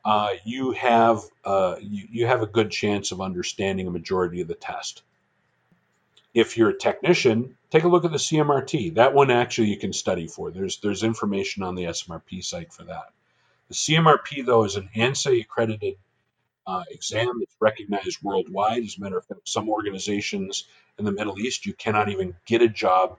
uh, 0.05 0.31
you 0.45 0.72
have 0.72 1.22
uh, 1.45 1.77
you, 1.81 2.09
you 2.11 2.27
have 2.27 2.43
a 2.43 2.47
good 2.47 2.70
chance 2.70 3.12
of 3.12 3.20
understanding 3.20 3.87
a 3.87 3.91
majority 3.91 4.41
of 4.41 4.49
the 4.49 4.55
test. 4.55 5.03
If 6.35 6.59
you're 6.59 6.70
a 6.70 6.79
technician, 6.79 7.57
take 7.70 7.85
a 7.85 7.89
look 7.89 8.05
at 8.05 8.11
the 8.11 8.18
CMRT. 8.18 8.95
That 8.97 9.14
one 9.14 9.31
actually 9.31 9.68
you 9.68 9.79
can 9.79 9.93
study 9.93 10.27
for. 10.27 10.51
There's 10.51 10.79
there's 10.79 11.05
information 11.05 11.62
on 11.62 11.77
the 11.77 11.85
SMRP 11.85 12.45
site 12.45 12.72
for 12.72 12.85
that. 12.85 13.12
The 13.68 13.75
CMRP 13.75 14.45
though 14.45 14.64
is 14.64 14.77
an 14.77 14.91
ANSI 14.97 15.43
accredited 15.43 15.97
uh, 16.67 16.85
exam 16.91 17.39
that's 17.39 17.55
recognized 17.61 18.23
worldwide. 18.23 18.83
As 18.83 18.97
a 18.97 19.01
matter 19.01 19.19
of 19.19 19.27
fact, 19.27 19.49
some 19.49 19.69
organizations 19.69 20.65
in 20.99 21.05
the 21.05 21.12
Middle 21.12 21.39
East, 21.39 21.67
you 21.67 21.75
cannot 21.75 22.09
even 22.09 22.35
get 22.47 22.62
a 22.62 22.69
job 22.69 23.17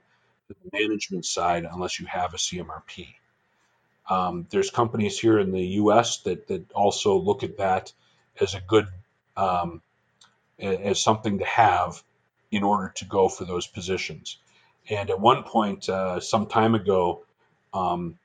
at 0.49 0.55
the 0.63 0.79
management 0.79 1.25
side 1.25 1.65
unless 1.69 1.99
you 1.99 2.05
have 2.05 2.33
a 2.33 2.37
CMRP. 2.37 3.07
Um, 4.09 4.47
there's 4.49 4.69
companies 4.69 5.19
here 5.19 5.39
in 5.39 5.51
the 5.51 5.65
U.S. 5.81 6.17
that 6.19 6.47
that 6.47 6.71
also 6.73 7.17
look 7.17 7.43
at 7.43 7.57
that 7.57 7.91
as 8.39 8.53
a 8.53 8.61
good 8.61 8.87
um, 9.35 9.81
as 10.59 11.01
something 11.01 11.39
to 11.39 11.45
have 11.45 12.01
in 12.51 12.63
order 12.63 12.93
to 12.95 13.05
go 13.05 13.27
for 13.27 13.45
those 13.45 13.67
positions. 13.67 14.37
And 14.89 15.09
at 15.09 15.19
one 15.19 15.43
point, 15.43 15.89
uh, 15.89 16.19
some 16.19 16.45
time 16.45 16.75
ago, 16.75 17.23
um, 17.73 18.17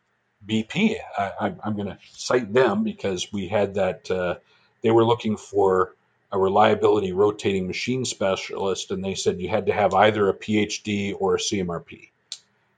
BP, 0.47 0.97
I, 1.18 1.55
am 1.64 1.75
going 1.75 1.89
to 1.89 1.99
cite 2.12 2.53
them 2.53 2.85
because 2.85 3.33
we 3.33 3.49
had 3.49 3.75
that 3.75 4.11
uh, 4.11 4.37
they 4.83 4.91
were 4.91 5.05
looking 5.05 5.37
for 5.37 5.95
a 6.33 6.39
reliability 6.39 7.12
rotating 7.12 7.66
machine 7.66 8.05
specialist, 8.05 8.91
and 8.91 9.05
they 9.05 9.14
said 9.14 9.41
you 9.41 9.49
had 9.49 9.66
to 9.66 9.72
have 9.72 9.95
either 9.95 10.28
a 10.28 10.35
PhD 10.35 11.14
or 11.18 11.35
a 11.35 11.39
CMRP. 11.39 12.11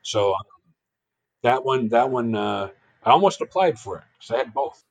So 0.03 0.35
um, 0.35 0.43
that 1.43 1.65
one, 1.65 1.89
that 1.89 2.11
one, 2.11 2.35
uh, 2.35 2.69
I 3.05 3.11
almost 3.11 3.41
applied 3.41 3.79
for 3.79 3.99
it 3.99 4.05
because 4.19 4.31
I 4.31 4.39
had 4.39 4.55
both. 4.55 4.85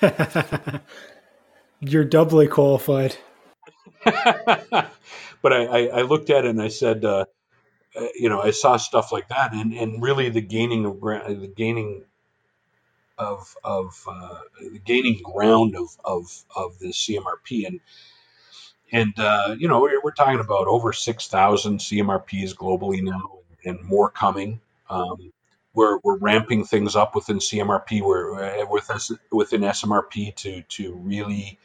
You're 1.80 2.04
doubly 2.04 2.46
qualified. 2.46 3.16
but 4.04 5.52
I, 5.52 5.64
I, 5.64 5.86
I, 5.86 6.02
looked 6.02 6.30
at 6.30 6.46
it 6.46 6.50
and 6.50 6.62
I 6.62 6.68
said, 6.68 7.04
uh, 7.04 7.26
uh, 7.94 8.06
you 8.14 8.28
know, 8.30 8.40
I 8.40 8.50
saw 8.50 8.76
stuff 8.78 9.12
like 9.12 9.28
that, 9.28 9.52
and, 9.52 9.74
and 9.74 10.02
really 10.02 10.30
the 10.30 10.40
gaining 10.40 10.86
of 10.86 11.00
the 11.00 11.52
gaining 11.54 12.04
of 13.20 13.56
of 13.62 14.04
uh, 14.08 14.40
gaining 14.84 15.20
ground 15.22 15.76
of 15.76 15.96
of 16.04 16.44
of 16.56 16.78
the 16.78 16.88
CMRP 16.88 17.66
and 17.66 17.80
and 18.90 19.12
uh, 19.18 19.54
you 19.58 19.68
know 19.68 19.80
we're, 19.80 20.00
we're, 20.02 20.10
talking 20.12 20.40
about 20.40 20.66
over 20.66 20.92
six 20.92 21.28
thousand 21.28 21.78
CMRPs 21.78 22.54
globally 22.54 23.02
now 23.02 23.38
and 23.64 23.80
more 23.82 24.10
coming. 24.10 24.60
Um, 24.88 25.32
we're, 25.72 25.98
we're 26.02 26.18
ramping 26.18 26.64
things 26.64 26.96
up 26.96 27.14
within 27.14 27.38
CMRP. 27.38 28.02
We're 28.02 28.62
uh, 28.62 28.66
with 28.68 28.90
us 28.90 29.12
within 29.30 29.60
SMRP 29.60 30.34
to 30.36 30.62
to 30.62 30.94
really 30.94 31.58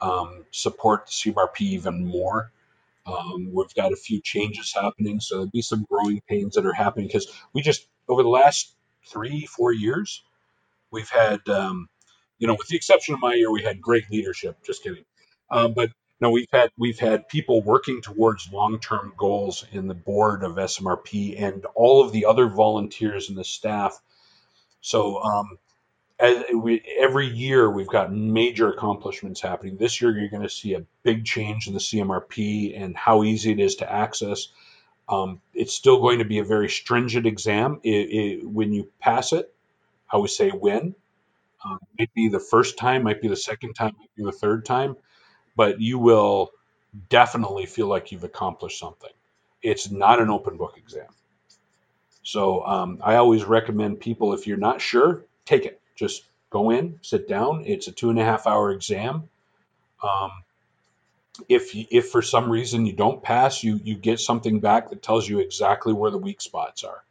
um, 0.00 0.44
support 0.52 1.06
the 1.06 1.32
CMRP 1.32 1.60
even 1.62 2.06
more. 2.06 2.52
Um, 3.06 3.50
we've 3.54 3.74
got 3.74 3.92
a 3.92 3.96
few 3.96 4.20
changes 4.20 4.74
happening, 4.74 5.20
so 5.20 5.36
there'll 5.36 5.50
be 5.50 5.62
some 5.62 5.86
growing 5.90 6.20
pains 6.28 6.54
that 6.54 6.66
are 6.66 6.74
happening 6.74 7.06
because 7.06 7.26
we 7.54 7.62
just 7.62 7.88
over 8.08 8.22
the 8.22 8.28
last 8.28 8.74
three 9.06 9.46
four 9.46 9.72
years 9.72 10.22
We've 10.90 11.08
had, 11.08 11.46
um, 11.48 11.88
you 12.38 12.46
know, 12.46 12.54
with 12.54 12.68
the 12.68 12.76
exception 12.76 13.14
of 13.14 13.20
my 13.20 13.34
year, 13.34 13.50
we 13.50 13.62
had 13.62 13.80
great 13.80 14.10
leadership. 14.10 14.58
Just 14.64 14.82
kidding. 14.82 15.04
Um, 15.50 15.74
but 15.74 15.90
no, 16.20 16.30
we've 16.30 16.50
had 16.50 16.70
we've 16.76 16.98
had 16.98 17.28
people 17.28 17.62
working 17.62 18.00
towards 18.02 18.50
long-term 18.52 19.14
goals 19.16 19.64
in 19.72 19.86
the 19.86 19.94
board 19.94 20.42
of 20.42 20.56
SMRP 20.56 21.40
and 21.40 21.64
all 21.74 22.04
of 22.04 22.12
the 22.12 22.26
other 22.26 22.48
volunteers 22.48 23.28
and 23.28 23.38
the 23.38 23.44
staff. 23.44 24.00
So 24.80 25.22
um, 25.22 25.58
we, 26.54 26.82
every 26.98 27.28
year 27.28 27.70
we've 27.70 27.88
got 27.88 28.12
major 28.12 28.68
accomplishments 28.68 29.40
happening. 29.40 29.76
This 29.76 30.00
year 30.00 30.16
you're 30.16 30.30
going 30.30 30.42
to 30.42 30.48
see 30.48 30.74
a 30.74 30.84
big 31.04 31.24
change 31.24 31.68
in 31.68 31.74
the 31.74 31.80
CMRP 31.80 32.80
and 32.80 32.96
how 32.96 33.22
easy 33.22 33.52
it 33.52 33.60
is 33.60 33.76
to 33.76 33.90
access. 33.90 34.48
Um, 35.08 35.40
it's 35.54 35.74
still 35.74 36.00
going 36.00 36.18
to 36.18 36.24
be 36.24 36.38
a 36.38 36.44
very 36.44 36.68
stringent 36.68 37.26
exam. 37.26 37.80
It, 37.82 37.90
it, 37.90 38.48
when 38.48 38.72
you 38.72 38.90
pass 39.00 39.32
it, 39.32 39.54
I 40.10 40.16
would 40.18 40.30
say 40.30 40.50
win. 40.54 40.94
Um, 41.64 41.78
might 41.98 42.14
be 42.14 42.28
the 42.28 42.40
first 42.40 42.78
time, 42.78 43.04
might 43.04 43.20
be 43.20 43.28
the 43.28 43.36
second 43.36 43.74
time, 43.74 43.94
might 43.98 44.14
be 44.16 44.24
the 44.24 44.32
third 44.32 44.64
time, 44.64 44.96
but 45.56 45.80
you 45.80 45.98
will 45.98 46.50
definitely 47.08 47.66
feel 47.66 47.88
like 47.88 48.12
you've 48.12 48.24
accomplished 48.24 48.78
something. 48.78 49.10
It's 49.62 49.90
not 49.90 50.20
an 50.20 50.30
open 50.30 50.56
book 50.56 50.74
exam. 50.78 51.08
So 52.22 52.64
um, 52.64 52.98
I 53.02 53.16
always 53.16 53.44
recommend 53.44 54.00
people, 54.00 54.34
if 54.34 54.46
you're 54.46 54.56
not 54.56 54.80
sure, 54.80 55.24
take 55.46 55.64
it. 55.64 55.80
Just 55.96 56.24
go 56.50 56.70
in, 56.70 57.00
sit 57.02 57.28
down. 57.28 57.64
It's 57.66 57.88
a 57.88 57.92
two 57.92 58.10
and 58.10 58.18
a 58.18 58.24
half 58.24 58.46
hour 58.46 58.70
exam. 58.70 59.28
Um, 60.02 60.30
if 61.48 61.74
if 61.74 62.10
for 62.10 62.22
some 62.22 62.50
reason 62.50 62.86
you 62.86 62.92
don't 62.92 63.22
pass, 63.22 63.62
you 63.62 63.80
you 63.82 63.96
get 63.96 64.20
something 64.20 64.60
back 64.60 64.90
that 64.90 65.02
tells 65.02 65.28
you 65.28 65.40
exactly 65.40 65.92
where 65.92 66.10
the 66.10 66.18
weak 66.18 66.40
spots 66.40 66.84
are. 66.84 67.04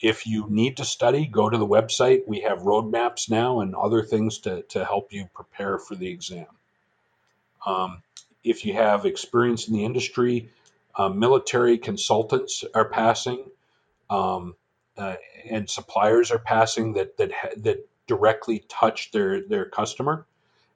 If 0.00 0.26
you 0.26 0.46
need 0.48 0.76
to 0.76 0.84
study, 0.84 1.26
go 1.26 1.48
to 1.48 1.58
the 1.58 1.66
website. 1.66 2.22
We 2.26 2.40
have 2.40 2.60
roadmaps 2.60 3.30
now 3.30 3.60
and 3.60 3.74
other 3.74 4.02
things 4.02 4.38
to, 4.40 4.62
to 4.62 4.84
help 4.84 5.12
you 5.12 5.28
prepare 5.34 5.78
for 5.78 5.96
the 5.96 6.08
exam. 6.08 6.46
Um, 7.66 8.02
if 8.44 8.64
you 8.64 8.74
have 8.74 9.06
experience 9.06 9.68
in 9.68 9.74
the 9.74 9.84
industry, 9.84 10.50
uh, 10.94 11.08
military 11.08 11.78
consultants 11.78 12.64
are 12.74 12.88
passing, 12.88 13.44
um, 14.10 14.54
uh, 14.96 15.16
and 15.48 15.68
suppliers 15.68 16.30
are 16.30 16.38
passing 16.38 16.94
that 16.94 17.16
that 17.18 17.32
that 17.58 17.88
directly 18.06 18.64
touch 18.68 19.10
their 19.12 19.42
their 19.42 19.64
customer, 19.66 20.26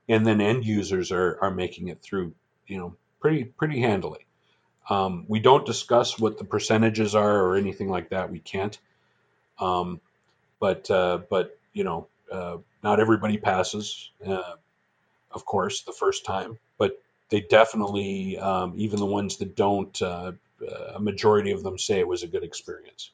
and 0.09 0.27
then 0.27 0.41
end 0.41 0.65
users 0.65 1.13
are 1.13 1.39
are 1.41 1.51
making 1.51 1.89
it 1.89 2.03
through 2.03 2.35
you 2.67 2.79
know 2.79 2.97
pretty 3.21 3.45
pretty 3.45 3.81
handily. 3.81 4.27
Um, 4.91 5.25
we 5.29 5.41
don't 5.41 5.65
discuss 5.65 6.19
what 6.19 6.39
the 6.39 6.45
percentages 6.45 7.15
are 7.15 7.45
or 7.45 7.57
anything 7.57 7.89
like 7.89 8.11
that. 8.11 8.31
We 8.31 8.41
can't. 8.41 8.79
Um, 9.59 10.01
but 10.61 10.91
uh, 10.91 11.21
but 11.31 11.59
you 11.73 11.85
know, 11.85 12.07
uh, 12.31 12.59
not 12.83 13.01
everybody 13.01 13.39
passes, 13.39 14.11
uh, 14.27 14.55
of 15.31 15.45
course, 15.45 15.83
the 15.83 15.93
first 15.93 16.25
time. 16.25 16.59
But 16.79 17.01
they 17.31 17.41
definitely, 17.41 18.39
um, 18.39 18.75
even 18.77 18.99
the 18.99 19.07
ones 19.07 19.37
that 19.39 19.57
don't, 19.57 20.01
uh, 20.03 20.33
a 20.95 21.01
majority 21.01 21.51
of 21.51 21.63
them 21.63 21.79
say 21.79 21.99
it 21.99 22.09
was 22.09 22.23
a 22.23 22.29
good 22.29 22.45
experience. 22.45 23.11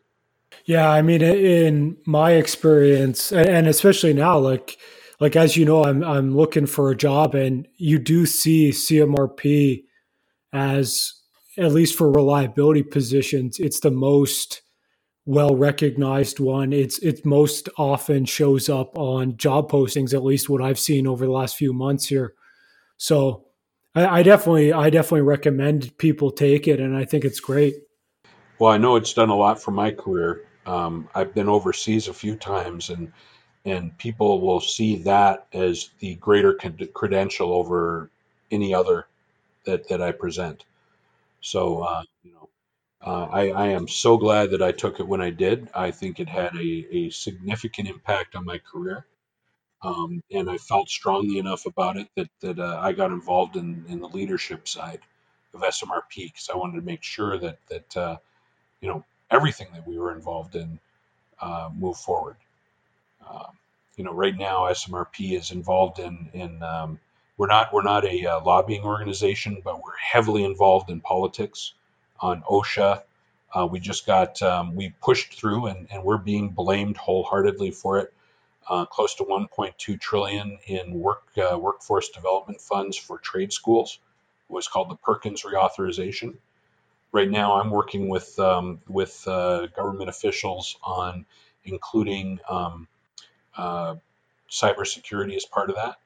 Yeah, 0.64 0.91
I 0.91 1.03
mean, 1.03 1.22
in 1.22 1.97
my 2.05 2.32
experience, 2.32 3.32
and 3.32 3.66
especially 3.66 4.12
now, 4.12 4.39
like 4.39 4.78
like 5.20 5.36
as 5.36 5.57
you 5.57 5.64
know, 5.64 5.84
I'm 5.84 6.03
I'm 6.05 6.36
looking 6.36 6.66
for 6.66 6.91
a 6.91 6.97
job, 6.97 7.34
and 7.34 7.66
you 7.76 7.99
do 7.99 8.26
see 8.26 8.70
CMRP 8.70 9.84
as 10.53 11.14
at 11.59 11.72
least 11.72 11.97
for 11.97 12.11
reliability 12.11 12.82
positions, 12.82 13.59
it's 13.59 13.80
the 13.80 13.91
most 13.91 14.62
well 15.29 15.55
recognized 15.55 16.41
one. 16.41 16.72
It's 16.72 16.99
it 17.01 17.26
most 17.26 17.68
often 17.76 18.24
shows 18.24 18.70
up 18.70 18.97
on 18.97 19.37
job 19.37 19.70
postings, 19.70 20.14
at 20.14 20.24
least 20.24 20.49
what 20.49 20.62
I've 20.62 20.79
seen 20.79 21.07
over 21.07 21.26
the 21.26 21.31
last 21.31 21.55
few 21.55 21.74
months 21.74 22.07
here. 22.07 22.33
So 22.97 23.45
I, 23.95 24.20
I 24.20 24.22
definitely 24.22 24.72
I 24.72 24.89
definitely 24.89 25.20
recommend 25.20 25.97
people 25.99 26.31
take 26.31 26.66
it, 26.66 26.81
and 26.81 26.97
I 26.97 27.05
think 27.05 27.26
it's 27.26 27.41
great. 27.41 27.74
Well, 28.59 28.72
I 28.72 28.79
know 28.79 28.97
it's 28.97 29.12
done 29.12 29.29
a 29.29 29.37
lot 29.37 29.62
for 29.62 29.70
my 29.70 29.91
career. 29.91 30.47
Um, 30.64 31.11
I've 31.14 31.35
been 31.35 31.49
overseas 31.49 32.09
a 32.09 32.14
few 32.14 32.35
times, 32.35 32.89
and 32.89 33.12
and 33.66 33.97
people 33.99 34.41
will 34.41 34.61
see 34.61 34.97
that 35.03 35.47
as 35.53 35.91
the 35.99 36.14
greater 36.14 36.59
credential 36.95 37.53
over 37.53 38.09
any 38.51 38.72
other 38.72 39.09
that 39.66 39.89
that 39.89 40.01
I 40.01 40.12
present. 40.12 40.64
So, 41.43 41.81
uh, 41.83 42.03
you 42.22 42.33
know, 42.33 42.38
uh, 43.05 43.24
I, 43.30 43.51
I 43.51 43.66
am 43.68 43.88
so 43.88 44.16
glad 44.16 44.51
that 44.51 44.62
I 44.62 44.72
took 44.72 45.01
it 45.01 45.07
when 45.07 45.20
I 45.20 45.30
did. 45.30 45.68
I 45.74 45.90
think 45.90 46.18
it 46.18 46.28
had 46.28 46.55
a, 46.57 46.86
a 46.90 47.11
significant 47.11 47.88
impact 47.88 48.34
on 48.34 48.44
my 48.44 48.59
career. 48.59 49.07
Um, 49.82 50.22
and 50.32 50.51
I 50.51 50.59
felt 50.59 50.88
strongly 50.88 51.38
enough 51.38 51.64
about 51.64 51.96
it 51.96 52.09
that, 52.16 52.28
that 52.40 52.59
uh, 52.59 52.80
I 52.82 52.92
got 52.92 53.12
involved 53.12 53.57
in, 53.57 53.84
in 53.88 54.01
the 54.01 54.09
leadership 54.09 54.66
side 54.66 55.01
of 55.55 55.61
SMRP 55.61 56.26
because 56.26 56.51
I 56.53 56.57
wanted 56.57 56.80
to 56.80 56.84
make 56.86 57.05
sure 57.05 57.38
that, 57.38 57.59
that 57.70 57.96
uh, 57.96 58.16
you 58.80 58.88
know, 58.88 59.05
everything 59.30 59.68
that 59.74 59.86
we 59.86 59.99
were 59.99 60.12
involved 60.12 60.57
in 60.57 60.80
uh, 61.40 61.70
moved 61.76 62.01
forward. 62.01 62.36
Um, 63.28 63.59
you 63.96 64.05
know, 64.05 64.12
right 64.12 64.36
now 64.36 64.64
SMRP 64.70 65.36
is 65.36 65.51
involved 65.53 65.99
in, 65.99 66.28
in 66.32 66.62
um, 66.62 66.99
we're 67.36 67.46
not 67.46 67.72
we're 67.72 67.82
not 67.82 68.05
a 68.05 68.26
uh, 68.26 68.40
lobbying 68.44 68.82
organization, 68.82 69.61
but 69.64 69.76
we're 69.76 69.96
heavily 69.96 70.44
involved 70.44 70.90
in 70.90 71.01
politics. 71.01 71.72
On 72.21 72.43
OSHA, 72.43 73.03
uh, 73.55 73.66
we 73.71 73.81
just 73.81 74.07
got 74.07 74.41
um, 74.43 74.75
we 74.75 74.91
pushed 75.01 75.35
through, 75.35 75.66
and, 75.66 75.87
and 75.91 76.05
we're 76.05 76.19
being 76.19 76.51
blamed 76.51 76.97
wholeheartedly 76.97 77.71
for 77.71 77.99
it. 77.99 78.12
Uh, 78.69 78.85
close 78.85 79.14
to 79.14 79.25
1.2 79.25 79.99
trillion 79.99 80.59
in 80.66 80.93
work 80.93 81.23
uh, 81.39 81.59
workforce 81.59 82.11
development 82.11 82.61
funds 82.61 82.97
for 82.99 83.19
trade 83.19 83.53
schools. 83.53 83.99
It 84.51 84.53
was 84.53 84.69
called 84.69 84.91
the 84.91 84.97
Perkins 84.97 85.43
reauthorization. 85.43 86.37
Right 87.12 87.31
now, 87.31 87.59
I'm 87.61 87.71
working 87.71 88.09
with 88.09 88.39
um, 88.39 88.81
with 88.87 89.27
uh, 89.27 89.69
government 89.69 90.11
officials 90.11 90.77
on 90.83 91.25
including 91.64 92.41
um, 92.49 92.89
uh, 93.57 93.97
cybersecurity 94.51 95.37
as 95.37 95.45
part 95.47 95.71
of 95.71 95.77
that. 95.77 95.97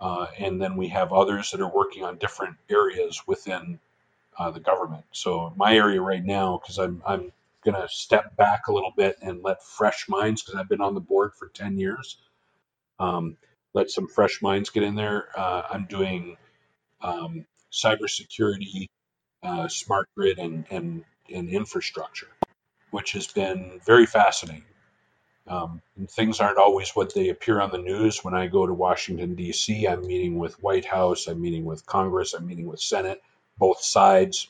Uh, 0.00 0.26
and 0.38 0.60
then 0.60 0.76
we 0.76 0.88
have 0.88 1.12
others 1.12 1.50
that 1.50 1.60
are 1.60 1.74
working 1.74 2.04
on 2.04 2.16
different 2.18 2.56
areas 2.68 3.22
within 3.26 3.78
uh, 4.38 4.50
the 4.50 4.60
government. 4.60 5.04
So 5.12 5.52
my 5.56 5.76
area 5.76 6.00
right 6.02 6.24
now, 6.24 6.60
because 6.62 6.78
I'm 6.78 7.02
I'm 7.06 7.32
going 7.64 7.80
to 7.80 7.88
step 7.88 8.36
back 8.36 8.68
a 8.68 8.72
little 8.72 8.92
bit 8.96 9.16
and 9.22 9.42
let 9.42 9.62
fresh 9.64 10.06
minds, 10.08 10.42
because 10.42 10.60
I've 10.60 10.68
been 10.68 10.82
on 10.82 10.94
the 10.94 11.00
board 11.00 11.32
for 11.34 11.48
ten 11.48 11.78
years, 11.78 12.18
um, 13.00 13.36
let 13.74 13.90
some 13.90 14.08
fresh 14.08 14.42
minds 14.42 14.70
get 14.70 14.84
in 14.84 14.94
there. 14.96 15.28
Uh, 15.36 15.62
I'm 15.70 15.86
doing 15.86 16.36
um, 17.02 17.46
cybersecurity, 17.72 18.88
uh, 19.42 19.68
smart 19.68 20.08
grid, 20.16 20.38
and 20.38 20.66
and 20.70 21.04
and 21.34 21.48
infrastructure, 21.50 22.28
which 22.90 23.12
has 23.12 23.26
been 23.28 23.80
very 23.86 24.06
fascinating. 24.06 24.64
Um, 25.48 25.82
things 26.10 26.40
aren't 26.40 26.58
always 26.58 26.92
what 26.92 27.14
they 27.14 27.30
appear 27.30 27.60
on 27.60 27.70
the 27.72 27.78
news. 27.78 28.24
When 28.24 28.34
I 28.34 28.48
go 28.48 28.66
to 28.66 28.74
Washington, 28.74 29.34
D.C., 29.36 29.86
I'm 29.86 30.06
meeting 30.06 30.38
with 30.38 30.62
White 30.62 30.86
House, 30.86 31.28
I'm 31.28 31.42
meeting 31.42 31.66
with 31.66 31.86
Congress, 31.86 32.34
I'm 32.34 32.46
meeting 32.46 32.66
with 32.66 32.80
Senate, 32.80 33.22
both 33.58 33.82
sides, 33.82 34.48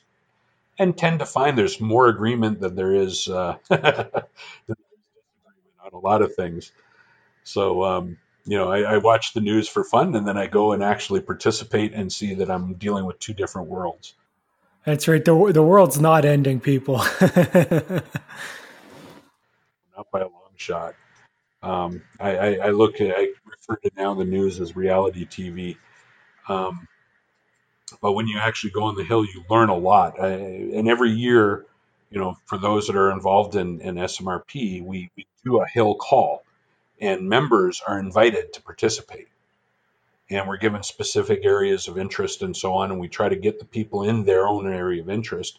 and 0.79 0.97
tend 0.97 1.21
to 1.21 1.27
find 1.27 1.57
there's 1.57 1.81
more 1.81 2.09
agreement 2.09 2.61
than 2.61 2.75
there 2.75 2.95
is 2.95 3.29
uh, 3.29 3.57
on 3.71 4.25
a 5.93 5.99
lot 5.99 6.23
of 6.23 6.35
things. 6.35 6.73
So, 7.45 7.85
um, 7.85 8.19
you 8.47 8.59
know, 8.59 8.71
I, 8.71 8.95
I, 8.95 8.99
watch 8.99 9.33
the 9.35 9.41
news 9.41 9.69
for 9.69 9.85
fun 9.85 10.15
and 10.15 10.27
then 10.27 10.37
I 10.37 10.47
go 10.47 10.73
and 10.73 10.83
actually 10.83 11.21
participate 11.21 11.93
and 11.93 12.13
see 12.13 12.35
that 12.35 12.51
I'm 12.51 12.75
dealing 12.75 13.05
with 13.05 13.19
two 13.19 13.35
different 13.35 13.69
worlds. 13.69 14.15
That's 14.85 15.09
right. 15.09 15.25
The, 15.25 15.53
the 15.53 15.63
world's 15.63 16.01
not 16.01 16.25
ending, 16.25 16.61
people. 16.61 16.97
not 17.21 18.05
by 20.13 20.21
a 20.21 20.25
long 20.25 20.53
shot. 20.57 20.95
Um, 21.63 22.03
I, 22.21 22.37
I, 22.37 22.55
I, 22.67 22.71
look 22.71 23.01
at, 23.01 23.17
I 23.17 23.29
refer 23.47 23.77
to 23.77 23.91
now 23.97 24.13
the 24.13 24.27
news 24.27 24.61
as 24.61 24.77
reality 24.77 25.25
TV. 25.25 25.77
Um, 26.49 26.87
but 28.01 28.13
when 28.13 28.27
you 28.27 28.39
actually 28.39 28.71
go 28.71 28.85
on 28.85 28.97
the 28.97 29.05
Hill, 29.05 29.25
you 29.25 29.45
learn 29.49 29.69
a 29.69 29.77
lot. 29.77 30.21
I, 30.21 30.29
and 30.29 30.89
every 30.89 31.11
year, 31.11 31.67
you 32.11 32.19
know, 32.19 32.37
for 32.47 32.59
those 32.59 32.87
that 32.87 32.97
are 32.97 33.11
involved 33.11 33.57
in, 33.57 33.81
in 33.81 33.97
SMRP, 33.97 34.83
we, 34.83 35.11
we 35.17 35.27
do 35.45 35.61
a 35.61 35.67
Hill 35.67 35.95
call, 35.95 36.43
and 37.01 37.29
members 37.29 37.83
are 37.87 37.99
invited 37.99 38.53
to 38.55 38.63
participate. 38.63 39.29
And 40.31 40.49
we're 40.49 40.57
given 40.57 40.83
specific 40.83 41.45
areas 41.45 41.89
of 41.89 41.99
interest 41.99 42.43
and 42.43 42.57
so 42.57 42.75
on, 42.75 42.91
and 42.91 43.01
we 43.01 43.09
try 43.09 43.29
to 43.29 43.37
get 43.37 43.59
the 43.59 43.67
people 43.67 44.05
in 44.05 44.25
their 44.25 44.47
own 44.47 44.67
area 44.67 45.03
of 45.03 45.11
interest 45.11 45.59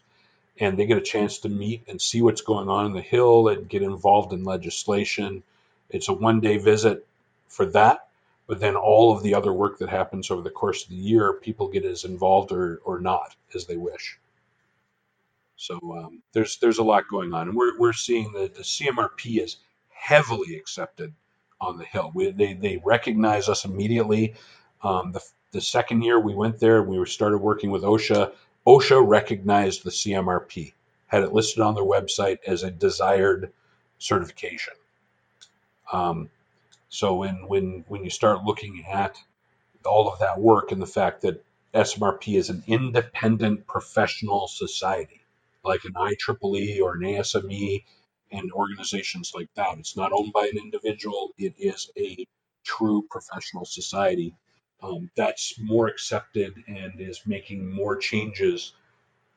and 0.59 0.77
they 0.77 0.85
get 0.85 0.97
a 0.97 1.01
chance 1.01 1.39
to 1.39 1.49
meet 1.49 1.83
and 1.87 2.01
see 2.01 2.21
what's 2.21 2.41
going 2.41 2.69
on 2.69 2.85
in 2.85 2.93
the 2.93 3.01
Hill 3.01 3.47
and 3.49 3.67
get 3.67 3.81
involved 3.81 4.33
in 4.33 4.43
legislation. 4.43 5.43
It's 5.89 6.07
a 6.07 6.13
one 6.13 6.39
day 6.39 6.57
visit 6.57 7.05
for 7.47 7.65
that, 7.67 8.07
but 8.47 8.59
then 8.59 8.75
all 8.75 9.15
of 9.15 9.23
the 9.23 9.33
other 9.33 9.53
work 9.53 9.79
that 9.79 9.89
happens 9.89 10.29
over 10.29 10.41
the 10.41 10.49
course 10.49 10.83
of 10.83 10.89
the 10.89 10.95
year, 10.95 11.33
people 11.33 11.67
get 11.67 11.85
as 11.85 12.03
involved 12.03 12.51
or, 12.51 12.79
or 12.85 12.99
not 12.99 13.35
as 13.53 13.65
they 13.65 13.77
wish. 13.77 14.19
So 15.57 15.79
um, 15.97 16.21
there's 16.33 16.57
there's 16.57 16.79
a 16.79 16.83
lot 16.83 17.07
going 17.09 17.33
on, 17.33 17.47
and 17.47 17.57
we're, 17.57 17.77
we're 17.77 17.93
seeing 17.93 18.33
that 18.33 18.55
the 18.55 18.63
CMRP 18.63 19.41
is 19.41 19.57
heavily 19.89 20.55
accepted 20.57 21.13
on 21.61 21.77
the 21.77 21.85
Hill. 21.85 22.11
We, 22.13 22.31
they, 22.31 22.53
they 22.53 22.81
recognize 22.83 23.47
us 23.47 23.63
immediately. 23.63 24.35
Um, 24.83 25.13
the, 25.13 25.21
the 25.51 25.61
second 25.61 26.01
year 26.01 26.19
we 26.19 26.35
went 26.35 26.59
there, 26.59 26.83
we 26.83 27.03
started 27.05 27.37
working 27.37 27.71
with 27.71 27.83
OSHA 27.83 28.33
OSHA 28.67 29.07
recognized 29.07 29.83
the 29.83 29.91
CMRP, 29.91 30.73
had 31.07 31.23
it 31.23 31.33
listed 31.33 31.61
on 31.61 31.75
their 31.75 31.83
website 31.83 32.39
as 32.47 32.63
a 32.63 32.71
desired 32.71 33.51
certification. 33.99 34.73
Um, 35.91 36.29
so 36.95 37.15
when 37.15 37.47
when 37.47 37.83
when 37.87 38.03
you 38.03 38.09
start 38.09 38.45
looking 38.45 38.85
at 38.85 39.17
all 39.85 40.11
of 40.11 40.19
that 40.19 40.39
work 40.39 40.71
and 40.71 40.81
the 40.81 40.87
fact 40.87 41.21
that 41.21 41.43
SMRP 41.73 42.37
is 42.37 42.49
an 42.49 42.63
independent 42.67 43.67
professional 43.67 44.47
society, 44.47 45.21
like 45.63 45.83
an 45.83 45.93
IEEE 45.93 46.81
or 46.81 46.93
an 46.93 47.01
ASME 47.01 47.83
and 48.31 48.51
organizations 48.53 49.33
like 49.35 49.49
that. 49.55 49.77
It's 49.77 49.97
not 49.97 50.13
owned 50.13 50.31
by 50.31 50.49
an 50.51 50.57
individual. 50.57 51.31
It 51.37 51.55
is 51.59 51.91
a 51.97 52.25
true 52.63 53.05
professional 53.09 53.65
society 53.65 54.33
um, 54.81 55.11
that's 55.15 55.59
more 55.59 55.87
accepted 55.87 56.53
and 56.67 56.99
is 57.01 57.21
making 57.25 57.69
more 57.69 57.97
changes 57.97 58.73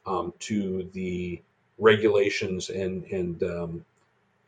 um, 0.07 0.33
to 0.41 0.89
the 0.93 1.43
regulations 1.79 2.71
and 2.71 3.05
and 3.07 3.43
um, 3.43 3.85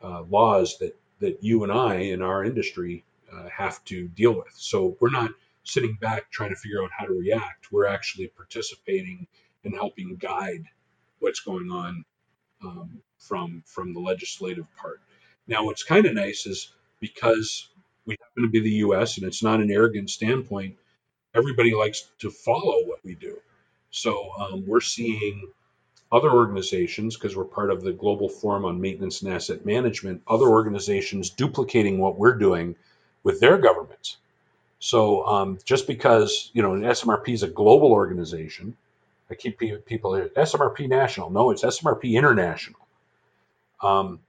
uh, 0.01 0.21
laws 0.23 0.77
that 0.79 0.95
that 1.21 1.43
you 1.43 1.63
and 1.63 1.71
I 1.71 1.95
in 1.95 2.21
our 2.21 2.45
industry 2.45 3.05
uh, 3.33 3.49
have 3.49 3.83
to 3.85 4.09
deal 4.09 4.33
with. 4.33 4.53
So 4.55 4.97
we're 5.01 5.11
not 5.11 5.31
sitting 5.63 5.97
back 6.01 6.31
trying 6.31 6.51
to 6.51 6.57
figure 6.57 6.83
out 6.83 6.91
how 6.97 7.05
to 7.05 7.13
react. 7.13 7.71
We're 7.71 7.87
actually 7.87 8.27
participating 8.27 9.27
and 9.65 9.75
helping 9.75 10.17
guide 10.17 10.65
what's 11.19 11.41
going 11.41 11.71
on 11.71 12.05
um, 12.65 13.01
from 13.19 13.63
from 13.67 13.93
the 13.93 14.01
legislative 14.01 14.67
part. 14.77 15.01
Now, 15.47 15.65
what's 15.65 15.83
kind 15.83 16.05
of 16.07 16.15
nice 16.15 16.47
is 16.47 16.73
because 16.99 17.69
we 18.05 18.17
happen 18.21 18.43
to 18.43 18.49
be 18.49 18.61
the 18.61 18.77
U.S. 18.87 19.17
and 19.17 19.27
it's 19.27 19.43
not 19.43 19.61
an 19.61 19.71
arrogant 19.71 20.11
standpoint 20.11 20.75
everybody 21.35 21.73
likes 21.73 22.09
to 22.19 22.31
follow 22.31 22.85
what 22.85 22.99
we 23.03 23.15
do. 23.15 23.37
So 23.91 24.31
um, 24.39 24.65
we're 24.67 24.81
seeing 24.81 25.51
other 26.11 26.31
organizations, 26.31 27.15
because 27.15 27.35
we're 27.35 27.45
part 27.45 27.71
of 27.71 27.81
the 27.81 27.93
Global 27.93 28.27
Forum 28.29 28.65
on 28.65 28.81
Maintenance 28.81 29.21
and 29.21 29.33
Asset 29.33 29.65
Management, 29.65 30.21
other 30.27 30.47
organizations 30.47 31.29
duplicating 31.29 31.99
what 31.99 32.17
we're 32.17 32.35
doing 32.35 32.75
with 33.23 33.39
their 33.39 33.57
governments. 33.57 34.17
So 34.79 35.25
um, 35.25 35.59
just 35.63 35.87
because 35.87 36.49
you 36.53 36.61
know 36.61 36.73
an 36.73 36.81
SMRP 36.81 37.29
is 37.29 37.43
a 37.43 37.47
global 37.47 37.91
organization, 37.91 38.75
I 39.29 39.35
keep 39.35 39.59
people 39.59 40.15
here, 40.15 40.29
SMRP 40.35 40.89
National. 40.89 41.29
No, 41.29 41.51
it's 41.51 41.63
SMRP 41.63 42.13
International. 42.13 42.79
Um, 43.81 44.19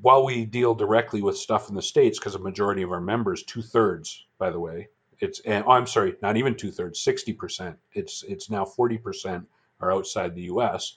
while 0.00 0.24
we 0.24 0.44
deal 0.44 0.74
directly 0.74 1.22
with 1.22 1.38
stuff 1.38 1.68
in 1.68 1.74
the 1.74 1.82
states, 1.82 2.18
because 2.18 2.34
a 2.34 2.38
majority 2.38 2.82
of 2.82 2.92
our 2.92 3.00
members, 3.00 3.42
two 3.42 3.62
thirds, 3.62 4.24
by 4.38 4.50
the 4.50 4.60
way, 4.60 4.88
it's 5.18 5.40
and 5.40 5.64
oh, 5.66 5.72
I'm 5.72 5.86
sorry, 5.86 6.16
not 6.22 6.36
even 6.36 6.54
two 6.54 6.70
thirds, 6.70 7.00
sixty 7.00 7.32
percent. 7.32 7.78
It's 7.92 8.22
it's 8.22 8.48
now 8.48 8.64
forty 8.64 8.96
percent 8.98 9.48
are 9.80 9.92
outside 9.92 10.34
the 10.34 10.42
U.S. 10.42 10.96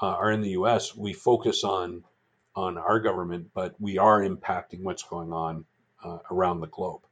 Uh, 0.00 0.06
are 0.06 0.30
in 0.30 0.40
the 0.40 0.50
U.S. 0.50 0.94
We 0.94 1.12
focus 1.12 1.64
on 1.64 2.04
on 2.54 2.78
our 2.78 3.00
government, 3.00 3.48
but 3.54 3.74
we 3.78 3.98
are 3.98 4.22
impacting 4.22 4.80
what's 4.80 5.02
going 5.02 5.32
on 5.32 5.64
uh, 6.02 6.18
around 6.30 6.60
the 6.60 6.66
globe. 6.68 7.02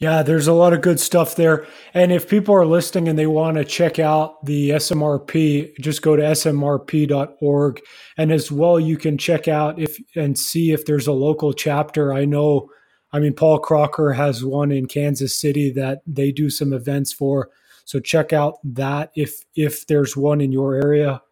Yeah, 0.00 0.22
there's 0.22 0.46
a 0.46 0.54
lot 0.54 0.72
of 0.72 0.80
good 0.80 0.98
stuff 0.98 1.36
there. 1.36 1.66
And 1.92 2.10
if 2.10 2.26
people 2.26 2.54
are 2.54 2.64
listening 2.64 3.06
and 3.08 3.18
they 3.18 3.26
want 3.26 3.58
to 3.58 3.66
check 3.66 3.98
out 3.98 4.44
the 4.46 4.70
SMRP, 4.70 5.78
just 5.78 6.00
go 6.00 6.16
to 6.16 6.22
smrp.org. 6.22 7.80
And 8.16 8.32
as 8.32 8.50
well, 8.50 8.80
you 8.80 8.96
can 8.96 9.18
check 9.18 9.46
out 9.46 9.78
if 9.78 9.98
and 10.16 10.38
see 10.38 10.72
if 10.72 10.86
there's 10.86 11.06
a 11.06 11.12
local 11.12 11.52
chapter. 11.52 12.14
I 12.14 12.24
know, 12.24 12.70
I 13.12 13.18
mean, 13.18 13.34
Paul 13.34 13.58
Crocker 13.58 14.14
has 14.14 14.42
one 14.42 14.72
in 14.72 14.86
Kansas 14.86 15.38
City 15.38 15.70
that 15.72 16.00
they 16.06 16.32
do 16.32 16.48
some 16.48 16.72
events 16.72 17.12
for. 17.12 17.50
So 17.90 17.98
check 17.98 18.32
out 18.32 18.58
that 18.62 19.10
if 19.16 19.44
if 19.56 19.84
there's 19.88 20.16
one 20.16 20.40
in 20.40 20.52
your 20.52 20.76
area. 20.76 21.22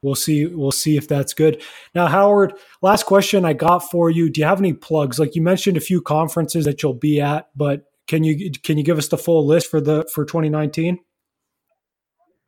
We'll 0.00 0.14
see. 0.14 0.46
We'll 0.46 0.72
see 0.72 0.96
if 0.96 1.06
that's 1.06 1.34
good. 1.34 1.60
Now, 1.94 2.06
Howard, 2.06 2.54
last 2.80 3.04
question 3.04 3.44
I 3.44 3.52
got 3.52 3.80
for 3.80 4.08
you. 4.08 4.30
Do 4.30 4.40
you 4.40 4.46
have 4.46 4.58
any 4.58 4.72
plugs? 4.72 5.18
Like 5.18 5.36
you 5.36 5.42
mentioned 5.42 5.76
a 5.76 5.80
few 5.80 6.00
conferences 6.00 6.64
that 6.64 6.82
you'll 6.82 6.94
be 6.94 7.20
at, 7.20 7.50
but 7.54 7.84
can 8.08 8.24
you 8.24 8.50
can 8.50 8.78
you 8.78 8.84
give 8.84 8.96
us 8.96 9.08
the 9.08 9.18
full 9.18 9.46
list 9.46 9.70
for 9.70 9.82
the 9.82 10.08
for 10.14 10.24
2019? 10.24 10.98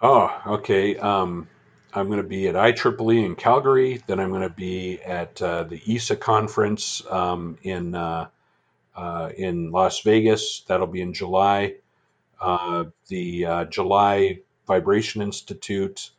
Oh, 0.00 0.40
okay. 0.46 0.96
Um, 0.96 1.46
I'm 1.92 2.06
going 2.06 2.22
to 2.22 2.26
be 2.26 2.48
at 2.48 2.54
IEEE 2.54 3.26
in 3.26 3.36
Calgary. 3.36 4.00
Then 4.06 4.20
I'm 4.20 4.30
going 4.30 4.40
to 4.40 4.48
be 4.48 5.02
at 5.02 5.40
uh, 5.42 5.64
the 5.64 5.78
EASA 5.80 6.18
conference 6.18 7.02
um, 7.10 7.58
in 7.62 7.94
uh, 7.94 8.28
uh, 8.96 9.30
in 9.36 9.70
Las 9.70 10.00
Vegas. 10.00 10.64
That'll 10.66 10.86
be 10.86 11.02
in 11.02 11.12
July. 11.12 11.74
Uh, 12.44 12.84
the 13.08 13.46
uh, 13.46 13.64
July 13.64 14.40
Vibration 14.66 15.22
Institute. 15.22 16.10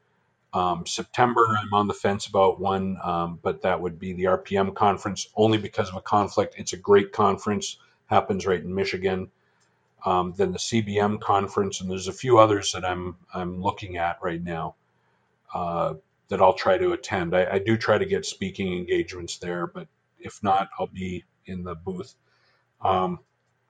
Um, 0.54 0.88
September, 0.88 1.46
I'm 1.62 1.74
on 1.74 1.88
the 1.88 1.94
fence 1.94 2.26
about 2.26 2.60
one, 2.60 2.98
um, 3.04 3.40
but 3.44 3.62
that 3.62 3.80
would 3.80 4.00
be 4.00 4.14
the 4.14 4.24
RPM 4.24 4.74
conference 4.74 5.28
only 5.36 5.60
because 5.60 5.90
of 5.90 5.96
a 5.96 6.02
conflict. 6.02 6.56
It's 6.58 6.74
a 6.74 6.78
great 6.78 7.12
conference 7.12 7.78
happens 8.08 8.46
right 8.46 8.60
in 8.60 8.74
Michigan. 8.74 9.30
Um, 10.06 10.34
then 10.36 10.52
the 10.52 10.60
CBM 10.60 11.20
conference, 11.20 11.82
and 11.82 11.90
there's 11.90 12.08
a 12.08 12.14
few 12.14 12.38
others 12.40 12.72
that 12.72 12.86
I'm 12.86 13.18
I'm 13.34 13.62
looking 13.62 13.98
at 13.98 14.18
right 14.22 14.42
now 14.42 14.76
uh, 15.54 15.96
that 16.30 16.42
I'll 16.42 16.54
try 16.54 16.78
to 16.78 16.94
attend. 16.94 17.36
I, 17.36 17.54
I, 17.54 17.60
do 17.60 17.78
try 17.78 17.98
to 17.98 18.06
get 18.06 18.26
speaking 18.26 18.74
engagements 18.74 19.38
there, 19.38 19.66
but 19.68 19.88
if 20.20 20.44
not, 20.44 20.70
I'll 20.78 20.88
be 20.88 21.24
in 21.46 21.64
the 21.64 21.76
booth. 21.76 22.14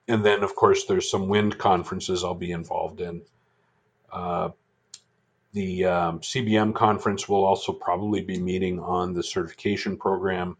And 0.08 0.24
then, 0.24 0.43
of 0.43 0.56
course, 0.56 0.86
there's 0.86 1.10
some 1.10 1.28
wind 1.28 1.58
conferences 1.58 2.24
I'll 2.24 2.36
be 2.36 2.51
involved 2.51 3.01
in. 3.01 3.24
Uh, 4.12 4.49
the 5.53 5.86
um, 5.86 6.20
CBM 6.20 6.76
conference 6.76 7.28
will 7.28 7.45
also 7.45 7.72
probably 7.72 8.22
be 8.22 8.39
meeting 8.39 8.80
on 8.80 9.14
the 9.14 9.24
certification 9.24 9.97
program. 9.97 10.58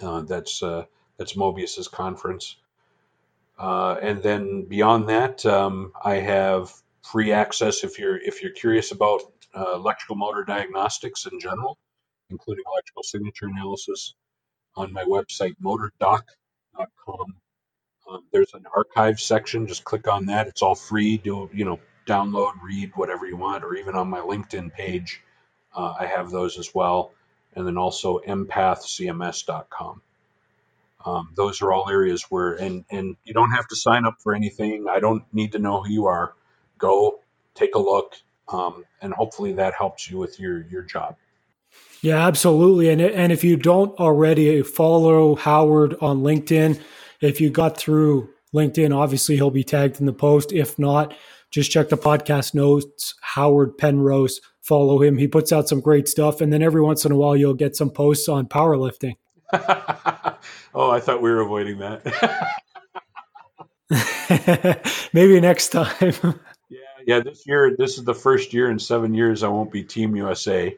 Uh, 0.00 0.22
that's 0.22 0.62
uh, 0.62 0.86
that's 1.18 1.36
Mobius's 1.36 1.88
conference. 1.88 2.56
Uh, 3.58 3.96
and 4.02 4.22
then 4.22 4.64
beyond 4.64 5.08
that, 5.08 5.44
um, 5.46 5.92
I 6.02 6.16
have 6.16 6.72
free 7.02 7.32
access 7.32 7.84
if 7.84 7.98
you're 7.98 8.16
if 8.16 8.42
you're 8.42 8.52
curious 8.52 8.92
about 8.92 9.20
uh, 9.54 9.74
electrical 9.74 10.16
motor 10.16 10.42
diagnostics 10.44 11.26
in 11.26 11.38
general, 11.38 11.78
including 12.30 12.64
electrical 12.72 13.02
signature 13.02 13.46
analysis, 13.46 14.14
on 14.74 14.92
my 14.92 15.04
website 15.04 15.54
motordoc.com. 15.62 17.36
Um, 18.10 18.24
there's 18.32 18.54
an 18.54 18.64
archive 18.74 19.20
section. 19.20 19.66
Just 19.66 19.84
click 19.84 20.08
on 20.08 20.26
that. 20.26 20.48
It's 20.48 20.62
all 20.62 20.74
free. 20.74 21.18
Do 21.18 21.48
you 21.52 21.64
know 21.64 21.80
download, 22.06 22.52
read 22.62 22.92
whatever 22.94 23.26
you 23.26 23.36
want, 23.36 23.64
or 23.64 23.74
even 23.74 23.94
on 23.94 24.08
my 24.08 24.20
LinkedIn 24.20 24.72
page, 24.72 25.22
uh, 25.74 25.94
I 25.98 26.06
have 26.06 26.30
those 26.30 26.58
as 26.58 26.74
well. 26.74 27.12
And 27.54 27.66
then 27.66 27.76
also 27.76 28.20
empathcms.com. 28.26 30.02
Um, 31.04 31.30
those 31.34 31.62
are 31.62 31.72
all 31.72 31.90
areas 31.90 32.24
where, 32.30 32.52
and, 32.54 32.84
and 32.90 33.16
you 33.24 33.34
don't 33.34 33.50
have 33.50 33.66
to 33.68 33.76
sign 33.76 34.06
up 34.06 34.16
for 34.20 34.34
anything. 34.34 34.86
I 34.88 35.00
don't 35.00 35.24
need 35.32 35.52
to 35.52 35.58
know 35.58 35.82
who 35.82 35.90
you 35.90 36.06
are. 36.06 36.34
Go 36.78 37.20
take 37.54 37.74
a 37.74 37.78
look, 37.78 38.14
um, 38.48 38.84
and 39.00 39.12
hopefully 39.12 39.54
that 39.54 39.74
helps 39.74 40.08
you 40.10 40.18
with 40.18 40.38
your 40.38 40.62
your 40.68 40.82
job. 40.82 41.16
Yeah, 42.02 42.26
absolutely. 42.26 42.88
And 42.88 43.00
and 43.00 43.32
if 43.32 43.44
you 43.44 43.56
don't 43.56 43.98
already 43.98 44.62
follow 44.62 45.34
Howard 45.34 45.96
on 46.00 46.22
LinkedIn, 46.22 46.80
if 47.22 47.40
you 47.40 47.50
got 47.50 47.76
through 47.76 48.28
LinkedIn, 48.54 48.94
obviously 48.96 49.36
he'll 49.36 49.50
be 49.50 49.64
tagged 49.64 50.00
in 50.00 50.06
the 50.06 50.12
post. 50.12 50.52
If 50.52 50.78
not, 50.78 51.14
just 51.50 51.70
check 51.70 51.88
the 51.88 51.96
podcast 51.96 52.54
notes. 52.54 53.14
Howard 53.20 53.78
Penrose, 53.78 54.40
follow 54.60 55.00
him. 55.02 55.16
He 55.16 55.28
puts 55.28 55.52
out 55.52 55.68
some 55.68 55.80
great 55.80 56.08
stuff, 56.08 56.40
and 56.40 56.52
then 56.52 56.62
every 56.62 56.82
once 56.82 57.04
in 57.04 57.12
a 57.12 57.16
while 57.16 57.36
you'll 57.36 57.54
get 57.54 57.76
some 57.76 57.90
posts 57.90 58.28
on 58.28 58.46
powerlifting. 58.46 59.16
oh, 59.52 60.90
I 60.90 61.00
thought 61.00 61.22
we 61.22 61.30
were 61.30 61.40
avoiding 61.40 61.78
that. 61.78 62.02
Maybe 65.12 65.40
next 65.40 65.68
time. 65.68 65.94
yeah, 66.70 66.78
yeah. 67.06 67.20
This 67.20 67.46
year, 67.46 67.76
this 67.76 67.98
is 67.98 68.04
the 68.04 68.14
first 68.14 68.54
year 68.54 68.70
in 68.70 68.78
seven 68.78 69.12
years 69.12 69.42
I 69.42 69.48
won't 69.48 69.70
be 69.70 69.84
Team 69.84 70.16
USA. 70.16 70.76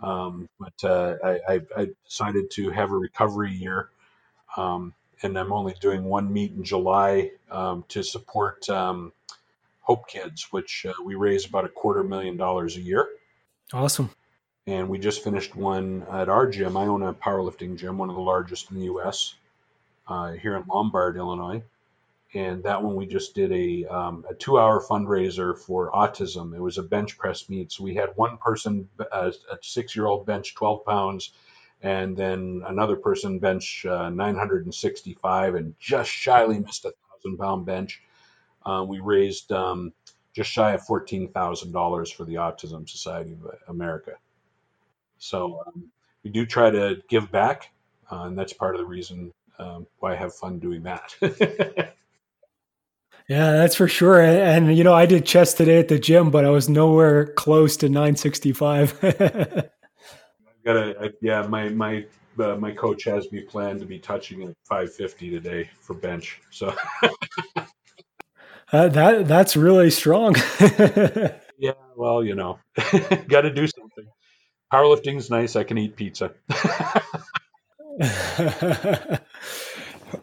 Um, 0.00 0.48
but 0.60 0.84
uh, 0.84 1.16
I, 1.24 1.30
I, 1.48 1.60
I, 1.76 1.88
decided 2.04 2.52
to 2.52 2.70
have 2.70 2.92
a 2.92 2.96
recovery 2.96 3.50
year, 3.50 3.88
um, 4.56 4.94
and 5.22 5.38
I'm 5.38 5.52
only 5.52 5.74
doing 5.80 6.04
one 6.04 6.32
meet 6.32 6.52
in 6.52 6.64
July 6.64 7.32
um, 7.50 7.84
to 7.88 8.02
support 8.02 8.68
um, 8.68 9.12
Hope 9.80 10.08
Kids, 10.08 10.48
which 10.50 10.86
uh, 10.88 10.92
we 11.04 11.14
raise 11.14 11.46
about 11.46 11.64
a 11.64 11.68
quarter 11.68 12.02
million 12.02 12.36
dollars 12.36 12.76
a 12.76 12.80
year. 12.80 13.08
Awesome 13.72 14.10
and 14.68 14.86
we 14.90 14.98
just 14.98 15.24
finished 15.24 15.56
one 15.56 16.06
at 16.12 16.28
our 16.28 16.46
gym. 16.46 16.76
I 16.76 16.82
own 16.82 17.02
a 17.02 17.14
powerlifting 17.14 17.78
gym, 17.78 17.96
one 17.96 18.10
of 18.10 18.16
the 18.16 18.20
largest 18.20 18.70
in 18.70 18.78
the 18.78 18.84
U.S. 18.84 19.34
Uh, 20.06 20.32
here 20.32 20.56
in 20.56 20.64
Lombard, 20.68 21.16
Illinois, 21.16 21.62
and 22.34 22.62
that 22.64 22.82
one 22.82 22.94
we 22.94 23.06
just 23.06 23.34
did 23.34 23.50
a 23.50 23.86
um, 23.86 24.26
a 24.28 24.34
two 24.34 24.58
hour 24.58 24.84
fundraiser 24.84 25.56
for 25.56 25.90
autism. 25.92 26.54
It 26.54 26.60
was 26.60 26.76
a 26.76 26.82
bench 26.82 27.16
press 27.16 27.48
meet, 27.48 27.72
so 27.72 27.82
we 27.82 27.94
had 27.94 28.10
one 28.16 28.36
person, 28.36 28.90
uh, 29.00 29.32
a 29.50 29.56
six 29.62 29.96
year 29.96 30.04
old, 30.04 30.26
bench 30.26 30.54
12 30.54 30.84
pounds, 30.84 31.32
and 31.82 32.16
then 32.16 32.62
another 32.66 32.96
person 32.96 33.38
bench 33.38 33.86
uh, 33.86 34.10
965 34.10 35.54
and 35.54 35.74
just 35.78 36.10
shyly 36.10 36.58
missed 36.58 36.84
a 36.84 36.92
thousand 37.12 37.38
pound 37.38 37.66
bench. 37.66 38.02
Uh, 38.66 38.84
we 38.86 39.00
raised 39.00 39.52
um, 39.52 39.92
just 40.34 40.50
shy 40.50 40.72
of 40.72 40.84
fourteen 40.84 41.28
thousand 41.28 41.72
dollars 41.72 42.10
for 42.10 42.24
the 42.24 42.34
Autism 42.34 42.88
Society 42.88 43.32
of 43.32 43.54
America. 43.68 44.12
So 45.18 45.62
um, 45.66 45.90
we 46.22 46.30
do 46.30 46.44
try 46.44 46.70
to 46.70 47.02
give 47.08 47.30
back, 47.30 47.70
uh, 48.10 48.22
and 48.22 48.38
that's 48.38 48.52
part 48.52 48.74
of 48.74 48.80
the 48.80 48.86
reason 48.86 49.32
um, 49.58 49.86
why 49.98 50.12
I 50.12 50.16
have 50.16 50.34
fun 50.34 50.58
doing 50.58 50.82
that. 50.84 51.14
yeah, 53.28 53.52
that's 53.52 53.74
for 53.74 53.88
sure. 53.88 54.20
And, 54.20 54.76
you 54.76 54.84
know, 54.84 54.94
I 54.94 55.06
did 55.06 55.26
chest 55.26 55.56
today 55.56 55.80
at 55.80 55.88
the 55.88 55.98
gym, 55.98 56.30
but 56.30 56.44
I 56.44 56.50
was 56.50 56.68
nowhere 56.68 57.26
close 57.26 57.76
to 57.78 57.88
965. 57.88 58.98
I've 59.02 59.70
got 60.72 60.76
a, 60.76 61.14
yeah, 61.22 61.46
my 61.46 61.70
my 61.70 62.04
uh, 62.38 62.56
my 62.56 62.72
coach 62.72 63.04
has 63.04 63.30
me 63.32 63.40
planned 63.40 63.80
to 63.80 63.86
be 63.86 63.98
touching 63.98 64.42
at 64.42 64.54
550 64.64 65.30
today 65.30 65.70
for 65.80 65.94
bench. 65.94 66.40
So 66.50 66.74
uh, 68.72 68.88
that 68.88 69.26
that's 69.26 69.56
really 69.56 69.90
strong. 69.90 70.36
yeah, 71.58 71.72
well, 71.96 72.22
you 72.22 72.34
know, 72.34 72.58
got 73.28 73.42
to 73.42 73.52
do 73.52 73.66
something 73.66 74.06
powerlifting's 74.72 75.30
nice. 75.30 75.56
I 75.56 75.64
can 75.64 75.78
eat 75.78 75.96
pizza. 75.96 76.32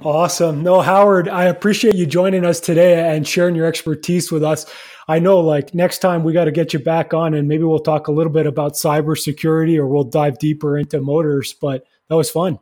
awesome. 0.01 0.63
No, 0.63 0.81
Howard, 0.81 1.27
I 1.27 1.45
appreciate 1.45 1.95
you 1.95 2.05
joining 2.05 2.45
us 2.45 2.59
today 2.59 3.15
and 3.15 3.27
sharing 3.27 3.55
your 3.55 3.65
expertise 3.65 4.31
with 4.31 4.43
us. 4.43 4.65
I 5.07 5.19
know 5.19 5.39
like 5.39 5.73
next 5.75 5.99
time 5.99 6.23
we 6.23 6.33
got 6.33 6.45
to 6.45 6.51
get 6.51 6.73
you 6.73 6.79
back 6.79 7.13
on 7.13 7.33
and 7.33 7.47
maybe 7.47 7.63
we'll 7.63 7.79
talk 7.79 8.07
a 8.07 8.11
little 8.11 8.33
bit 8.33 8.47
about 8.47 8.73
cybersecurity 8.73 9.77
or 9.77 9.87
we'll 9.87 10.03
dive 10.03 10.39
deeper 10.39 10.77
into 10.77 10.99
motors, 10.99 11.53
but 11.53 11.85
that 12.09 12.15
was 12.15 12.29
fun. 12.29 12.59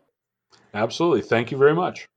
Absolutely. 0.74 1.22
Thank 1.22 1.52
you 1.52 1.58
very 1.58 1.76
much. 1.76 2.08